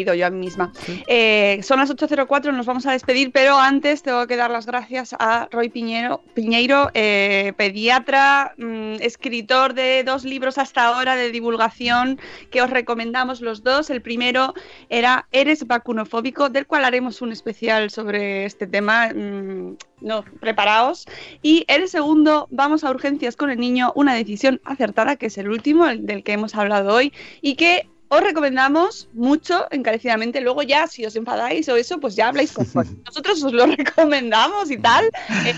Oído 0.00 0.14
yo 0.14 0.26
a 0.26 0.30
mí 0.30 0.38
misma. 0.38 0.72
Eh, 1.06 1.60
son 1.62 1.78
las 1.78 1.90
8.04, 1.90 2.52
nos 2.52 2.66
vamos 2.66 2.86
a 2.86 2.92
despedir, 2.92 3.30
pero 3.32 3.58
antes 3.58 4.02
tengo 4.02 4.26
que 4.26 4.36
dar 4.36 4.50
las 4.50 4.66
gracias 4.66 5.14
a 5.18 5.48
Roy 5.50 5.68
Piñero, 5.68 6.22
Piñeiro, 6.34 6.90
eh, 6.94 7.52
pediatra, 7.56 8.54
mm, 8.56 8.94
escritor 9.00 9.74
de 9.74 10.02
dos 10.04 10.24
libros 10.24 10.58
hasta 10.58 10.84
ahora 10.86 11.16
de 11.16 11.30
divulgación 11.30 12.18
que 12.50 12.62
os 12.62 12.70
recomendamos 12.70 13.40
los 13.40 13.62
dos. 13.62 13.90
El 13.90 14.02
primero 14.02 14.54
era 14.88 15.26
Eres 15.32 15.66
vacunofóbico, 15.66 16.48
del 16.48 16.66
cual 16.66 16.84
haremos 16.84 17.22
un 17.22 17.32
especial 17.32 17.90
sobre 17.90 18.46
este 18.46 18.66
tema. 18.66 19.10
mm, 19.14 19.76
no, 20.00 20.24
preparaos. 20.40 21.06
Y 21.42 21.64
el 21.68 21.88
segundo, 21.88 22.48
Vamos 22.50 22.84
a 22.84 22.90
urgencias 22.90 23.36
con 23.36 23.50
el 23.50 23.58
niño, 23.58 23.92
una 23.94 24.14
decisión 24.14 24.60
acertada, 24.64 25.16
que 25.16 25.26
es 25.26 25.38
el 25.38 25.48
último, 25.48 25.86
el 25.86 26.06
del 26.06 26.22
que 26.22 26.32
hemos 26.32 26.54
hablado 26.54 26.94
hoy, 26.94 27.12
y 27.40 27.54
que 27.54 27.88
os 28.12 28.20
recomendamos 28.20 29.08
mucho, 29.12 29.66
encarecidamente. 29.70 30.40
Luego 30.40 30.62
ya, 30.62 30.86
si 30.86 31.06
os 31.06 31.14
enfadáis 31.16 31.68
o 31.68 31.76
eso, 31.76 31.98
pues 32.00 32.16
ya 32.16 32.28
habláis 32.28 32.52
con 32.52 32.66
nosotros, 33.06 33.42
os 33.42 33.52
lo 33.52 33.66
recomendamos 33.66 34.70
y 34.70 34.76
tal. 34.78 35.04
Eh, 35.46 35.54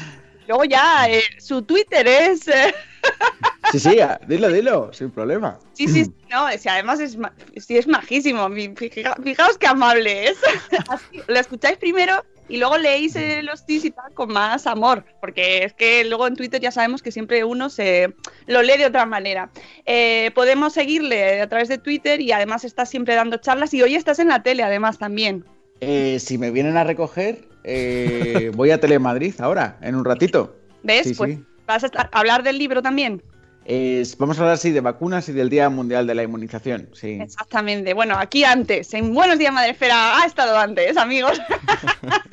luego 0.47 0.65
ya, 0.65 1.09
eh, 1.09 1.23
su 1.39 1.63
Twitter 1.63 2.07
es... 2.07 2.47
eh, 2.49 2.75
Sí, 3.73 3.79
sí, 3.79 4.01
a- 4.01 4.21
dilo, 4.29 4.49
dilo, 4.51 4.93
sin 4.93 5.11
problema. 5.11 5.59
Sí, 5.73 5.89
sí, 5.89 6.05
sí, 6.05 6.13
no, 6.31 6.47
si 6.59 6.69
además 6.69 7.01
es, 7.01 7.17
ma- 7.17 7.33
sí, 7.57 7.79
es 7.79 7.87
majísimo. 7.87 8.51
Fijaos 8.77 9.57
qué 9.59 9.67
amable 9.67 10.29
es. 10.29 10.37
Así, 10.89 11.23
lo 11.27 11.39
escucháis 11.41 11.79
primero 11.79 12.23
y 12.49 12.59
luego 12.59 12.77
leéis 12.79 13.17
los 13.43 13.65
tweets 13.65 13.85
y 13.87 13.91
tal 13.91 14.13
con 14.15 14.33
más 14.33 14.67
amor, 14.67 15.05
porque 15.21 15.65
es 15.65 15.73
que 15.73 16.05
luego 16.05 16.27
en 16.27 16.37
Twitter 16.37 16.61
ya 16.61 16.71
sabemos 16.71 17.03
que 17.03 17.13
siempre 17.13 17.45
uno 17.45 17.71
se 17.71 18.15
lo 18.47 18.63
lee 18.63 18.77
de 18.79 18.87
otra 18.87 19.07
manera. 19.07 19.51
Eh, 19.87 20.31
podemos 20.35 20.73
seguirle 20.73 21.41
a 21.41 21.49
través 21.49 21.69
de 21.69 21.79
Twitter 21.79 22.21
y 22.21 22.33
además 22.33 22.65
está 22.65 22.85
siempre 22.87 23.15
dando 23.15 23.37
charlas 23.39 23.73
y 23.75 23.83
hoy 23.83 23.95
estás 23.95 24.19
en 24.19 24.29
la 24.29 24.43
tele 24.43 24.63
además 24.63 24.99
también. 24.99 25.45
Eh, 25.81 26.19
si 26.21 26.39
me 26.39 26.51
vienen 26.51 26.77
a 26.77 26.85
recoger, 26.85 27.49
eh, 27.65 28.51
voy 28.55 28.71
a 28.71 28.79
Telemadrid 28.81 29.41
ahora, 29.41 29.79
en 29.81 29.95
un 29.95 30.05
ratito. 30.05 30.57
¿Ves? 30.83 31.09
Sí, 31.09 31.15
pues 31.15 31.35
sí. 31.37 31.45
vas 31.67 31.85
a 31.85 31.87
estar- 31.87 32.09
a 32.13 32.19
hablar 32.19 32.43
del 32.43 32.59
libro 32.59 32.83
también. 32.83 33.23
Eh, 33.65 34.05
vamos 34.19 34.39
a 34.39 34.41
hablar 34.41 34.55
así 34.55 34.71
de 34.71 34.81
vacunas 34.81 35.29
y 35.29 35.33
del 35.33 35.49
Día 35.49 35.69
Mundial 35.69 36.07
de 36.07 36.15
la 36.15 36.23
Inmunización. 36.23 36.89
Sí. 36.93 37.19
Exactamente. 37.21 37.95
Bueno, 37.95 38.17
aquí 38.19 38.45
antes, 38.45 38.93
en 38.95 39.15
Buenos 39.15 39.39
Días 39.39 39.53
Madrefera, 39.53 40.19
ha 40.19 40.27
estado 40.27 40.57
antes, 40.59 40.97
amigos. 40.97 41.41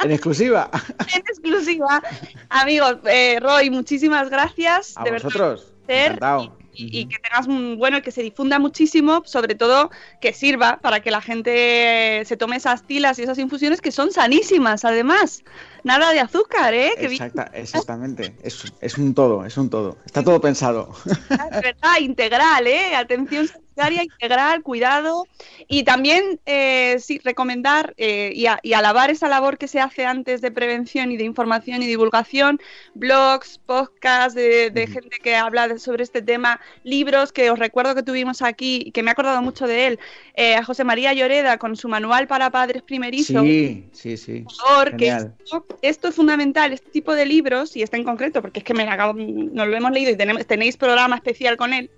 En 0.03 0.11
exclusiva. 0.11 0.69
en 1.13 1.19
exclusiva. 1.19 2.01
Amigos, 2.49 2.97
eh, 3.05 3.37
Roy, 3.41 3.69
muchísimas 3.69 4.29
gracias. 4.29 4.93
A 4.95 5.03
de 5.03 5.11
verdad, 5.11 5.25
vosotros. 5.25 5.73
Encantado. 5.87 6.58
Y, 6.85 6.99
y 6.99 7.05
que 7.07 7.17
tengas 7.19 7.47
un 7.47 7.77
bueno 7.77 7.97
y 7.97 8.01
que 8.01 8.11
se 8.11 8.21
difunda 8.21 8.59
muchísimo, 8.59 9.21
sobre 9.25 9.55
todo 9.55 9.89
que 10.21 10.33
sirva 10.33 10.79
para 10.81 11.01
que 11.01 11.11
la 11.11 11.21
gente 11.21 12.23
se 12.25 12.37
tome 12.37 12.55
esas 12.55 12.83
tilas 12.83 13.19
y 13.19 13.23
esas 13.23 13.37
infusiones 13.37 13.81
que 13.81 13.91
son 13.91 14.11
sanísimas, 14.11 14.85
además. 14.85 15.43
Nada 15.83 16.11
de 16.11 16.19
azúcar, 16.19 16.73
¿eh? 16.73 16.91
Exacta- 16.97 17.51
exactamente. 17.53 18.35
Es, 18.43 18.63
es 18.81 18.97
un 18.97 19.13
todo, 19.13 19.45
es 19.45 19.57
un 19.57 19.69
todo. 19.69 19.97
Está 20.05 20.23
todo 20.23 20.41
pensado. 20.41 20.93
de 21.05 21.61
verdad, 21.61 21.99
integral, 22.01 22.67
¿eh? 22.67 22.95
Atención 22.95 23.49
sanitaria 23.79 24.03
integral, 24.03 24.61
cuidado. 24.63 25.27
Y 25.67 25.83
también, 25.83 26.39
eh, 26.45 26.97
sí, 26.99 27.19
recomendar 27.23 27.93
eh, 27.97 28.31
y, 28.33 28.45
a- 28.47 28.59
y 28.61 28.73
alabar 28.73 29.09
esa 29.09 29.27
labor 29.29 29.57
que 29.57 29.67
se 29.67 29.79
hace 29.79 30.05
antes 30.05 30.41
de 30.41 30.51
prevención 30.51 31.11
y 31.11 31.17
de 31.17 31.23
información 31.23 31.81
y 31.81 31.87
divulgación, 31.87 32.59
blogs, 32.93 33.59
podcasts 33.65 34.35
de, 34.35 34.69
de 34.71 34.87
gente 34.87 35.17
que 35.21 35.35
habla 35.35 35.67
de- 35.67 35.79
sobre 35.79 36.03
este 36.03 36.21
tema, 36.21 36.59
libros 36.83 37.31
que 37.31 37.49
os 37.51 37.59
recuerdo 37.59 37.95
que 37.95 38.03
tuvimos 38.03 38.41
aquí 38.41 38.83
y 38.85 38.91
que 38.91 39.03
me 39.03 39.09
he 39.09 39.13
acordado 39.13 39.41
mucho 39.41 39.67
de 39.67 39.87
él, 39.87 39.99
eh, 40.35 40.55
a 40.55 40.63
José 40.63 40.83
María 40.83 41.13
Lloreda 41.13 41.57
con 41.57 41.75
su 41.75 41.87
manual 41.87 42.27
para 42.27 42.49
padres 42.49 42.83
primerizos. 42.83 43.43
Sí, 43.43 43.83
sí, 43.93 44.17
sí. 44.17 44.41
Por 44.41 44.53
favor, 44.55 44.97
que 44.97 45.07
esto, 45.07 45.65
esto 45.81 46.07
es 46.09 46.15
fundamental, 46.15 46.73
este 46.73 46.89
tipo 46.91 47.13
de 47.13 47.25
libros, 47.25 47.75
y 47.75 47.83
este 47.83 47.97
en 47.97 48.03
concreto, 48.03 48.41
porque 48.41 48.59
es 48.59 48.65
que 48.65 48.73
me 48.73 48.83
acabo- 48.83 49.13
nos 49.13 49.67
lo 49.67 49.75
hemos 49.75 49.91
leído 49.91 50.11
y 50.11 50.15
tenemos, 50.17 50.45
tenéis 50.45 50.77
programa 50.77 51.15
especial 51.15 51.57
con 51.57 51.73
él, 51.73 51.89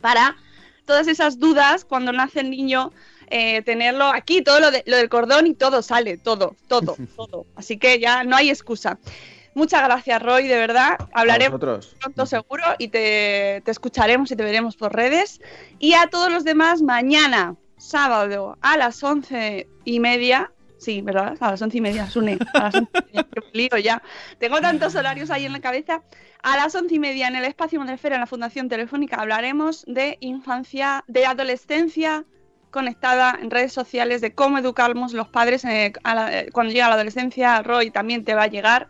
para 0.00 0.36
todas 0.84 1.08
esas 1.08 1.38
dudas 1.38 1.84
cuando 1.84 2.12
nace 2.12 2.40
el 2.40 2.50
niño, 2.50 2.92
eh, 3.28 3.62
tenerlo 3.62 4.06
aquí, 4.06 4.42
todo 4.42 4.60
lo, 4.60 4.70
de- 4.70 4.82
lo 4.86 4.96
del 4.96 5.08
cordón 5.08 5.46
y 5.46 5.54
todo 5.54 5.82
sale, 5.82 6.18
todo, 6.18 6.56
todo, 6.68 6.96
todo. 7.16 7.46
Así 7.56 7.78
que 7.78 7.98
ya 7.98 8.24
no 8.24 8.36
hay 8.36 8.50
excusa. 8.50 8.98
Muchas 9.54 9.82
gracias, 9.84 10.22
Roy, 10.22 10.48
de 10.48 10.56
verdad. 10.56 10.96
Hablaremos 11.12 11.60
pronto 12.00 12.24
seguro 12.26 12.64
y 12.78 12.88
te, 12.88 13.60
te 13.64 13.70
escucharemos 13.70 14.30
y 14.30 14.36
te 14.36 14.42
veremos 14.44 14.76
por 14.76 14.94
redes. 14.94 15.40
Y 15.78 15.92
a 15.92 16.06
todos 16.06 16.30
los 16.32 16.42
demás, 16.44 16.80
mañana, 16.82 17.56
sábado, 17.76 18.56
a 18.62 18.76
las 18.78 19.02
once 19.02 19.68
y 19.84 20.00
media. 20.00 20.50
Sí, 20.82 21.00
¿verdad? 21.00 21.36
A 21.40 21.52
las 21.52 21.62
once 21.62 21.78
y 21.78 21.80
media, 21.80 22.10
Sune. 22.10 22.38
A 22.54 22.58
las 22.64 22.74
once 22.74 22.90
y 22.94 23.04
media, 23.16 23.26
qué 23.32 23.40
lío 23.52 23.78
ya. 23.78 24.02
Tengo 24.38 24.60
tantos 24.60 24.94
horarios 24.96 25.30
ahí 25.30 25.44
en 25.46 25.52
la 25.52 25.60
cabeza. 25.60 26.02
A 26.42 26.56
las 26.56 26.74
once 26.74 26.94
y 26.94 26.98
media 26.98 27.28
en 27.28 27.36
el 27.36 27.44
espacio 27.44 27.78
Madrefera, 27.78 28.16
en 28.16 28.20
la 28.20 28.26
Fundación 28.26 28.68
Telefónica, 28.68 29.16
hablaremos 29.16 29.84
de 29.86 30.16
infancia, 30.20 31.04
de 31.06 31.24
adolescencia 31.24 32.24
conectada 32.70 33.38
en 33.40 33.50
redes 33.50 33.72
sociales, 33.72 34.20
de 34.22 34.34
cómo 34.34 34.58
educamos 34.58 35.12
los 35.12 35.28
padres 35.28 35.64
eh, 35.66 35.92
a 36.02 36.14
la- 36.14 36.40
eh, 36.40 36.48
cuando 36.52 36.72
llega 36.72 36.88
la 36.88 36.94
adolescencia. 36.94 37.62
Roy 37.62 37.90
también 37.90 38.24
te 38.24 38.34
va 38.34 38.44
a 38.44 38.46
llegar. 38.48 38.86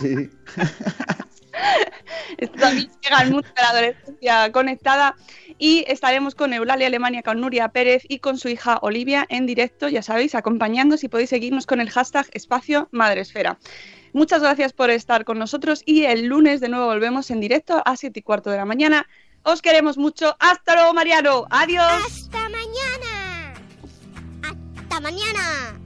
Sí. 0.00 0.28
También 2.60 2.90
llega 3.02 3.18
al 3.18 3.30
mundo 3.30 3.48
de 3.48 3.62
la 3.62 3.68
adolescencia 3.70 4.52
conectada 4.52 5.16
y 5.58 5.84
estaremos 5.88 6.34
con 6.34 6.52
Eulalia 6.52 6.86
Alemania, 6.86 7.22
con 7.22 7.40
Nuria 7.40 7.68
Pérez 7.68 8.02
y 8.08 8.18
con 8.18 8.38
su 8.38 8.48
hija 8.48 8.78
Olivia 8.82 9.26
en 9.28 9.46
directo, 9.46 9.88
ya 9.88 10.02
sabéis, 10.02 10.34
acompañando 10.34 10.96
si 10.96 11.08
podéis 11.08 11.30
seguirnos 11.30 11.66
con 11.66 11.80
el 11.80 11.90
hashtag 11.90 12.26
espacio 12.32 12.88
Madresfera. 12.90 13.58
Muchas 14.12 14.40
gracias 14.40 14.72
por 14.72 14.90
estar 14.90 15.24
con 15.24 15.38
nosotros 15.38 15.82
y 15.84 16.04
el 16.04 16.26
lunes 16.26 16.60
de 16.60 16.68
nuevo 16.68 16.86
volvemos 16.86 17.30
en 17.30 17.40
directo 17.40 17.82
a 17.84 17.96
7 17.96 18.18
y 18.18 18.22
cuarto 18.22 18.50
de 18.50 18.56
la 18.56 18.64
mañana. 18.64 19.06
Os 19.42 19.62
queremos 19.62 19.98
mucho. 19.98 20.34
Hasta 20.40 20.74
luego, 20.74 20.94
Mariano. 20.94 21.46
Adiós. 21.50 21.84
¡Hasta 22.04 22.48
mañana! 22.48 23.54
¡Hasta 24.42 25.00
mañana! 25.00 25.85